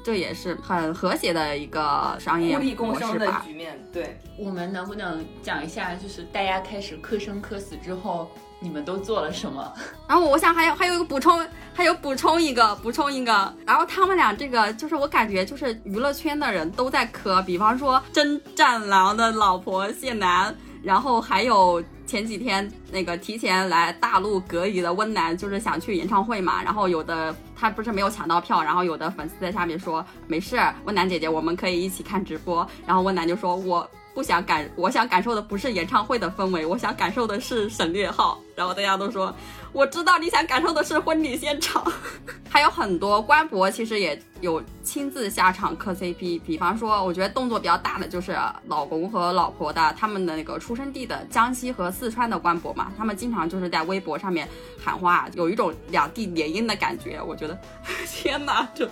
[0.06, 3.26] 这也是很和谐的一个商业互利共生的。
[3.44, 8.30] 局面，对，我们能不能讲一下，就是大家开始磕生磕死之后，
[8.64, 9.72] 你们都做了什么？
[10.08, 33.90] 然后我想还有还有一个补充，还有补充一个补充一个，然后他们俩这个就是我感觉就是娱乐圈的人都在磕，比方说真战狼的老婆谢楠，然后还有前几天那个提前来大陆隔离的温岚，就是想去演唱会嘛，然后有的他不是没有抢到票，然后有的粉丝在下面说没事，温岚姐姐我们可以一起看直播，然后温岚就说我。
[34.16, 38.40] 不想感，我想感受的不是演唱会的氛围，我想感受的是省略号。
[38.56, 39.34] 然后大家都说，
[39.72, 41.84] 我知道你想感受的是婚礼现场。
[42.50, 54.48] 还有很多官博其实也有亲自下场磕 CP，比方说，我觉得动作比较大的就是老公和老婆的他们的那个出生地的江西和四川的官博嘛，他们经常就是在微博上面
[54.80, 57.20] 喊话，有一种两地联姻的感觉。
[57.20, 57.60] 我觉得，
[58.06, 58.88] 天哪，这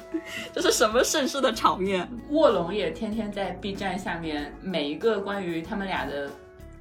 [0.52, 2.10] 这是什么盛世的场面？
[2.32, 6.32] 卧龙也天天在 B 站下面，每一个关于他们俩的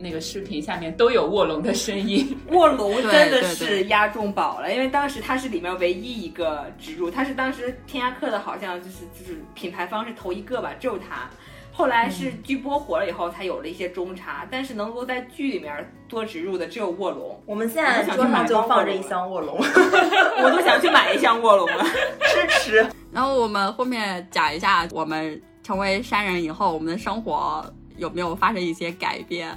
[0.01, 2.37] 那个视频下面都有卧龙的声音。
[2.51, 11.29] 卧龙真的是押中宝了，因为当时它是里面唯一一个植入，它是当时天涯客的，好像就是就是品牌方是头一个吧，只有它。
[11.73, 21.85] 后来是剧播火了以后，才有了一些中插，但是能够在剧里面多植入的只有卧龙，我们现在桌上就放着一箱卧龙，我都想去买一箱卧龙了。
[22.21, 22.87] 吃吃。
[23.13, 27.65] 然后我们后面讲一下，我们成为山人以后，我们的生活
[27.97, 29.51] 有没有发生一些改变？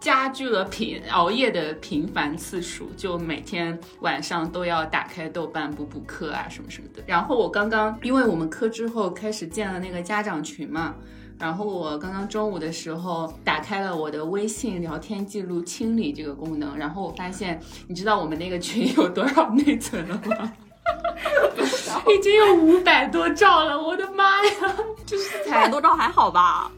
[0.00, 7.02] 加剧了频熬夜的频繁次数，就每天晚上都要打开豆瓣补补课啊什么什么的。
[7.06, 10.94] 然后我刚刚，因为我们课之后开始建了那个家长群嘛，
[11.38, 20.52] 然后我刚刚中午的时候打开了我的微信聊天记录清理这个功能，然后我发现，你知道我们那个群有多少内存了吗？
[22.08, 24.50] 已经有五百多兆了，我的妈呀！
[25.04, 26.72] 就是五百才多兆还好吧？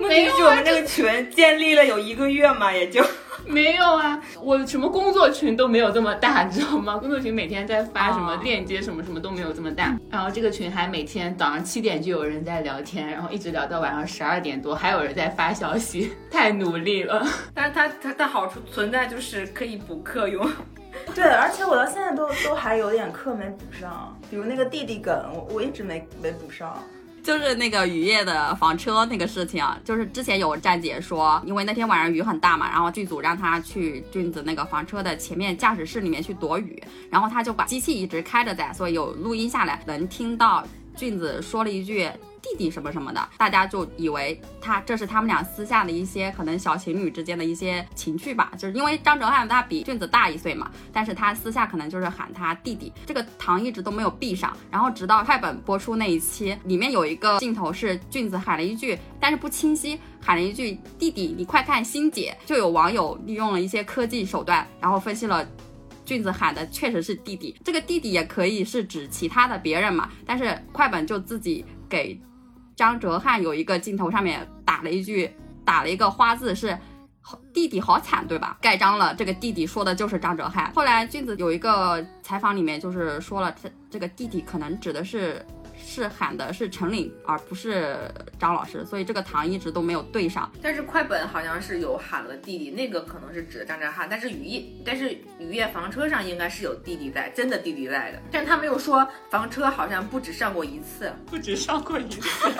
[0.00, 3.04] 问题是我们这个群建立了有一个月嘛，也就
[3.46, 6.96] 没有啊，我什么工作群都没有这么大，你 知道吗？
[6.96, 9.96] 工作群每天在发什么链接，什么什么都没有这么大。
[10.10, 17.26] 然后这个群还每天早上七点就有人在聊天，然后一直聊到晚上十二点多，还有人在发消息，太努力了。
[17.54, 20.46] 但是它它的好处存在就是可以补课用。
[21.14, 26.76] 对，而且我到现在都都还有点课没补上，比如那个弟弟梗，我我一直没没补上。
[27.22, 40.64] 就是那个雨夜的房车那个事情，就是之前有站姐说，因为那天晚上雨很大嘛，然后剧组让他去俊子那个房车的前面驾驶室里面去躲雨，然后他就把机器一直开着在，所以有录音下来能听到
[40.96, 42.08] 俊子说了一句。
[42.50, 65.46] 弟弟什么什么的，大家就以为他这是他们俩私下的一些可能小情侣之间的一些情趣吧，就是因为张哲瀚他比俊子大一岁嘛，但是他私下可能就是喊他弟弟，这个糖一直都没有闭上，然后直到快本播出那一期，里面有一个镜头是俊子喊了一句，但是不清晰，喊了一句弟弟，你快看欣姐，就有网友利用了一些科技手段，然后分析了。
[66.04, 72.18] 俊子喊的确实是弟弟，这个弟弟也可以是指其他的别人嘛，但是快本就自己给
[72.78, 75.30] 张哲瀚有一个镜头上面打了一句，
[75.64, 76.78] 打了一个花字是。
[77.52, 78.56] 弟弟好惨，对吧？
[78.58, 80.72] 盖章了，这个弟弟说的就是张哲瀚。
[80.72, 85.44] 后来俊子有一个采访里面就是说了，这这个弟弟可能指的是
[85.88, 87.96] 是喊的是陈岭，而不是
[88.38, 90.52] 张老师，所以这个糖一直都没有对上。
[90.60, 98.20] 但是快本好像是有喊了弟弟，那个可能是指的张哲瀚，但是雨夜，但是雨夜房车上应该是有弟弟在，真的弟弟在的。
[98.30, 102.28] 但他没有说房车好像不止上过一次，不止上过一次。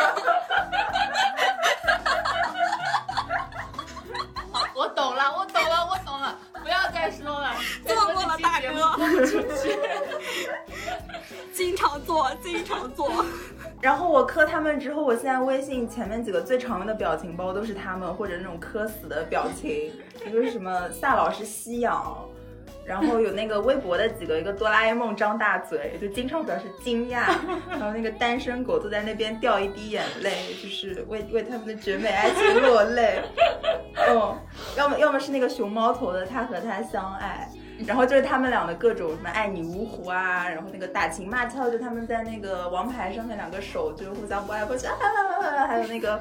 [4.78, 7.52] 我懂了，我懂了，我懂了，不要再说了，
[7.84, 8.96] 做过了大哥。
[11.52, 13.10] 经常做，经常做。
[13.80, 19.68] 然后我磕他们之后，我现在微信前面几个最常用的表情包都是他们，或者那种磕死的表情，
[20.24, 22.16] 一个是什么夏老师吸氧，
[22.88, 27.24] 然后有那个微博的几个，一个哆啦 A 梦张大嘴，就经常表示惊讶，
[27.68, 33.20] 还有那个单身狗坐在那边掉一滴眼泪，就是为为他们的绝美爱情落泪。
[34.08, 34.34] 嗯，
[34.78, 37.46] 要么要么是那个熊猫头的他和他相爱。
[37.86, 44.86] 然后就是他们俩的各种什么爱你芜湖啊，然后那个打情骂俏，就他们在那个王牌上面两个手就互相不爱不去，
[45.68, 46.20] 还有那个。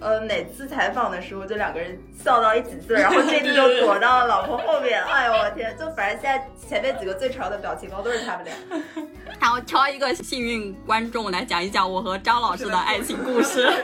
[0.00, 5.02] 呃，每次采访的时候，就两个人笑到一起去了，然后 这次就躲到了老婆后面。
[5.02, 5.76] 哎呦我天！
[5.76, 8.54] 就反正现在前面几个最潮的表情包都是他们俩。
[9.40, 13.68] 然后挑一个幸运观众来讲一讲我和张老师的爱情故事。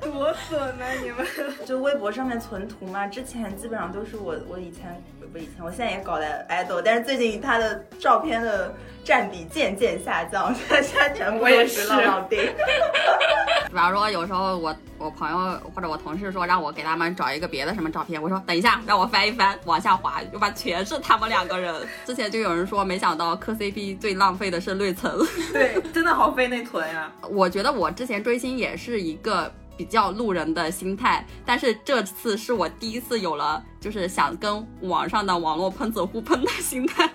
[0.02, 1.26] 多损啊你们！
[1.66, 5.02] 就微博上面存图嘛，之前基本上都是我我以前
[5.32, 8.72] 不以前，我现在也搞的爱豆，但是最近他的照片的
[9.04, 12.38] 占比渐渐下降，现在全部都我也是是浪浪丁。
[13.68, 21.74] 比方说，有时候我我朋友或者我同事说让我给他们找一个别的什么照片，我说等一下，让我翻一翻，往下滑，就把全是他们两个人。
[22.04, 25.12] 之前就有人说，没想到磕 CP 最浪费的是内存。
[25.52, 37.10] 对，真的好费内存呀、 我觉得我之前追星也是一个比较路人的心态，但是这次是我第一次有了就是想跟网上的网络喷子互喷的心态，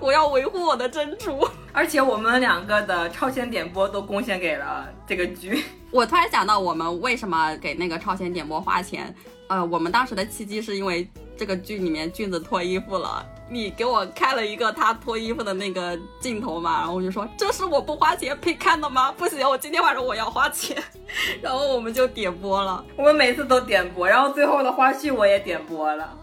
[0.00, 1.46] 我要维护我的珍珠。
[1.72, 5.64] 而且我们两个的超前点播都贡献给了这个剧。
[5.90, 9.14] 我突然想到，我们为什么给那个超前点播花钱？
[9.48, 19.10] 呃，我们当时的契机是因为这个剧里面俊子脱衣服了，你给我开了一个他脱衣服的那个镜头嘛，然后我就说这是我不花钱配看的吗？
[19.10, 20.80] 不行，我今天晚上我要花钱，
[21.42, 22.84] 然后我们就点播了。
[22.96, 26.16] 我们每次都点播，然后最后的花絮我也点播了，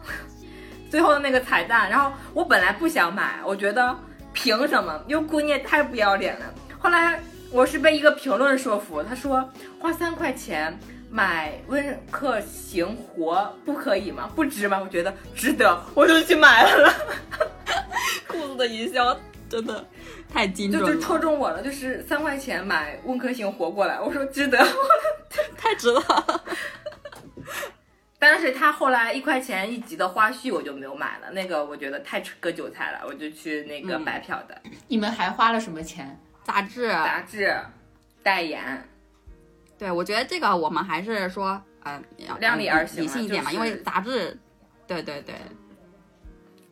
[0.89, 3.95] 最后的那个彩蛋，然后我本来不想买，我觉得
[4.33, 5.03] 凭什么？
[5.07, 6.45] 优酷你也太不要脸了。
[6.79, 7.19] 后来
[7.51, 9.49] 我是被一个评论说服，他说
[9.79, 10.77] 花三块钱
[11.09, 14.29] 买温客行活不可以吗？
[14.35, 14.79] 不值吗？
[14.81, 16.93] 我觉得值得，我就去买了，
[18.27, 19.17] 裤子的营销
[19.49, 19.85] 真的
[20.31, 24.57] 太精就就准了，戳中我了，就是三块钱买温客行活过来，我说值得。
[25.57, 26.01] 太值了。
[28.19, 34.03] 但是他后来一块钱一集的花絮我就没有买了，那个我觉得太割韭菜了，我就去那个嗯。
[34.05, 36.19] 白嫖的、你们还花了什么钱？
[36.43, 37.53] 杂志，杂志
[38.23, 38.87] 代言，
[39.77, 42.01] 对我觉得这个我们还是说，呃，
[42.39, 44.37] 量力而行理性一点嘛，就是因为杂志，
[44.87, 45.35] 对对对，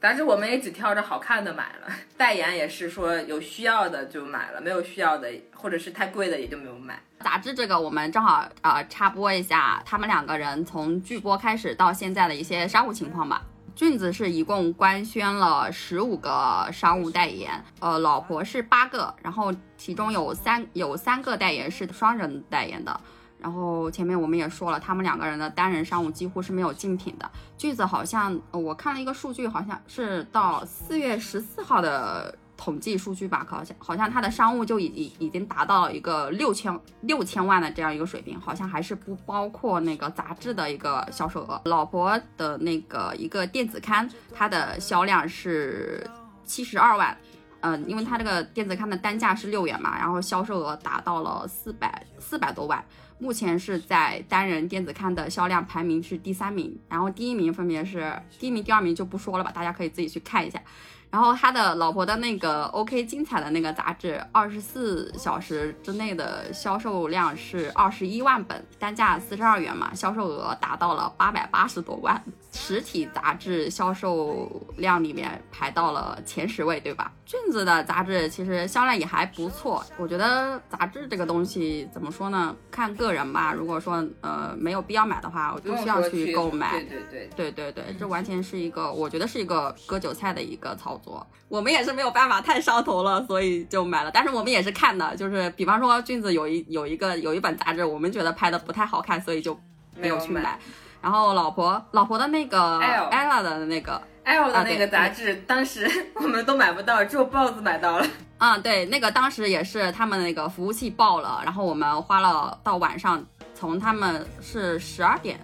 [0.05, 7.01] 杂志我们也只挑着好看的买了，代言也是说有需要的就买了，没有需要的或者是太贵的也就没有买。
[7.21, 13.41] 杂志这个我们正好呃插播一下，他们两个人从剧播开始到现在的一些商务情况吧。
[13.75, 23.01] 俊子是一共官宣了十五个商务代言，呃，老婆是八个，然后其中有三有三个代言是双人代言的。
[23.45, 27.31] 然后前面我们也说了，他们两个人的单人商务几乎是没有竞品的。
[27.55, 41.61] 句子好像我看了一个数据，好像是到四月十四号的统计数据吧，好像好像他的商务就已经已经达到一个六千六千万的这样一个水平，好像还是不包括那个杂志的一个销售额。
[41.65, 46.03] 老婆的那个一个电子刊，它的销量是
[46.45, 47.15] 七十二万。
[47.61, 52.83] 嗯，因为它这个电子刊的单价是六元嘛，然后销售额达到了四百四百多万，
[53.17, 60.61] 目前是在单人电子刊的销量排名是第三名，然后第一名分别是第一名、第二名就不说了吧，大家可以自己去看一下。
[61.09, 72.21] 然后他的老婆的那个 OK 精彩的那个杂志，二十四小时之内的销售量是二十一万本，单价四十二元嘛，销售额达到了八百八十多万，
[72.51, 77.11] 实体杂志销售量里面排到了前十位，对吧？
[77.25, 82.55] 俊子的杂志其实销量也还不错，我觉得杂志这个东西怎么说呢？
[82.69, 83.53] 看个人吧。
[83.53, 86.71] 如果说呃没有必要买的话，我不就需要去购买。
[86.71, 91.04] 对对对，对对对，这完全是一个，我觉得是一个割韭菜的一个操作。
[91.47, 94.11] 我们也是没有办法太上头了，所以就买了。
[94.11, 99.57] 但是我们也是看的，就是比方说俊子有一有一个有一本杂志，我们觉得拍的不太好看，所以就
[99.95, 100.59] 没有去买。
[101.01, 108.07] 然后老婆老婆的那个 ella 的那个，ella 的那个杂志，当时 我们都买不到，只有 BOSS 买到了。
[108.39, 113.23] 啊，对，那个当时也是他们那个服务器爆了，然后我们花了到晚上，
[113.53, 115.39] 从他们是十二点，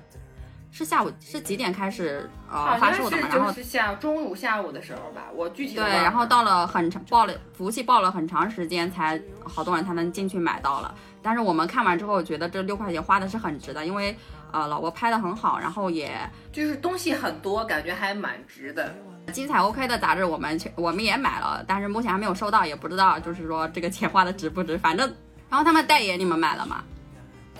[0.72, 3.28] 是下午是几点开始呃发售的嘛？
[3.30, 10.96] 然后是下中午下午的时候吧，我具体对，然后到了很长报了服务器报了很长时间才好多人才能进去买到了。
[11.22, 14.18] 但是我们看完之后觉得这六块钱花的是很值的，因为
[14.52, 16.18] 呃老婆拍的很好，然后也
[16.54, 18.96] 就是东西很多，感觉还蛮值的。
[19.32, 24.78] 精彩 OK 的杂志我们去我们也买了，但是目前还没有收到，也不知道就是说这个钱花的值不值。
[24.78, 25.06] 反正
[25.50, 26.84] 然后他们代言你们买了吗？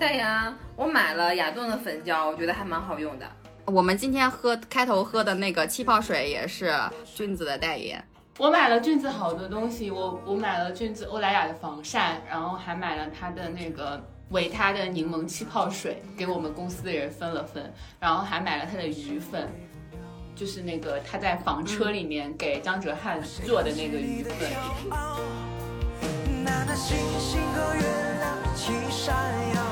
[0.02, 3.26] 代言啊我买了雅顿的粉胶，我觉得还蛮好用的。
[3.66, 6.74] 我们今天喝开头喝的那个气泡水也是
[7.14, 8.04] 君子的代言。
[8.36, 19.48] 我买了俊子好多东西，我我买了俊子欧莱雅的防晒，然后还买了它的那个维他的柠檬气泡水，给我们公司的人分了分，然后还买了它的鱼粉，
[20.34, 24.50] 就是那个他在房车里面给张哲瀚做的那个鱼粉。
[26.44, 27.82] 那那星星和月
[28.18, 29.14] 亮一起闪
[29.54, 29.62] 耀，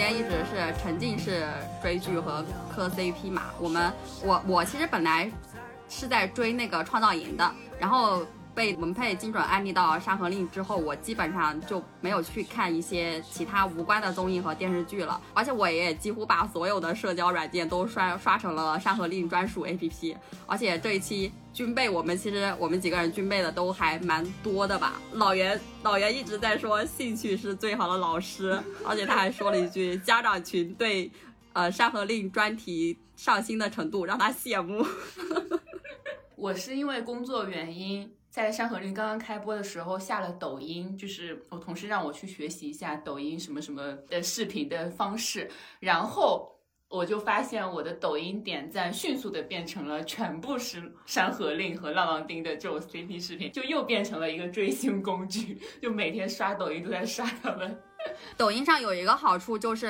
[0.00, 1.46] 间一直是沉浸式
[1.82, 2.42] 追剧和
[2.74, 3.50] 磕 CP 嘛。
[3.60, 3.92] 我们
[4.24, 5.30] 我我其实本来
[5.90, 8.24] 是在追那个创造营的，然后
[8.54, 20.16] 被文佩精准安利到《山河令》之后，我基本上就没有去看一些其他无关的综艺和电视剧了，而且我也几乎把所有的社交软件都刷刷成了《山河令》专属 APP，
[20.46, 21.32] 而且这一期。
[21.52, 25.02] 军备，我们其实我们几个人军备的都还蛮多的吧。
[25.14, 28.56] 老袁，老袁一直在说兴趣是最好的老师，
[28.86, 31.10] 而且他还说了一句家长群对
[31.52, 34.86] 呃《山河令》专题上心的程度让他羡慕。
[36.38, 45.50] 我是因为工作原因，在《山河令》刚刚开播的时候下了抖音，就是我同事让我去学习一下抖音什么什么的视频的方式，
[45.80, 46.56] 然后
[46.88, 57.76] 我就发现我的抖音点赞迅速的变成了全部是《山河令》和浪浪丁的这种 CP 视频，就又变成了一个追星工具，就每天刷抖音都在刷他们。
[58.36, 59.88] 抖音上有一个好处就是，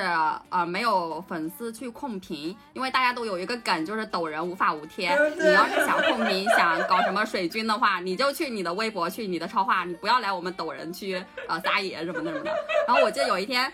[0.49, 5.17] 呃，没有粉丝去控评，因为大家都有一个梗，就是抖人无法无天。
[5.39, 12.51] 你要是想控评，想搞什么水军的话，你就去你的微博，去你的超话，你不要来我们抖人区，呃，撒野什么的什么的。
[12.87, 13.71] 然后我记得有一天，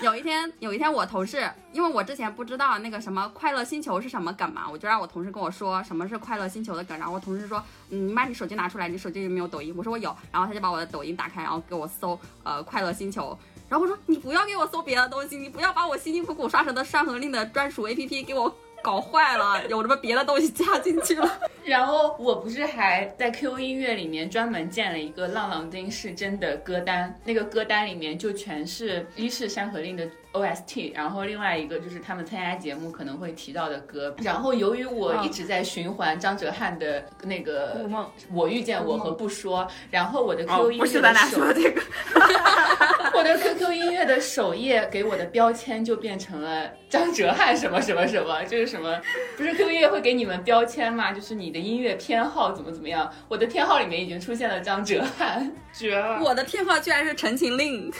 [0.00, 9.74] 有一天，有一天我同事，因为我之前不知道那个什么快乐星球是什么梗嘛，我就让我同事跟我说什么是快乐星球的梗，然后我同事说，嗯，你把你手机拿出来，你手机有没有抖音？
[9.76, 13.36] 我说我有，然后他就把我的抖音打开，然后给我搜，呃，快乐星球。
[13.70, 18.52] 然后我说你不要给我搜别的东西，你不要把我辛辛苦苦刷成的《山河令》的专属 APP 给我
[18.82, 21.40] 搞坏了， 有什么别的东西加进去了。
[21.62, 34.14] 然后我不是还在 QQ 音乐里面专门建了一个浪浪丁是真的歌单，那个歌单里面就全是一是《山河令》的 OST，然后另外一个就是他们参加节目可能会提到的歌。
[34.22, 41.82] 然后由于我一直在循环张哲瀚的那个《梦》，我遇见我和不说，然后我的 QQ 音乐不是咱俩的首说这个，
[43.14, 49.00] 我的 QQ 音乐的首页给我的标签就变成了张哲瀚什么什么什么，就是什么，
[49.36, 51.12] 不是 QQ 音乐会给你们标签吗？
[51.12, 56.20] 就是你的音乐偏好怎么怎么样，我的偏好里面已经出现了张哲瀚，绝了！
[56.22, 57.90] 我的偏好居然是《陈情令》。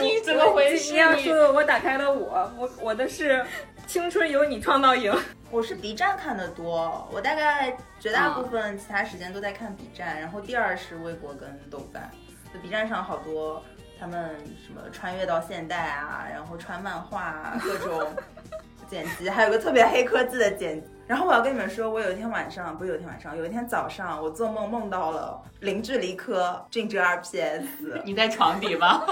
[0.00, 0.92] 你怎么回事？
[0.92, 3.44] 你要说的我打开了我，我我的是
[3.86, 5.14] 青春有你创造营。
[5.50, 12.10] 我是 B 站看的多，我大概绝大部分其他时间都在看 B 站，然后第二是微博跟豆瓣。
[12.54, 13.62] 就 B 站上好多
[14.00, 18.06] 他们什么穿越到现代啊，然后穿漫画啊，各种
[18.88, 20.86] 剪辑，还有个特别黑科技的剪辑。
[21.12, 28.00] 然后我要跟你们说，我有一天晚上，不是有一天晚上，有一天早上，我做梦梦到了零距离科俊哲 RPS。
[28.02, 29.04] 你在床底吗？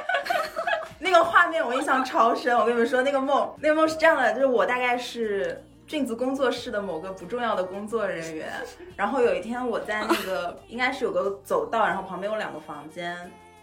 [1.00, 8.52] 那个画面我印象超深，我跟你们说，那个梦，那个梦是这样的，就是我大概是俊子工作室的某个不重要的工作人员，
[8.94, 13.16] 然后有一天我在那个应该是有个走道，然后旁边有两个房间，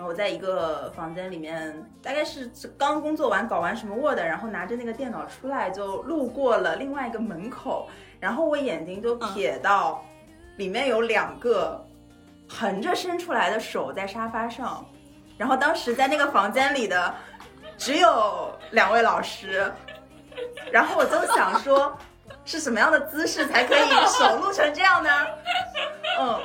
[0.03, 7.87] 我在一个房间里面，大概是刚工作完搞完什么 Word，然后拿着那个电脑出来，就路过了另外一个门口，
[8.19, 10.03] 然后我眼睛就瞥到
[10.57, 11.83] 里面有两个
[12.47, 14.85] 横着伸出来的手在沙发上。
[15.37, 17.13] 然后当时在那个房间里的
[17.77, 19.71] 只有两位老师，
[20.71, 21.97] 然后我就想说，
[22.51, 25.09] 是什么样的姿势才可以手录成这样呢？
[26.19, 26.37] 嗯，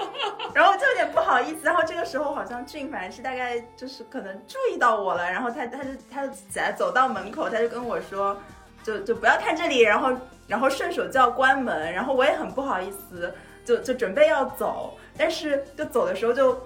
[0.55, 1.63] 然后就有点不好意思。
[1.65, 8.37] 然后这个时候好像俊凡是大概就是可能注意到我了，然后他他就他就起来走到门口，他就跟我说，
[8.85, 10.17] 就就不要看这里，然后
[10.47, 13.35] 然后顺手就要关门，然后我也很不好意思，
[13.65, 16.57] 就就准备要走，但是就走的时候就。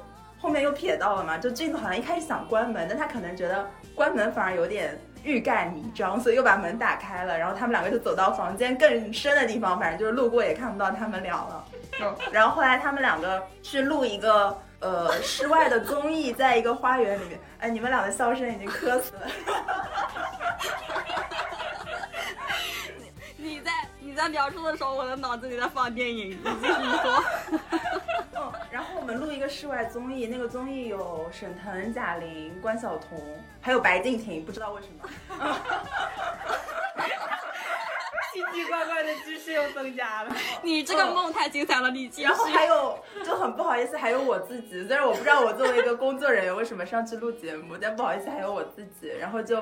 [0.42, 7.38] 后面又瞥到了嘛，就俊子好像一开始想关门，但他可能觉得关门反而有点欲盖弥彰，所以又把门打开了。
[7.38, 11.64] 然后他们两个就走到房间更深的地方，反正就是路过也看不到他们俩了。
[12.02, 17.38] 嗯，然后后来他们两个去录一个呃室外的综艺，在一个花园里面。
[17.58, 19.26] 哎，你们俩的笑声已经磕死了。
[23.36, 27.22] 你在你在描述的时候，我的脑子里在放电影，你继续说。
[29.14, 33.18] 录一个室外综艺，那个综艺有沈腾、贾玲、关晓彤，
[33.60, 35.08] 还有白敬亭，不知道为什么。
[38.32, 40.32] 奇奇怪怪的知识又增加了。
[40.62, 42.34] 你这个梦太精彩了，你继续然。
[42.34, 49.60] 后还有就很不好意思，还有我自己，虽然我不知道我作为一个工作人员为什么上去录节目，但不好意思还有我自己，然后就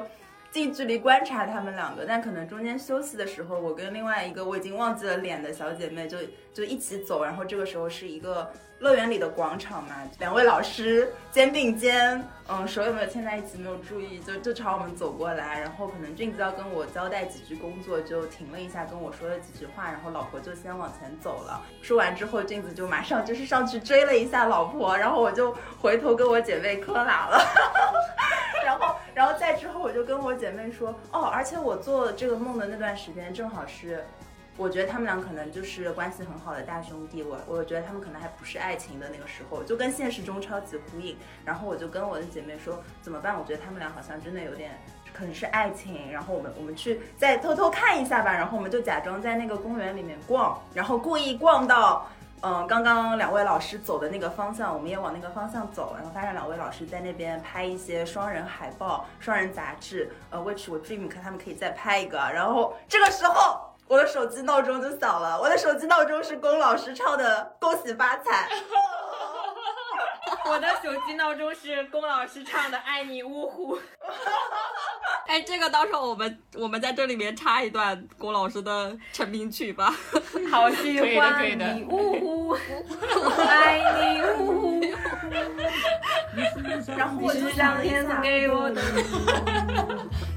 [0.50, 6.18] 近距离观察他们两个，但可能中间休息的时候，我跟另外一个我已经忘记了脸的小姐妹就
[6.52, 21.60] 就一起走，然后这个时候是一个乐园里的广场嘛，两位老师肩并肩，嗯，手有没有牵在一起没有注意，就就朝我们走过来，然后可能俊子要跟我交代几句工作，就停了一下跟我说了几句话，然后老婆就先往前走了。
[21.82, 27.40] 说完之后，俊子就马上就是上去追了一下老婆，然后我就回头跟我姐妹磕喇了。
[28.64, 34.04] 然后，然后再之后，我就跟我姐妹说，哦，而且我做这个梦的那段时间，正好是
[34.58, 41.16] 我觉得他们俩可能就是关系很好的大兄弟，我我觉得他们可能还不是爱情的那个时候，就跟现实中超级呼应。
[41.44, 43.38] 然后我就跟我的姐妹说怎么办？
[43.38, 44.72] 我觉得他们俩好像真的有点
[45.14, 46.10] 可能是爱情。
[46.10, 48.34] 然后我们我们去再偷偷看一下吧。
[48.34, 52.08] 然后我们就假装在那个公园里面逛，然后故意逛到。
[52.40, 62.16] 嗯，刚刚两位老师走的那个方向，我们也往那个方向走，然后发现两位老师在那边拍一些双人海报、双人杂志，呃，which 我 dream 看他们可以再拍一个。
[62.16, 68.46] 然后这个时候，我的手机闹钟就响了，我的手机闹钟是龚老师唱的《恭喜发财》。
[70.44, 73.76] 我的手机闹钟是龚老师唱的《爱你呜呼》。
[75.26, 79.94] 哎，这个到时候我们我们在这里面插一段龚老师的成名曲吧。
[80.52, 82.54] 好喜欢你呜呼，
[83.46, 84.80] 爱你呜呼，
[86.96, 88.82] 然后我就想天赐，给我的。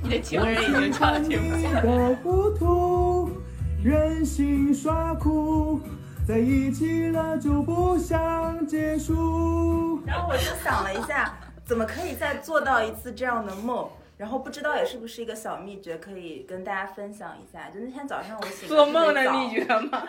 [0.04, 1.82] 你的情人已经唱天不下。
[1.82, 3.41] 的糊涂，
[3.84, 5.82] 任性耍酷，
[6.28, 10.00] 在一起了就不想结束。
[10.06, 11.36] 然后我就想了一下，
[11.66, 13.90] 怎么可以再做到一次这样的梦？
[14.18, 17.72] 然后不知道也是不是一个小秘诀，可以跟大家分享一下。
[17.74, 20.04] 就那天早上我醒做梦的秘诀吗？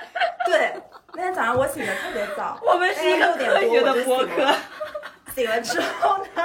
[0.45, 0.75] 对，
[1.15, 4.55] 那天早上我醒的特别早，我们是一个大概6科学点多的播客我醒了。
[5.35, 6.43] 醒了之后呢，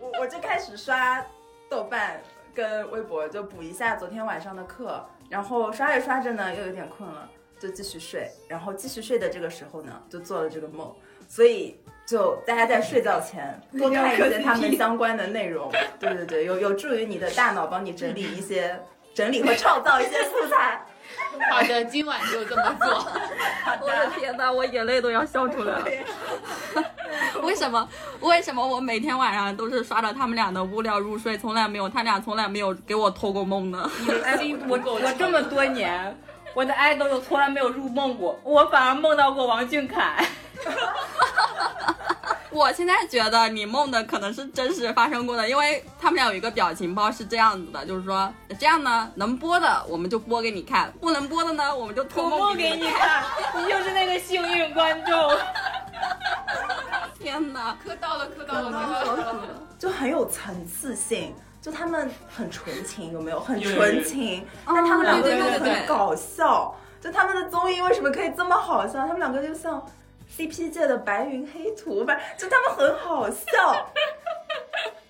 [0.00, 1.20] 我我就开始刷
[1.68, 2.20] 豆瓣
[2.54, 5.04] 跟微博，就补一下昨天晚上的课。
[5.32, 7.26] 然后刷着刷着呢，又有点困了，
[7.58, 8.30] 就继续睡。
[8.46, 10.94] 然后继续睡的这个时候呢，就做了这个梦。
[11.26, 11.74] 所以
[12.06, 18.78] 就大家在睡觉前 多看一些他们相关的内容，对对对，有有助于你的大脑帮你整理一些、
[19.14, 20.84] 整理和创造一些素材。
[21.50, 23.06] 好的，今晚就这么做。
[23.80, 25.84] 我的天呐，我眼泪都要笑出来了。
[27.42, 27.88] 为什么？
[28.20, 33.90] 为什么我每天晚上都是刷着他们俩的物料入睡，从来没有他俩从来没有给我托过梦呢？
[34.24, 34.38] 哎，
[34.68, 36.16] 我我这么多年，
[36.54, 40.24] 我的爱豆都从来没有入梦过，我反而梦到过王俊凯。
[42.52, 53.24] 我现在觉得你梦的可能是真实发生过的，因为他们俩有一个表情包是这样子的，就是说这样呢，能播的我们就播给你看，不能播的呢，我们就托托梦梦给你看。
[53.56, 55.36] 你就是那个幸运观众。
[57.18, 57.76] 天哪！
[57.82, 59.44] 磕到了，磕到了，磕到了。
[59.78, 63.40] 就很有层次性，就他们很纯情，有没有？
[63.40, 66.74] 很纯情，但他们两个又很搞笑。
[67.00, 68.94] 就他们的综艺为什么可以这么好笑？
[69.06, 69.84] 他们两个就像
[70.36, 73.92] CP 界的白云黑土，反正就他们很好笑。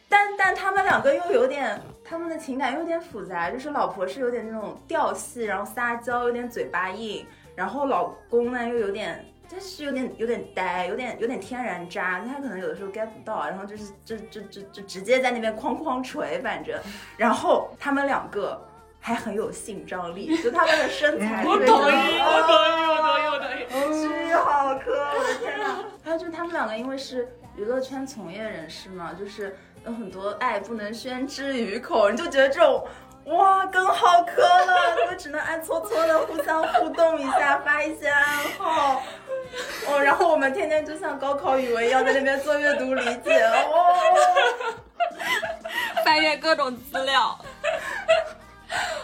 [0.08, 9.24] 但但他们两个又有点，他们的情感有点复杂，就是老婆是有点那种调戏，然后撒娇，有点嘴巴硬，然后老公呢又有点。
[9.48, 16.80] 就是有点有点呆，有点有点天然渣，他可能有的时候 get 不到，然后就是就就就就直接在那边哐哐捶，反正，
[17.18, 18.58] 然后他们两个
[19.04, 24.08] 还很有性张力， 就他们的身材特别的，我同意，我同意，我同意，我同意。
[24.08, 25.84] 巨好磕，我的天哪！
[26.04, 32.86] 还有就是他们两个因为是娱乐圈从业人士嘛，就是有很多爱不能宣之于口，你就觉得这种。
[33.26, 34.96] 哇，更好磕了！
[35.00, 38.24] 你们只能暗搓搓的互相互动一下，发一些暗
[38.58, 39.00] 号。
[39.88, 44.82] 哦，然后我们天天就像高考语文一样在那边做阅读理解哦。
[46.04, 47.44] 翻阅各种资料，我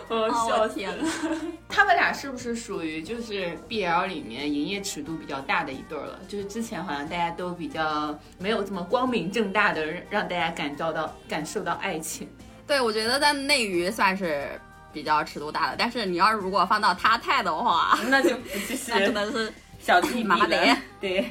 [0.09, 1.10] 哦笑天呐！
[1.68, 6.18] 他们俩是不是属于就是 BL 里面营业尺度比较大的一对儿了？
[6.28, 12.28] 就是之前好像大家都比较没有这么光明正大的让大家感召到感受到爱情。
[12.66, 14.60] 对，我觉得在内娱算是
[14.93, 18.30] 比较尺度大的，但是你要是如果放到他太的话，那就
[18.68, 20.76] 就 是那真的是小弟弟了麻麻得。
[21.01, 21.30] 对，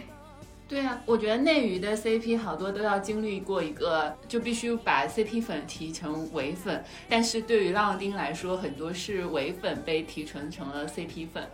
[0.68, 11.49] 对啊，我觉得内娱的 CP 好多都要经历过一个，就必须把 CP 粉提成伪粉，但是对于浪丁来说，很多是伪粉被提纯成了 CP 粉，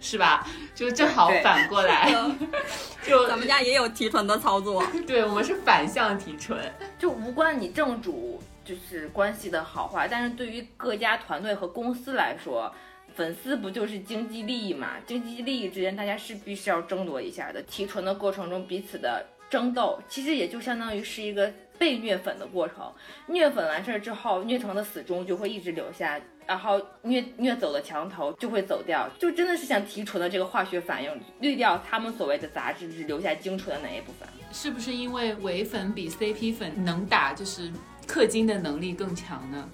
[0.00, 0.46] 是吧？
[0.74, 2.12] 就正好反过来，
[3.06, 4.84] 就咱们家也有提纯的操作。
[5.06, 6.58] 对我们是反向提纯。
[6.98, 12.72] 就无关你正主就是关系的好坏，但是对于各家团队和公司来说，
[13.16, 14.92] 粉丝不就是经济利益嘛？
[15.06, 17.62] 经济利益之间大家是必须要争夺一下的。
[17.62, 22.92] 提纯的过程中彼此的争斗，其实也就相当于是一个被虐粉的过程。
[23.26, 26.20] 虐粉完事儿之后，虐成的死忠就会一直留下。
[26.46, 31.10] 然后虐虐走的墙头就会走掉，就真的是像提纯的这个化学反应，
[31.40, 34.28] 滤掉他们所谓的杂质，只留下精纯的那一部分。
[34.52, 37.72] 是不是因为伪粉比 CP 粉能打，就是
[38.06, 39.68] 氪金的能力更强呢？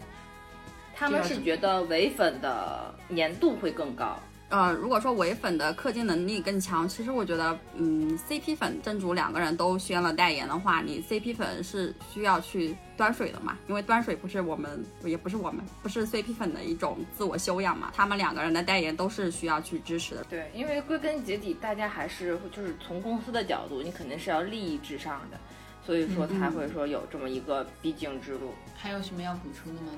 [0.95, 4.19] 他们是觉得唯粉的粘度会更高，
[4.51, 13.57] 呃，如果说唯粉的氪金能力更强，其实我觉得，嗯，CP 粉正主两个人都宣了代言的话，你 CP 粉是需要去端水的嘛？
[13.67, 17.91] 因为端水不是我们，也不是我们，不是 CP 粉的一种自我修养嘛？
[17.95, 20.25] 他们两个人的代言都是需要去支持的。
[20.29, 25.39] 对，因为归根结底，大家还是就是从公司的角度，你肯定是要利益至上的，
[25.87, 28.53] 所以说才会说有这么一个必经之路。
[28.77, 29.93] 还有什么要补充的吗？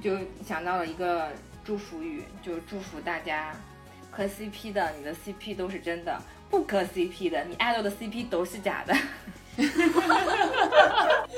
[0.00, 1.32] 就想到了一个
[1.64, 3.54] 祝福语，就祝福大家
[4.10, 6.18] 磕 CP 的，你的 CP 都是真的；
[6.50, 8.94] 不磕 CP 的，你爱豆的 CP 都是假的。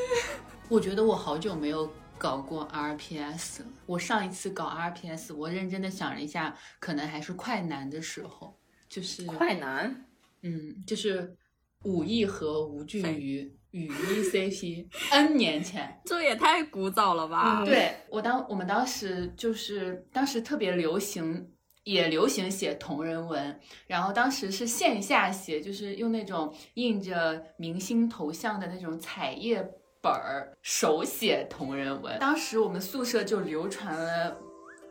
[0.69, 3.67] 我觉得我好久没有搞过 RPS 了。
[3.87, 8.59] 我上一次搞 RPS，我认真的想了一下，可能还是快男的时候，
[8.89, 10.05] 就是快男，
[10.43, 11.37] 嗯，就是
[11.85, 16.01] 武艺和吴俊瑜雨衣 CP，N 年前。
[16.07, 17.63] 这也太古早了吧？
[17.65, 21.51] 对我当我们当时就是当时特别流行，
[21.85, 29.63] 也流行写同人文，然后当时是线下写，就是用那种印着明星头像的那种彩页
[30.01, 32.19] 本儿手写同人文。
[32.19, 34.39] 当时我们宿舍就流传了。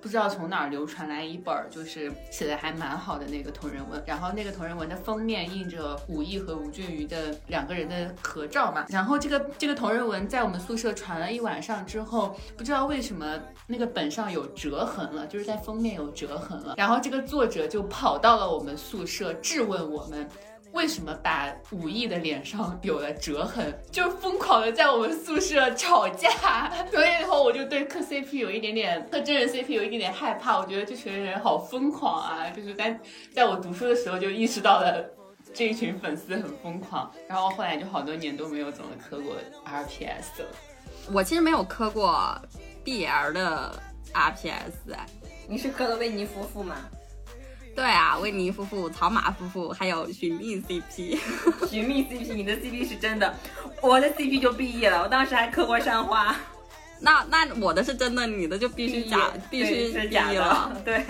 [0.05, 20.29] 不知道从哪儿流传来一本，就是写的还蛮好的那个同人文，然后那个同人文的封面印着武艺和吴俊余的两个人的合照嘛，然后这个这个同人文在我们宿舍传了一晚上之后，不知道为什么那个本上有折痕了，就是在封面有折痕了，然后这个作者就跑到了我们宿舍质问我们。
[20.75, 26.29] 为什么把武艺的脸上有了折痕，就疯狂的在我们宿舍吵架。
[26.91, 30.59] 所以以后我就对磕 CP 有一点点，磕真人 CP 有一点点害怕。
[30.59, 32.49] 我觉得这群人好疯狂啊！
[32.49, 32.99] 就是在
[33.33, 35.03] 在我读书的时候就意识到了
[35.53, 39.33] 这一群粉丝很疯狂，然后后来就好多年都没有怎么磕过
[39.65, 40.47] RPS 了。
[41.09, 42.37] 我其实没有磕过
[42.83, 43.81] BL 的
[44.13, 45.05] RPS，哎，
[45.47, 46.75] 你是磕的维尼夫妇吗？
[47.75, 51.19] 对啊，维尼夫妇、草马夫妇，还有寻觅 CP。
[51.67, 53.33] 寻觅 CP，你的 CP 是真的，
[53.81, 55.03] 我的 CP 就 BE 了。
[55.03, 56.33] 我当时还磕过山花，
[57.01, 60.71] 那那我的是真的，你的就必须假，必须是假了。
[60.73, 61.05] 的，对。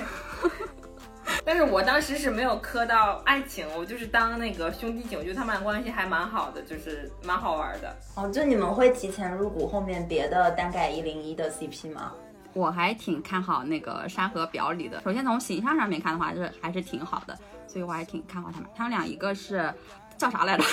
[1.44, 7.96] 但是我当时是没有磕到爱情，我就是当那个兄弟情，我觉得他们俩关系还蛮好的，就是蛮好玩的。
[8.16, 12.12] 哦，就你们会提前入股后面别的单改一零一的 CP 吗？
[12.56, 15.02] 我还挺看好那个山河表里的。
[15.04, 17.38] 首先从形象上面看的话，就是还是挺好的，
[17.68, 18.70] 所以我还挺看好他们。
[18.74, 19.72] 他们俩一个是
[20.18, 20.64] 叫啥来着？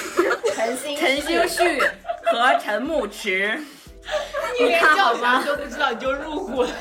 [0.54, 1.80] 陈星陈星旭
[2.30, 3.60] 和陈牧驰，
[4.60, 5.44] 你连叫啥吗？
[5.44, 6.70] 都不知道你就入股了。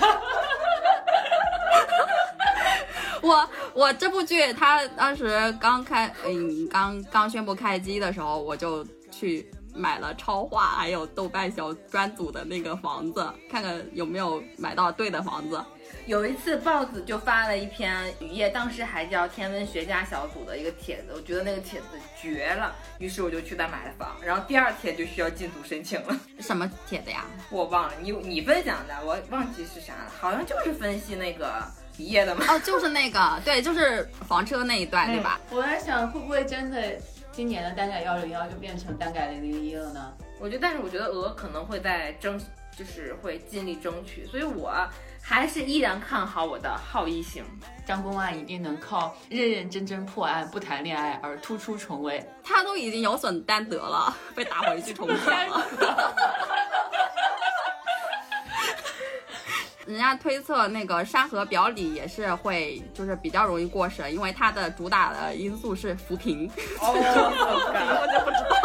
[3.23, 15.63] 我我这部剧，它当时刚开，嗯，刚刚宣布开机的时候，我就去买了超话，还有豆瓣小专组的那个房子，看看有没有买到对的房子。
[16.07, 21.85] 有一次豹子就发了一篇雨夜，当时还叫天文学家小组的一个帖子，我觉得那个帖子
[22.19, 26.17] 绝了，于是我就去那买了房，然后第二天就需要进组申请了。
[26.39, 27.25] 什么帖子呀？
[27.49, 31.61] 我忘了，你你分享的，我忘记是啥了，好像就是分析那个
[31.97, 32.45] 雨夜的吗。
[32.47, 35.39] 哦，就是那个，对，就是房车那一段，对吧？
[35.51, 36.97] 我在想，会不会真的
[37.31, 40.13] 今年的单改幺零幺就变成单改零零一了呢？
[40.39, 42.39] 我觉得，但是我觉得鹅可能会在争，
[42.77, 44.73] 就是会尽力争取，所以我
[45.21, 47.43] 还是依然看好我的好一型。
[47.85, 52.23] 张公案一定能靠认认真真破案、不谈恋爱而突出重围。
[52.43, 55.65] 他都已经有损担得了，被打回去重建了。
[59.85, 66.47] 人家推测那个山河表里也是会，就是比较容易过审，因为它的主打的因素是扶贫。
[66.79, 68.55] 哦，我就不知道，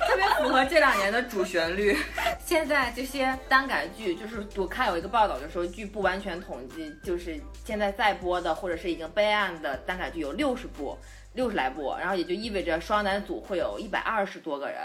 [0.08, 1.96] 特别符合这两年的主旋律。
[2.44, 10.98] 现在这些耽改剧，就是我看有一个报道就说，据不完全统计，就是现在在播的或者是已经备案的耽改剧有六十部。
[11.34, 14.78] 六十来部，然后也就意味着双男组会有一百二十多个人，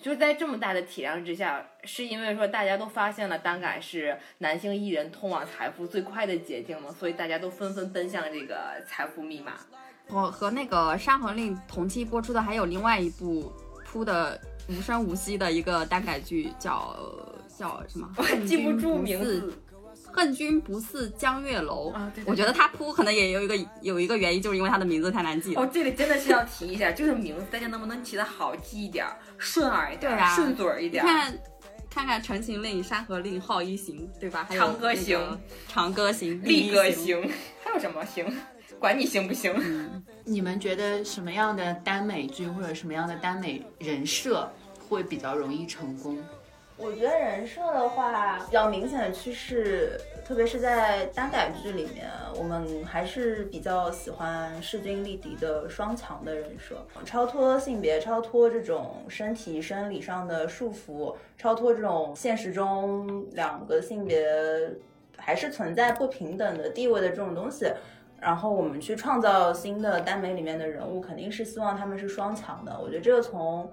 [0.00, 9.52] 就是在这么大的体量之下，是因为说大家都发现了单改是男性艺人通往财富最快的捷径嘛，所以大家都纷纷奔向这个财富密码。
[10.08, 13.52] 我和那个《山河令》同期播出的还有另外一部
[13.84, 16.96] 铺的无声无息的一个单改剧，叫
[17.56, 18.08] 叫什么？
[18.16, 19.52] 我记不住名字似。
[20.12, 25.62] 恨君不似江月楼，啊对对对我觉得他扑可能也有一个有一个原因，就是因为他的名字太难记了。
[25.62, 31.38] 哦，这里真的是要提一下，就是名字大家能不能起的好记一点儿，顺耳一点儿，对啊顺嘴儿一点看，
[31.90, 34.46] 看看《陈情令》《山河令》《浩一行》，对吧？
[34.48, 35.18] 还有长歌行
[35.68, 37.22] 《长歌行》 力歌行。
[37.22, 37.30] 行，
[37.64, 38.26] 还有什么行？
[38.78, 39.52] 管你行不行？
[40.24, 44.50] 你们觉得什么样的耽美剧或者什么样的耽美人设
[44.88, 46.18] 会比较容易成功？
[46.82, 64.26] 我觉得人设的话，比较明显的趋势，特别是在耽改剧里面，我们还是比较喜欢势均力敌的双强的人设，超脱性别，超脱这种身体生理上的束缚，超脱这种现实中两个性别
[65.18, 67.70] 还是存在不平等的地位的这种东西。
[68.18, 72.78] 然后我们去创造新的耽美里面的人物，肯定是希望他们是双强的。
[72.78, 73.70] 我觉得这个从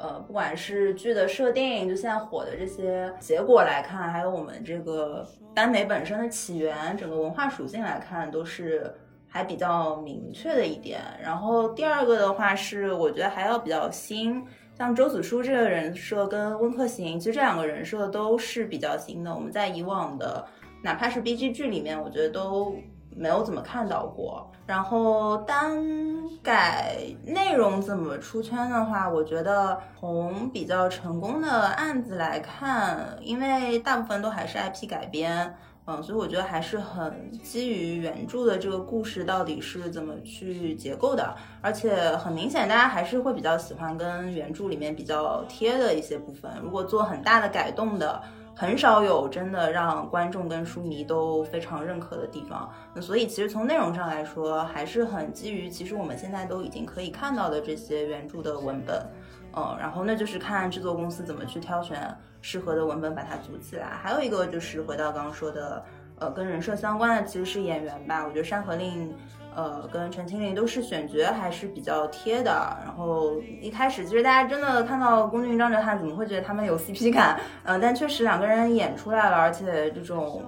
[0.00, 8.90] 呃，不管是剧的设定，就现在火的这些结果来看，还有我们这个耽美本身的起源，整个文化属性来看，都是
[9.28, 11.00] 还比较明确的一点。
[11.22, 14.42] 然后第二个的话是，我觉得还要比较新，
[14.74, 19.34] 像周子舒这个人设跟温客行，其实这两个人设都是比较新的。
[19.34, 20.42] 我们在以往的
[20.82, 22.74] 哪怕是 B G 剧里面，我觉得都
[23.20, 24.50] 没有怎么看到过。
[24.66, 25.76] 然后单
[26.42, 35.54] 改内容怎么出圈的话，我觉得从比较成功的案子来看，因为大部分都还是 IP 改编，
[35.86, 46.50] 嗯，所以我觉得还是很基于原著的这个故事到底是怎么去结构的，而且很明显，大家还是会比较喜欢跟原著里面比较贴的一些部分。
[46.62, 48.22] 如果做很大的改动的。
[48.60, 59.02] 很少有真的让观众跟书迷都非常认可的地方，那所以其实从内容上来说，还是很基于其实我们现在都已经可以看到的这些原著的文本，
[59.56, 63.86] 嗯，然后那就是看制作公司怎么去挑选适合的文本把它组起来。
[63.86, 65.82] 还有一个就是回到刚刚说的，
[66.18, 69.08] 呃，跟人设相关的其实是演员吧，我觉得《山河令》。
[69.60, 72.50] 呃，跟陈情令都是选角还是比较贴的。
[72.82, 77.38] 然后一开始其实大家真的看到龚俊、张哲瀚，怎么会觉得他们有 CP 感？
[77.64, 80.42] 嗯、但确实两个人演出来了，而且这种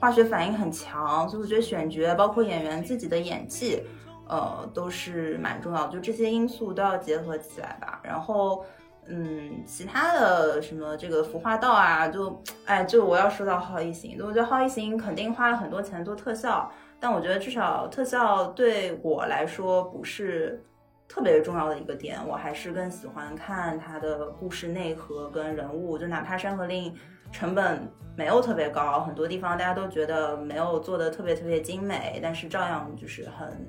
[0.00, 3.80] 化学反应很强，所以我觉得选角包括演员自己的演技，
[4.28, 5.92] 呃，都是蛮重要的。
[5.92, 8.00] 就这些因素都要结合起来吧。
[8.02, 8.64] 然后。
[9.12, 16.70] 嗯，其他的什么这个服化道啊，就哎，就我要说到浩一行，我觉得浩一行肯定花了很多钱做特效，
[17.00, 20.62] 但我觉得至少特效对我来说不是
[21.08, 26.94] 特别重要的一个点，我还是更喜欢看它的故事内核跟人物，就哪怕《山河令》
[27.32, 33.68] 成本没有特别高，很多地方大家都觉得没有做的特别特别精美，但是照样就是很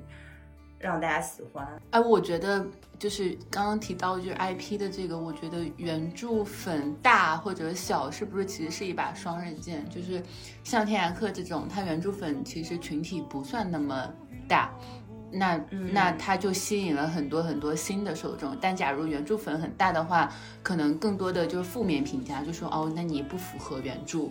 [0.82, 1.66] 让大家喜欢。
[1.90, 2.66] 哎，我觉得
[2.98, 9.88] 就是刚刚提到就是 IP 的这个，我觉得原著粉大或者小，是不是其实是一把双刃剑？
[9.88, 10.20] 就是
[10.64, 14.12] 像天涯客这种，它原著粉其实群体不算那么
[14.48, 14.72] 大，
[15.30, 15.56] 那、
[15.92, 18.56] 那它就吸引了很多很多新的受众。
[18.60, 20.32] 但假如原著粉很大的话，
[20.62, 24.28] 可能更多的就是负面评价，就说哦，那你不符合原著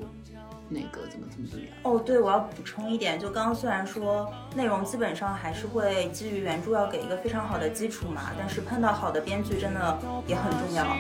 [0.72, 1.74] 那个怎么怎么怎么样。
[1.84, 10.96] 哦，对，我要补充一点，就刚刚虽然说内容基本上还是会基于原著要给一个非常好的基础嘛，但是碰到好的编剧真的也很重要。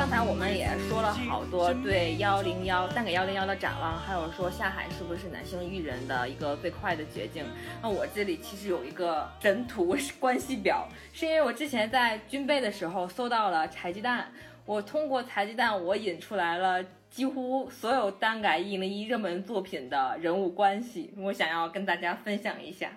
[0.00, 7.44] 刚才我们也说了好多对幺零幺单给幺零幺的展望，还有说下海是不是男性艺人的一个最快的捷径。
[7.82, 14.32] 那我这里其实有一个神图关系表，是因为我之前在军备的时候搜到了柴鸡蛋，
[14.64, 16.82] 我通过柴鸡蛋我引出来了。
[17.10, 22.90] 几乎所有单改一零一热门作品的人物关系，我想要跟大家分享一下，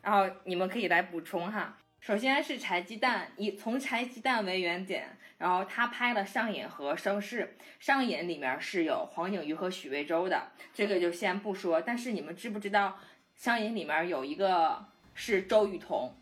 [0.00, 1.76] 然后你们可以来补充哈。
[2.02, 11.80] 首先是柴鸡蛋，以从柴鸡蛋为原点，然后他拍了《上瘾》和《生事》，《上瘾》里面是有黄景瑜和许魏洲的，这个就先不说。
[11.80, 12.98] 但是你们知不知道，
[13.40, 14.84] 《上瘾》里面有一个
[15.14, 16.12] 是周雨彤，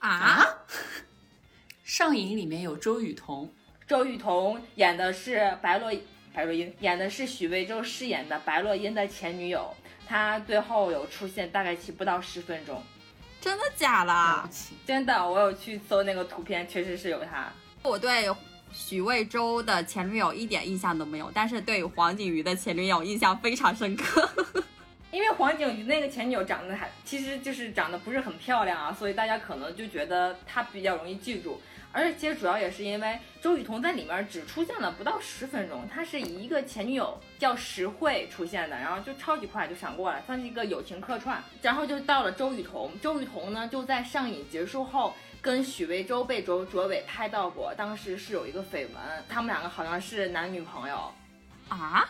[0.00, 0.44] 啊？
[1.84, 3.48] 上瘾里面有周雨彤，
[3.86, 5.92] 周雨彤演的是白洛
[6.32, 9.72] 白洛因，演的是许魏洲饰演的白洛因的前女友，
[10.08, 12.82] 她最后有出现，大概其不到十分钟。
[13.46, 14.50] 真的假了的。
[14.84, 17.46] 真的，我有去搜那个图片，确实是有他。
[17.84, 18.28] 我对
[18.72, 24.28] 许魏洲的前女友一点印象都没有，但是对黄景瑜的前女友印象非常深刻。
[25.12, 31.60] 因为黄景瑜那个前女友长得还其实就是长得不是很漂亮啊，所以大家可能就觉得她比较容易记住。
[31.96, 41.42] 而且其实主要也是因为周雨彤在里面只出现了不到十分钟，她是以一个前女友叫石慧出现的，然后就超级快就闪过了，算是一个友情客串。
[41.62, 45.14] 然后就到了周雨彤，周雨彤呢就在上瘾结束后。
[45.42, 48.94] 跟许魏洲被卓卓伟拍到过，当时是有一个绯闻，
[49.28, 51.12] 他们两个好像是男女朋友。
[51.68, 52.08] 啊？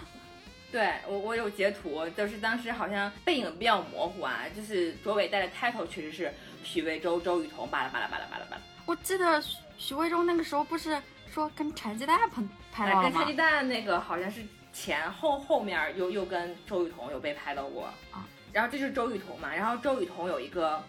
[0.73, 6.33] 对我，我有截图，就是当时好像背影比较模糊啊，就是卓伟戴的 title 确实是
[6.65, 8.63] 许魏洲、周雨彤，巴拉巴拉巴拉巴拉巴拉。
[8.87, 9.43] 我记得
[9.78, 11.01] 许许魏洲那个时候不是
[11.32, 12.43] 说跟柴鸡蛋拍
[12.73, 13.35] 拍了吗跟柴鸡？
[13.35, 14.43] 蛋那个好像是
[14.73, 18.27] 前后后面又又跟周雨彤有被拍到过啊。
[18.53, 20.82] 然后这就是周雨彤嘛，然后周雨彤有一个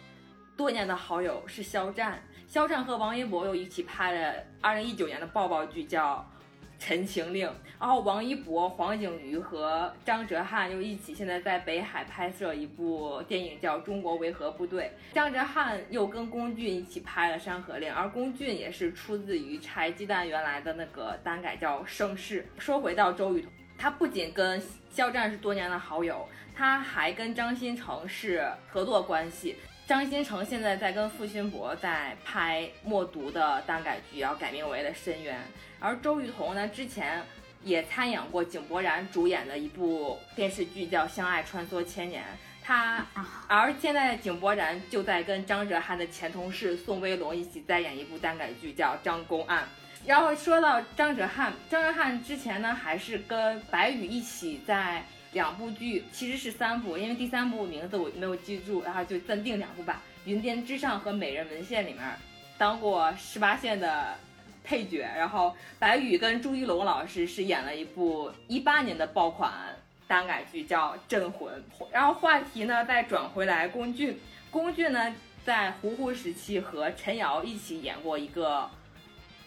[0.55, 6.25] 多年的好友是肖战，肖战和王一博又一起拍了二零一九年的爆爆剧叫。
[6.79, 7.47] 《陈情令》，
[7.79, 14.91] 然后王一博、黄景瑜和张哲瀚又一起现在在北海拍摄一部电影叫《中国维和部队》。
[15.15, 22.45] 张哲瀚又跟龚俊一起拍了《山河令》，而龚俊也是出自于柴鸡蛋原来的那个单改叫《盛世》。
[22.61, 29.55] 说回到周雨彤，他不仅跟肖战是多年的好友，他还跟张新成是合作关系。
[29.87, 35.33] 张新成现在在跟付辛博在拍《默读》的单改剧，然后改名为了《深渊》。
[35.79, 37.23] 而周雨彤呢，之前
[37.63, 42.21] 也参演过井柏然主演的一部电视剧，叫《相爱穿梭千年》。
[42.61, 43.05] 他，
[43.47, 49.63] 而现在井柏然就在跟张哲瀚的前同事宋威龙一起在演一部单改剧，叫《张公案》。
[50.05, 62.03] 然后说到张哲瀚，张哲瀚之前呢还是跟白宇一起在两部剧，其实是三部，因为第三部名字我没有记住，然后就暂定两部吧，《云巅之上》和《美人文献》里面
[62.57, 64.15] 当过十八线的
[64.63, 65.01] 配角。
[65.01, 69.51] 然后白宇跟朱一龙老师是演了一部一八年的爆款
[70.07, 71.53] 单改剧，叫《镇魂》。
[71.91, 74.17] 然后话题呢再转回来，龚俊，
[74.49, 78.69] 龚俊呢在胡胡时期和陈瑶一起演过一个。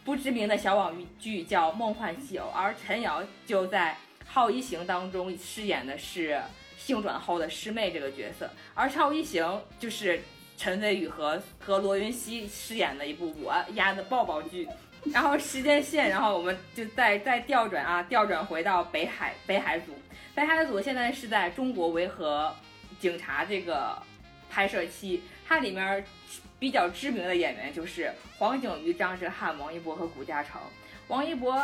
[0.02, 3.92] 不知名的小网剧叫《梦幻西游》，而陈瑶就在
[4.32, 6.40] 《好一行》当中饰演的是
[6.78, 9.44] 性转后的师妹这个角色，而《超一行》
[9.80, 10.22] 就是
[10.56, 14.68] 陈飞宇和和罗云熙饰演的一部我压的抱抱剧。
[15.12, 19.92] 然后时间线，然后我们就再再调转啊，调转回到北海北海组，
[20.34, 22.54] 北海组现在是在中国维和
[23.00, 24.00] 警察这个
[24.48, 26.04] 拍摄期，它里面。
[26.60, 30.60] 比较知名的演员就是黄景瑜、张哲瀚、王一博和谷嘉诚。
[31.08, 31.58] 王一博，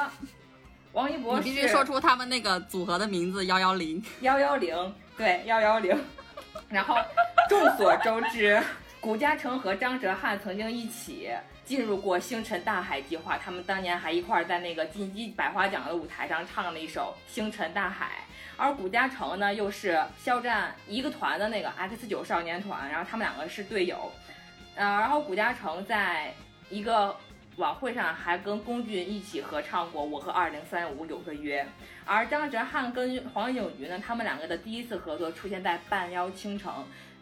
[0.97, 5.94] 王一博你必须说出他们那个组合的名字幺幺零幺幺零，对幺幺零。
[6.70, 6.97] 然后
[7.51, 8.59] 众所周知，
[8.98, 11.28] 谷嘉诚和张哲瀚曾经一起
[11.66, 18.06] 进入过星辰大海计划，他们当年还一块儿在那个金鸡百花奖的舞台上唱了一首《星辰大海》。
[18.56, 24.10] 而谷嘉诚呢，又是肖战一个团的那个 X 九少年团，然后他们两个是队友。
[24.77, 26.32] 呃，然后谷嘉诚在
[26.70, 27.14] 一个
[27.57, 31.62] 晚会上还跟龚俊一起合唱过《我和二零三五有个约》，
[32.05, 36.70] 而张哲瀚跟黄景瑜呢，他们两个的第一次合作出现在《半妖倾城》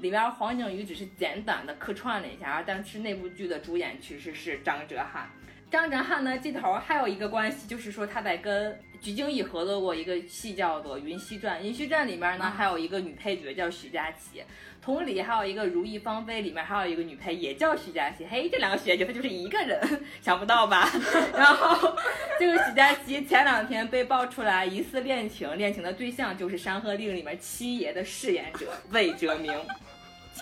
[0.02, 5.24] 里边，黄景瑜只是简短的客串了一下，但是那部剧的主演其实是张哲瀚。
[5.70, 14.42] 张哲瀚呢，这头还有一个关系，就是说他在跟鞠婧祎合作过一个戏叫做《云溪传》，《云溪传》里面呢还有一个女配角叫许佳琪，
[14.84, 20.90] 同理还有一个《如意芳菲》里面还有一个女配也叫许佳琪，嘿，这两个徐佳琪她就是一个人，想不到吧？
[21.34, 21.96] 然后
[22.38, 29.58] 这个许佳琪前两天被爆出来疑似恋情，恋情的对象就是《山河令》里面七爷的饰演者魏哲鸣，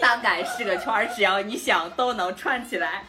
[0.01, 3.05] 大概是个圈儿，只要你想都能串起来。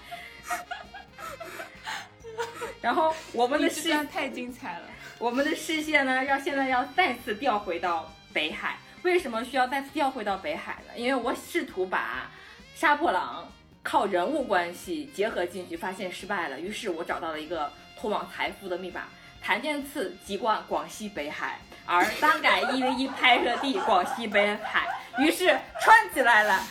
[2.79, 4.85] 然后我们的视线太精彩了，
[5.17, 8.77] 我们的视线呢，要现在要再次调回到北海。
[9.03, 10.93] 为什么需要再次调回到北海呢？
[10.95, 12.31] 因为我试图把
[12.73, 13.51] 杀破狼
[13.83, 16.59] 靠人物关系结合进去，发现失败了。
[16.59, 19.03] 于是我找到了一个通往财富的密码：
[19.41, 24.87] 檀健次籍贯广西北海，而单改一零一拍摄地广西北海，
[25.19, 25.47] 于是
[25.81, 26.65] 串起来了。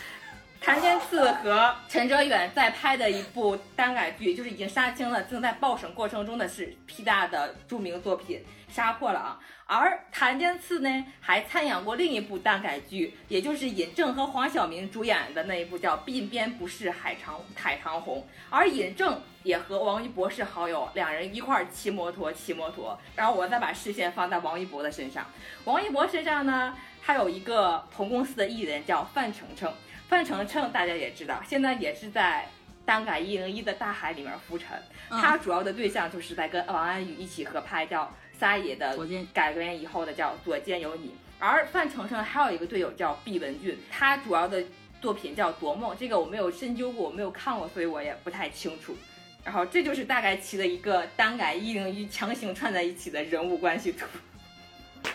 [0.59, 8.39] 谭健次和陈哲远在拍的一部单改剧，就是已经杀青了，正在报审过程中的是 P 大的著名作品
[8.73, 25.27] 《杀破狼》，而谭健次呢还参演过另一部耽改剧，也就是尹正和黄晓明主演的那一部叫《鬓边不是海棠海棠红》，而尹正也和王一博是好友，两人一块儿骑摩托骑摩托，然后我再把视线放在王一博的身上，
[25.65, 29.73] 王一博身上呢，他有一个同公司的艺人叫范丞丞。
[30.09, 32.47] 范丞丞大家也知道，现在也是在
[32.85, 34.71] 单改一零一的大海里面浮沉。
[35.09, 38.05] 他主要的对象就是在跟王安宇一起合拍叫
[38.43, 38.99] 《撒野》的
[39.33, 44.61] 改编以后的叫《左肩有你》，而范丞丞还有一个队友叫毕文俊，他主要的
[45.01, 48.97] 作品叫《夺梦》，这个我没有深究过，我没有看过，所以我也不太清楚。
[49.45, 54.07] 然后这就是大概其的一个单改一零一强行串在一起的人物关系图。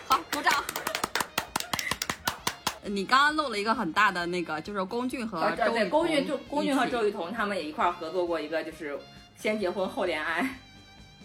[0.06, 0.64] 好，鼓掌。
[2.84, 8.98] 你刚刚漏了一个很大的那个，就是龚俊和周对，龚俊就龚俊和周雨彤他们也一块合作过一个，就是
[9.36, 10.58] 先结婚后恋爱，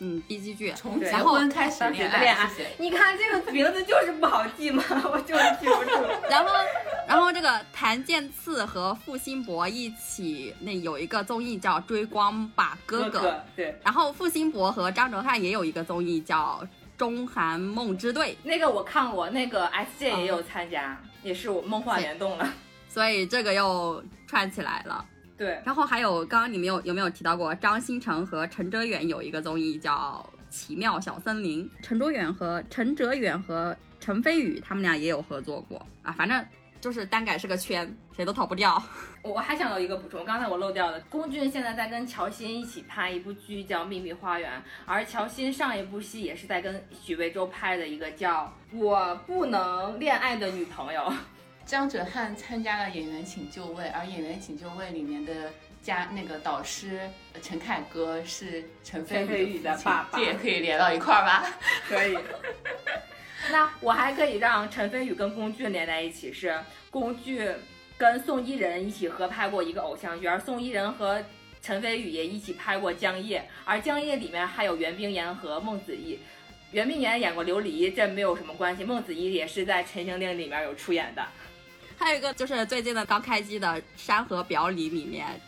[0.06, 2.50] 嗯，B G 剧，从结婚开始恋爱。
[2.78, 5.92] 你看这个名字就是不好记嘛， 我就是记不住。
[6.30, 6.52] 然后
[7.08, 16.60] 然后这个谭健次和付辛博一起那有一个综艺叫《追光吧哥哥》，哥对，然后付辛博和张哲瀚也有一个综艺叫
[16.98, 22.54] 《中韩梦之队》，那个我看过，那个 SJ 也有参加，也是我梦幻联动了。
[22.90, 25.06] 所以这个又串起来了。
[25.44, 36.46] 对，然后还有刚刚你们有有没有提到过张新成和陈哲远有一个综艺叫《奇妙小森林》，陈哲远和陈哲远和陈飞宇他们俩也有合作过啊，反正
[36.80, 38.82] 就是单改是个圈，谁都逃不掉。
[39.22, 44.52] 我还想有一个补充，刚才我漏掉了，龚俊现在在跟乔欣一起拍一部剧叫《秘密花园》，
[44.86, 51.02] 而乔欣上一部戏也是在跟许魏洲拍的一个叫《我不能恋爱的女朋友》。
[51.66, 61.48] 张哲瀚参加了《演员请就位》，而《演员请就位》里面的家那个导师呃陈凯歌是陈飞飞宇的爸爸这也可以连到一块儿吧？
[61.88, 62.18] 可以。
[63.52, 66.58] 那我还可以让陈飞宇跟龚俊连在一起，是
[66.90, 67.50] 龚俊
[67.98, 71.24] 跟宋伊人一起合拍过一个偶像剧，而宋伊人和
[71.62, 76.20] 陈飞宇也一起拍过《江夜》，而《江夜》里面还有袁冰妍和孟子义。
[76.72, 78.84] 袁冰妍演过琉璃，这没有什么关系。
[78.84, 81.24] 孟子义也是在《陈情令》里面有出演的。
[82.04, 83.66] 还有一个就是最近的刚开机的
[83.96, 85.40] 《山河表里》里面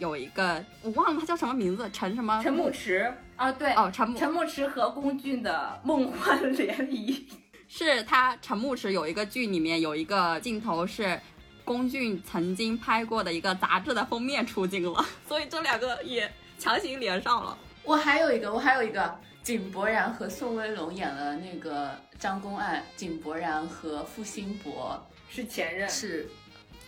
[0.00, 2.42] 有一个我忘了他叫什么名字，陈什么？
[2.42, 7.28] 陈牧驰啊，对，哦，陈牧陈牧驰和龚俊的梦幻联谊。
[7.68, 11.20] 是他陈牧驰有一个剧里面有一个镜头是
[11.64, 16.28] 龚俊曾经拍过的一个杂志的封面出镜了，所以这两个也
[16.58, 17.56] 强行连上了。
[17.84, 19.16] 我还有一个，我还有一个，
[19.50, 21.90] 井柏然和宋威龙演了那个
[22.20, 26.30] 张公案，井柏然和付辛博是前任，是，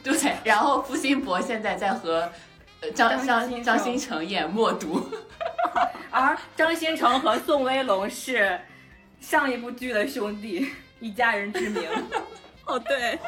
[0.04, 0.14] 对，
[0.44, 2.30] 然后付辛博现在在和
[2.80, 5.04] 呃张张新张新成演默读，
[6.12, 8.60] 而张新成和宋威龙是
[9.20, 10.70] 上一部剧的兄弟，
[11.00, 11.90] 一家人之名。
[12.66, 13.18] 哦，对，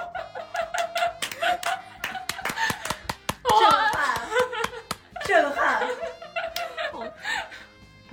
[3.42, 4.20] 震撼，
[5.26, 5.88] 震撼。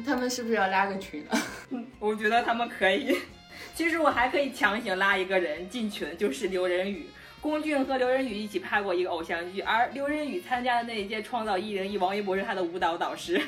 [0.06, 1.42] 他们是不是要拉个群啊？
[2.00, 3.18] 我觉得他们可以。
[3.74, 7.08] 其实我还可以强行拉一个人进群，就是刘仁宇。
[7.40, 13.42] 龚俊和刘仁宇一起拍过一个偶像剧，而刘仁宇参加的那一届创造一零一，王一博是他的舞蹈导师。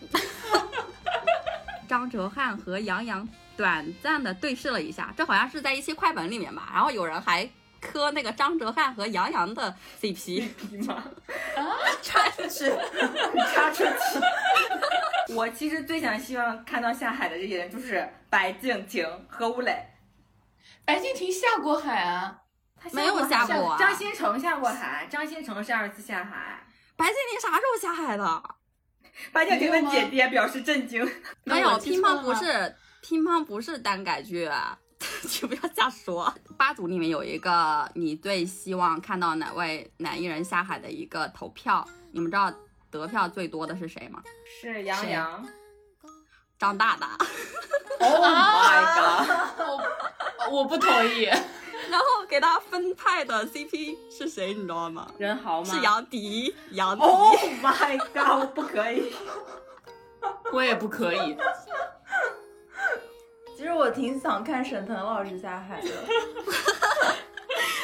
[1.86, 6.70] 张哲瀚和杨洋短暂的对视了一下，这好像是在一期快本里面吧。
[6.72, 7.48] 然后有人还
[7.80, 10.48] 磕那个张哲瀚和杨洋的 CP，
[10.86, 11.04] 吗？
[11.56, 12.70] 啊插出去，
[13.54, 15.34] 插出去。
[15.34, 19.86] 我其实最想希望看到下海的这些人，就是白敬亭、和吴磊。
[20.84, 22.42] 白敬亭下过海啊，
[22.80, 26.64] 他没有下过啊张新成下过海，张新成是二次下海。
[26.96, 28.42] 白敬亭啥时候下海的？
[29.32, 31.04] 白敬亭的姐姐表示震惊。
[31.44, 34.78] 没有，乒乓不是乒乓不是单改剧，啊
[35.42, 36.32] 你不要瞎说。
[36.56, 42.52] 八组里面有一个你最希望看到哪位男艺人下海的一个投票，你们知道
[42.90, 44.22] 得票最多的是谁吗？
[44.60, 45.46] 是杨洋。
[46.58, 47.16] 张大大。
[47.98, 49.26] Oh my god！
[50.52, 55.10] 我我不同意，然后给他分派的 CP 是谁，你知道吗？
[55.18, 55.74] 任豪吗？
[55.74, 57.02] 是杨迪，杨迪。
[57.02, 58.40] Oh my god！
[58.40, 59.14] 我不可以。
[60.52, 61.34] 我也不可以。
[63.56, 65.88] 其实我挺想看沈腾老师下海的。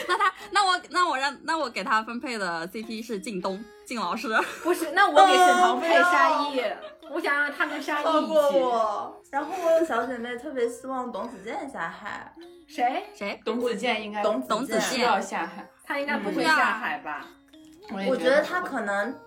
[0.07, 4.29] 那他，那我，那我让，那我给他分配的 CP 是靳东，靳老师。
[4.63, 6.63] 不是，那我给沈腾配哦沙溢，
[7.11, 8.33] 我想让他跟沙溢一起。
[8.59, 9.23] 我。
[9.31, 12.31] 然后我有小姐妹特别希望董子健下海，
[12.69, 13.05] 谁？
[13.15, 13.41] 谁？
[13.43, 17.27] 董子健应该董董子健要下海，他应该不会嗯下海吧？
[17.99, 19.19] 也我觉得他可能，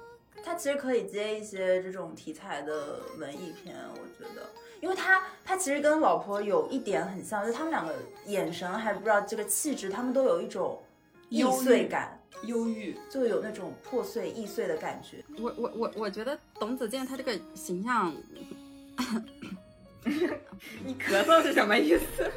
[0.43, 4.47] 他其实可以接一些这种题材的文艺片，我觉得，
[4.81, 7.93] 因为他他其实跟老婆有一点很像，就他们两个
[8.27, 10.81] 眼神还不知道这个气质，他们都有一种
[11.29, 12.97] 易碎感，忧郁。
[13.09, 15.23] 就有那种破碎易碎的感觉。
[15.39, 18.13] 我我我我觉得董子健他这个形象，
[20.83, 22.29] 你咳嗽是什么意思？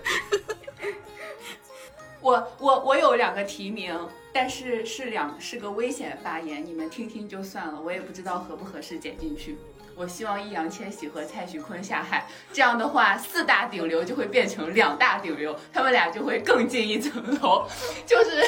[2.21, 3.97] 我我我有两个提名，
[4.33, 9.57] 但是是两是个危险发言，你们听听就算了，我也不知道合不合适剪进去。
[9.99, 17.67] 我希望易烊千玺和蔡徐坤下海，这样的话四大顶流就会变成两大顶流，他们俩就会更进一层楼。
[18.07, 18.41] 就是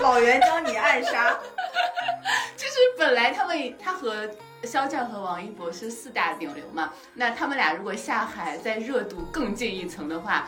[0.00, 1.36] 老袁将你暗杀，
[2.56, 4.30] 就是本来他们他和
[4.62, 10.46] 肖战和王一博是四大顶流嘛，那他们俩如果下海再热度更进一层的话，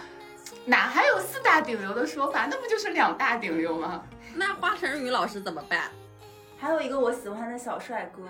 [0.64, 2.46] 哪还有四大顶流的说法？
[2.48, 4.04] 那不就是两大顶流吗？
[4.36, 5.90] 那华晨宇老师怎么办？
[6.56, 8.22] 还有一个我喜欢的小帅哥，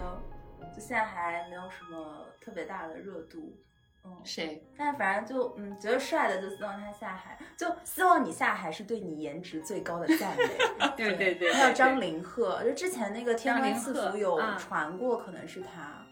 [0.75, 3.57] 就现在还没有什么特别大的热度，
[4.05, 4.65] 嗯，谁？
[4.77, 10.89] 但反正就嗯，觉得帅的就希望他下海，就希望你下海是对你颜值最高的赞美。
[10.97, 16.07] 对对对，还有张凌赫，就之前那个《天官赐福》有传过，可能是他，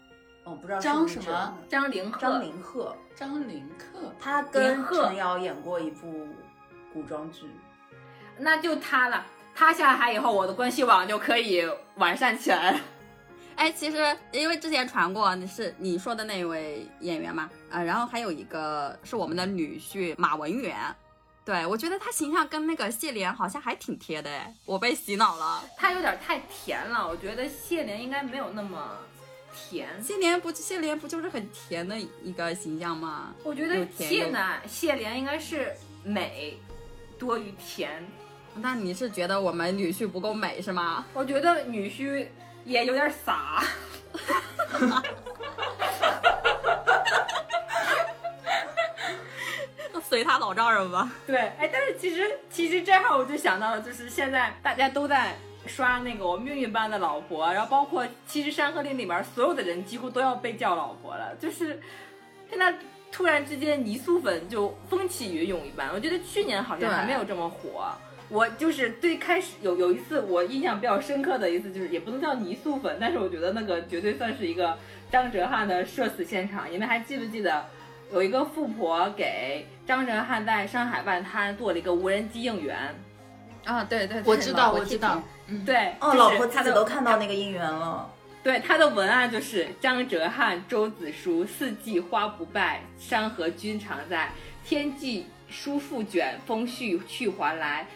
[0.45, 4.13] 嗯，不知道张什么张凌赫，张凌赫，张凌赫。
[4.19, 6.27] 他跟陈瑶演过一部
[6.93, 7.49] 古装剧。
[8.37, 9.25] 那就他了。
[9.55, 12.79] 他下海以后，我的关系网就可以完善起来了。
[13.59, 13.97] 哎，其实
[14.31, 20.77] 因为之前传过你是你说的那位演员嘛，啊、然后还有一个是我们的女婿马文远，
[21.43, 25.61] 对我觉得他形象跟那个谢莲好像还挺贴的哎，我被洗脑了。
[25.75, 28.97] 他有点太甜了，我觉得谢莲应该没有那么
[29.53, 29.89] 甜。
[30.01, 33.35] 谢莲不谢莲不就是很甜的一个形象吗？
[33.43, 36.57] 我觉得谢呢，谢莲应该是美
[37.19, 38.01] 多于甜。
[38.55, 41.05] 那你是觉得我们女婿不够美是吗？
[41.13, 42.25] 我觉得女婿
[42.65, 43.63] 也有点傻。
[50.01, 51.11] 随他老丈人吧。
[51.27, 55.37] 对，哎，但是其实其实这样我就想到了，就是现在大家都在
[55.67, 61.79] 刷那个我命运般的老婆，然后包括其实《山河令》里面所有的人几乎都要被叫老婆了，就是
[62.49, 62.73] 现在
[63.11, 65.91] 突然之间泥塑粉就风起云涌一般。
[65.93, 67.91] 我觉得去年好像还没有这么火。
[68.29, 74.77] 我就是最开始有有一次我印象比较深刻的一次，就是也不能叫泥塑粉，但是我觉得那个绝对算是一个
[75.11, 76.71] 张哲瀚的社死现场。
[76.71, 77.65] 你们还记不记得
[78.13, 82.77] 有一个富婆给张哲瀚在上海外滩做了一个无人机应援？
[83.65, 85.21] 啊，对对我知道，我知道。。
[85.65, 88.07] 对，哦，老婆他的自己都看到那个应援了。
[88.43, 94.29] 对他的文案就是张哲瀚、周子舒，四季花不败，山河君常在。
[94.63, 97.87] 天际书复卷，风絮去还来。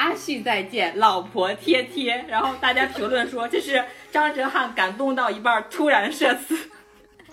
[0.00, 2.24] 阿旭再见，老婆贴贴。
[2.26, 6.56] 然后大家评论说这是张哲瀚感动到一半突然社死。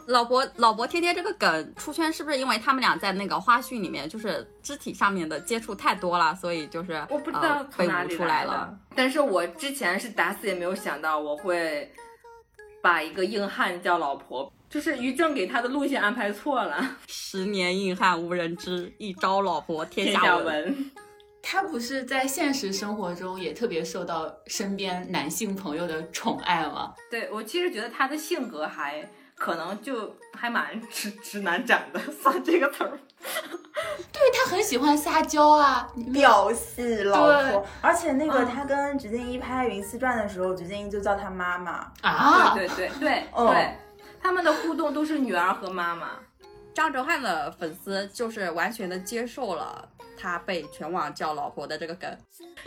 [0.08, 11.90] 老婆老婆贴贴这个梗出圈，是不是因为他们俩在那个花絮里面就是肢体上面的接触太多了，所以就是我不知道呃、被从哪里捂出来的了。，但是我之前是打死也没有想到我会
[12.82, 16.98] 把一个硬汉叫老婆，就是于正给他的路线安排错了。
[17.08, 20.92] 十年硬汉无人知，一朝老婆天下闻。
[21.54, 26.94] 闻，他不是在现实生活中也特别受到身边男性朋友的宠爱吗？
[27.10, 33.00] 对我其实觉得他的性格还可能就还蛮直直男斩的， 算这个词儿。
[34.12, 41.92] 对他很喜欢撒娇啊，表戏老对婆，而且那个嗯他跟鞠婧祎拍《云丝传》的时候，鞠婧祎就叫他妈妈。
[42.02, 43.76] 啊，对对对对、哦对，
[44.22, 46.12] 他们的互动都是女儿和妈妈。
[46.74, 49.88] 张哲瀚的粉丝就是完全的接受了
[50.18, 52.18] 他被全网叫老婆的这个梗。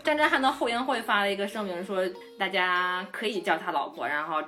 [0.04, 2.08] 张哲瀚的后援会发了一个声明说，
[2.38, 4.42] 大家可以叫他老婆，然后。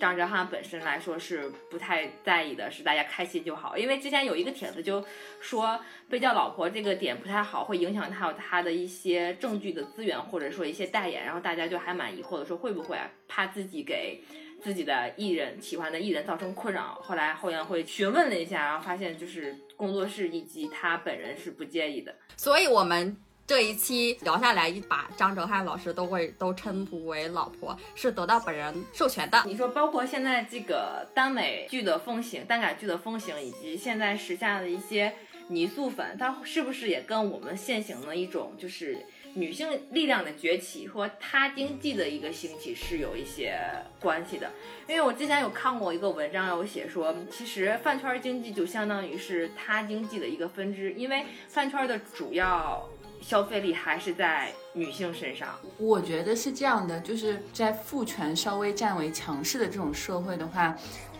[0.00, 3.76] 张哲瀚本身来说是不太在意的，是大家开心就好。
[3.76, 5.04] 因为之前有一个帖子就
[5.40, 5.76] 说
[6.08, 14.22] 被叫老婆这个点不太好，会影响他有他的一些证据的资源，或者说一些代言，然后大家就还蛮疑惑的，说会不会怕自己给
[14.62, 17.00] 自己的艺人喜欢的艺人造成困扰。
[17.02, 22.14] 后来后援会询问了一下，然后发现就是工作室以及他本人是不介意的。
[22.36, 29.42] 所以我们这一期聊下来，一把张哲瀚老师都会都称呼为老婆，是得到本人授权的。
[29.46, 35.14] 你说，包括现在这个耽美剧的风行、耽改剧的风行，以及现在时下的一些
[35.48, 38.98] 泥塑粉，它是不是也跟我们现行的一种就是
[39.34, 43.58] 女性力量的崛起和他经济的一个兴起是有一些
[44.00, 44.50] 关系的？
[44.88, 52.88] 因为我之前有看过一个文章，有写说，其实饭圈经济就相当于是他经济的一个分支，因为饭圈的主要
[53.20, 55.58] 消费力还是在女性身上。
[55.76, 60.76] 我觉得是这样的，就是在父权稍微占为强势的这种社会的话，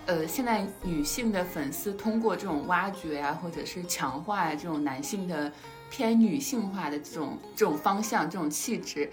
[0.07, 5.53] 呃，现在女性的粉丝通过这种挖掘啊，或者是强化啊，这种男性的
[5.91, 9.11] 偏女性化的这种这种方向、这种气质，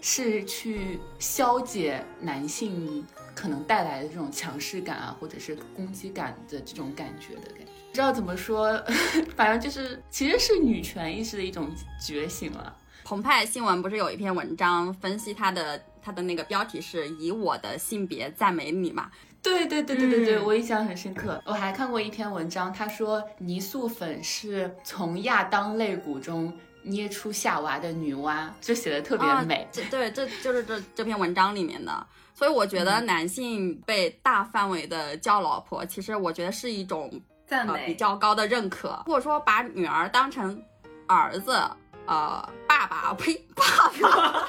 [0.00, 7.72] 是去消解男性可能带来的这种强势感啊，或者是攻击感的这种感觉的感觉。
[7.90, 8.82] 不知道怎么说，
[9.36, 11.68] 反正就是其实是女权意识的一种
[12.00, 12.74] 觉醒了。
[13.04, 19.10] 澎湃新闻不是有一篇文章分析他的他的那个标题是以我的性别赞美你嘛？
[19.42, 21.42] 对对对对对对，嗯我印象很深刻。
[21.44, 26.52] 我还看过一篇文章，他说泥塑粉是从亚当肋骨中
[26.82, 29.66] 捏出夏娃的女娲，就写的特别啊美。
[29.72, 32.06] 这对，这就是这这篇文章里面的。
[32.34, 37.10] 所以我觉得男性被大范围的叫老婆，其实我觉得是一种
[37.46, 40.60] 赞美呃比较高的认可，如果说把女儿当成
[41.06, 41.60] 儿子
[42.06, 43.64] 呃爸爸呸爸
[44.00, 44.48] 爸，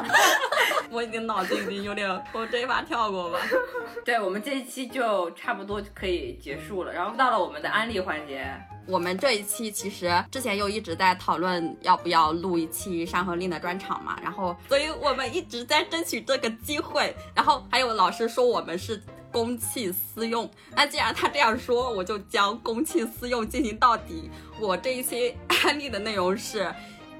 [0.90, 3.38] 我已经脑子已经有点从这一把跳过吧。
[4.04, 8.46] 对我们这一期就差不多可以结束了，然后到了我们的安利环节。
[8.86, 19.00] 我们这一期其实之前又一直在讨论要不要录一期《山河令》的专场嘛，然后所以我们一直在争取这个机会，然后还有老师说我们是
[19.30, 24.30] 公器私用，那既然他这样说，我就将公器私用进行到底。
[24.60, 25.34] 我这一期
[25.64, 26.64] 安利的内容是《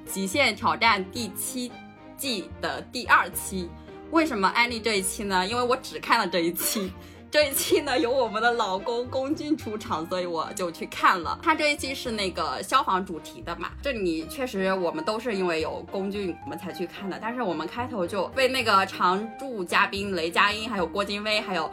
[0.04, 1.70] 极限挑战》第七
[2.16, 3.68] 季的第二期。
[4.10, 5.46] 为什么安利这一期呢？
[5.46, 6.92] 因为我只看了这一期。
[7.30, 11.38] 这一期呢有我们的老公龚俊出场，所以我就去看了。
[11.40, 17.16] 他这一期是那个消防主题的嘛，这里确实我们都是因为有龚俊我们才去看的。
[17.22, 21.70] 但是我们开头就被那个常驻嘉宾雷佳音、还有郭京飞、还有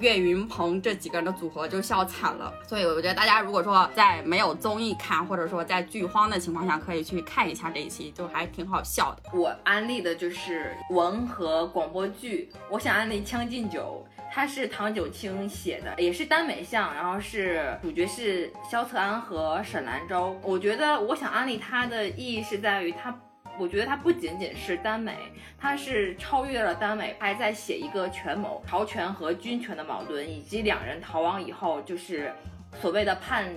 [0.00, 2.52] 岳云鹏这几个人的组合就笑惨了。
[2.66, 9.22] 所以我觉得大家如果说在没有综艺看，或者说在剧荒的情况下，可以去看一下这一期，就还挺好笑的。
[9.32, 14.04] 我安利的就是文和广播剧，我想安利《将进酒》。
[14.30, 20.38] 它是唐九卿写的，也是耽美向，然后是主角是萧策安和沈兰舟。
[20.42, 23.18] 我觉得我想安利它的意义是在于它，
[23.58, 25.16] 我觉得它不仅仅是耽美，
[25.58, 32.32] 它是超越了耽美，还在写一个权谋、朝权和军权的矛盾，以及两人逃亡以后，就是
[32.80, 33.52] 所谓的叛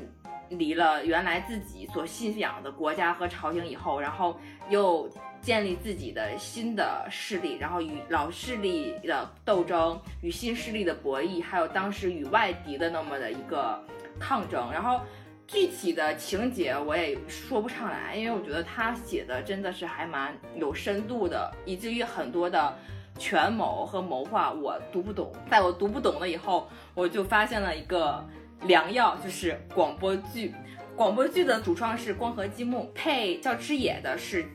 [0.49, 5.09] 离了原来自己所信仰的国家和朝廷以后，然后又。
[5.41, 13.83] 建立自己的新的势力，然后与老势力的斗争，与新势力的博弈，还有当时与外敌的那么的一个
[14.19, 14.71] 抗争。
[14.71, 15.01] 然后
[15.51, 22.73] 具体的情节我也说不上来，因为我觉得他写的真的是还蛮有深度的，以至于很多的
[23.19, 25.29] 权谋和谋划我读不懂。
[25.49, 28.25] 在我读不懂了以后，我就发现了一个
[28.61, 30.53] 良药，就是广播剧。
[30.95, 34.45] 广播剧的主创是光合积木，配叫之野的是。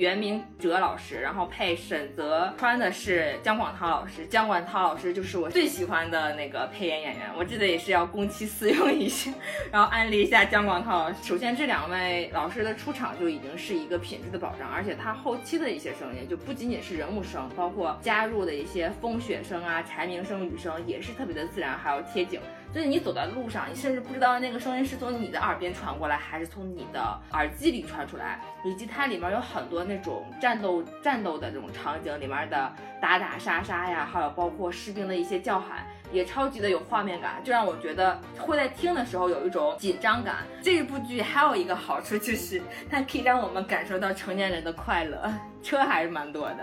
[0.00, 4.24] 袁明哲老师，然后配沈泽川的是姜广涛老师。
[4.24, 9.30] 姜广涛老师就是我最喜欢的那个配音演员，我记得也是要公器私用一下，
[9.70, 11.12] 然后安利一下姜广涛。
[11.22, 22.40] 首先，这两位老师的出场就已经是一个品质的保障，而且他后期的一些声音就不仅仅是人物声，包括加入的一些风雪声啊、蝉鸣声、雨声也是特别的自然，还有贴景。
[22.72, 28.38] 所以你走在路上，你甚至不知道那个声音是从你的耳边传过来，还是从你的耳机里传出来。
[28.62, 40.46] 以及它里面有很多那种战斗、战斗的这种场景，里面的打打杀杀呀，还有包括士兵的一些叫喊，也超级的有画面感，就让我觉得会在听的时候有一种紧张感。
[40.62, 42.60] 这部剧还有一个好处就是，
[42.90, 45.32] 它可以让我们感受到成年人的快乐，
[45.62, 46.58] 车还是蛮多的。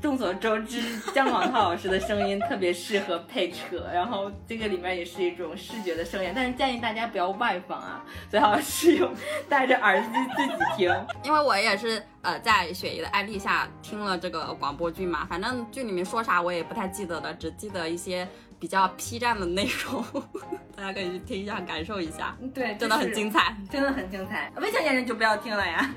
[0.00, 0.80] 众所周知，
[1.14, 9.14] 姜广涛老师的声音特别适合配车，然后这个里面也是一种视觉的盛宴，但是建议大家不要外放啊，最好是用
[9.48, 11.06] 戴着耳机自己听。
[11.22, 18.26] 因为我也是呃在雪姨的安利下听了这个广播剧嘛，反正剧里面说啥我也不太记得了，只记得一些
[18.58, 20.04] 比较 P 站的内容，
[20.76, 22.36] 大家可以去听一下，感受一下。
[22.54, 24.50] 对，真的很精彩，真的很精彩。
[24.56, 25.90] 未成年人就不要听了呀。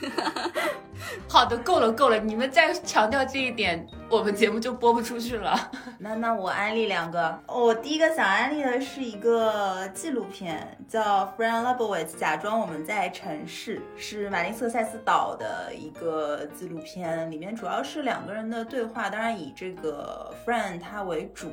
[1.28, 5.70] 好的，够了够了，你们再强调这一点，我们节目就播不出去了。
[5.98, 21.50] 那那我安利两个，我第一个想安利的是一个纪录片，叫《Fran Lebowitz》，假装我们在城市，是马丁瑟塞斯导的一个纪录片，里面主要是两个人的对话，当然以这个 Fran 他为主。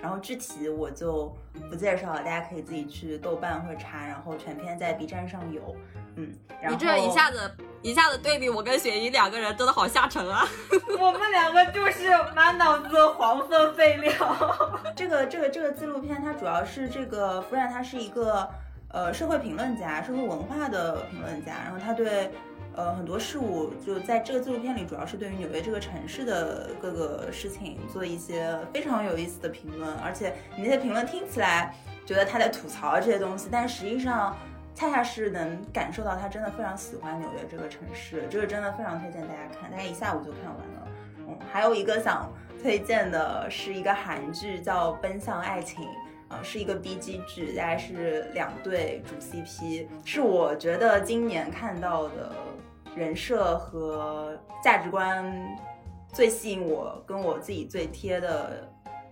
[0.00, 1.36] 然后具体我就
[1.68, 5.74] 不介绍了，大家可以自己去豆瓣或者查，然后全片在 B 站上有。
[6.18, 6.34] 嗯，
[6.68, 7.50] 你这一下子
[7.80, 10.44] 一下子对比我跟雪姨两个人，真的好下沉啊！
[10.98, 14.12] 我们两个就是满脑子黄色废料。
[14.96, 18.48] 这个这个这个纪录片，它主要是这个夫人，他是一个
[18.90, 22.30] 呃社会评论家，社会文化的评论家，然后他对。
[22.76, 31.74] 呃，很多事物就在这个纪录片里，主要是对于纽约这个城市的各个事情做一些非常有意思的评论，而且你那些评论听起来
[32.06, 34.36] 觉得他在吐槽这些东西，但实际上
[34.78, 40.88] 恰恰是能感受到他真的非常喜欢纽约这个城市，这个真的非常推荐大家看，大概一下午就看完了。
[41.26, 42.32] 嗯，还有一个想
[42.62, 45.84] 推荐的是一个韩剧叫《奔向爱情》，
[46.32, 52.32] 啊，是一个 B G 剧，大概是两对主 C P，是我觉得今年看到的。
[52.96, 55.32] 人设和价值观
[56.08, 58.68] 最吸引我，跟我自己最贴的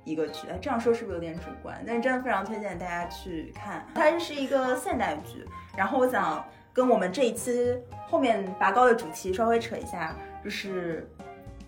[0.07, 0.49] 一个剧。
[0.49, 1.85] 哎，这样说是不是有点主观？
[1.87, 3.87] 但是真的非常推荐大家去看。
[3.95, 5.45] 它是一个现代剧，
[5.77, 7.79] 然后我想跟我们这一期
[8.09, 11.07] 后面拔高的主题稍微扯一下，就是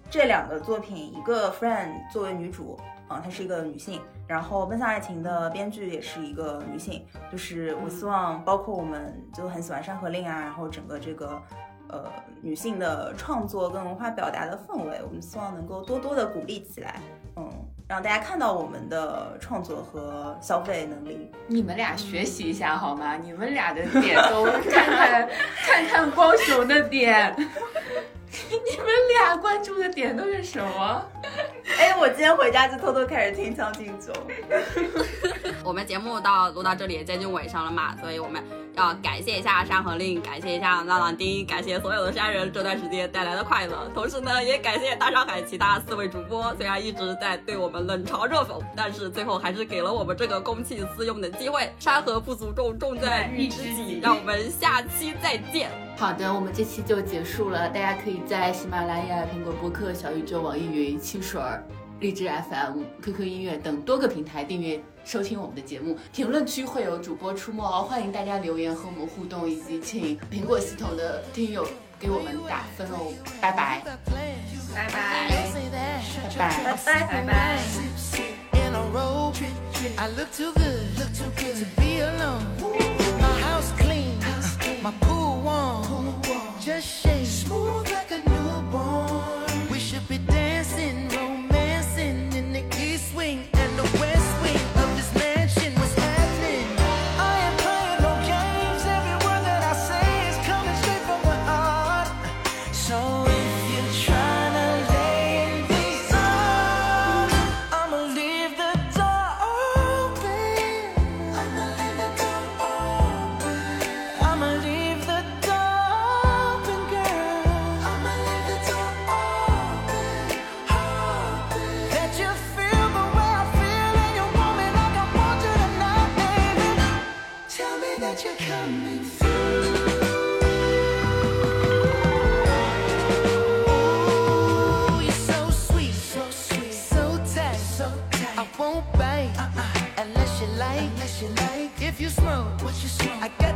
[0.08, 4.00] 这两个作品，一个 Friend 作为女主，啊，她是一个女性。
[4.26, 7.02] 然后《奔向爱情》的编剧也是一个女性，
[7.32, 11.40] 就是我希望，包括我们就很喜欢《山河令》啊，然后整个这个
[11.88, 12.04] 呃
[12.42, 17.00] 女性的创作跟文化表达的氛围，我们希望能够多多的鼓励起来，
[17.36, 17.50] 嗯，
[17.88, 21.30] 让大家看到我们的创作和消费能力。
[21.46, 23.16] 你们俩学习一下好吗？
[23.16, 25.28] 你们俩的点都看看
[25.64, 27.34] 看看光雄的点，
[28.50, 31.02] 你们俩关注的点都是什么？
[31.78, 34.12] 哎，我今天回家就偷偷开始听《将进酒》。
[35.64, 38.42] 我们节目到录到这里也接近尾声了嘛，所以我们
[38.74, 43.90] 要感谢一下《山河令》，感谢一下浪浪丁，感谢所有的山人这段时间带来的快乐。
[43.94, 51.70] 同时呢，也感谢大上海其他四位主播，虽然一直在对我们冷嘲热讽，但是最后还是给了我们这个公器私用的机会。
[51.78, 54.00] 山河不足重，重在遇知己。
[54.02, 55.70] 让我们下期再见。
[55.98, 57.68] 好的，我们这期就结束了。
[57.70, 61.42] 大家可以在喜马拉雅、苹果播客、小宇宙、网易云、汽水、
[61.98, 65.98] 荔枝 FM、QQ 音乐等多个平台订阅收听我们的节目。
[66.12, 71.66] 评论区会有主播出没哦，欢迎大家留言和我们互动，以及请苹果系统的听友
[71.98, 73.12] 给我们打分哦。
[73.40, 73.82] 拜拜，
[74.72, 75.28] 拜拜。
[76.32, 77.58] 拜拜，拜拜。
[84.82, 85.84] my pool one.
[85.84, 86.54] Cool.
[86.60, 87.87] Just shake smooth.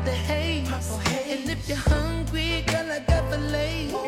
[0.05, 0.69] The haze.
[1.29, 4.02] And if you're hungry, girl, I got the lace.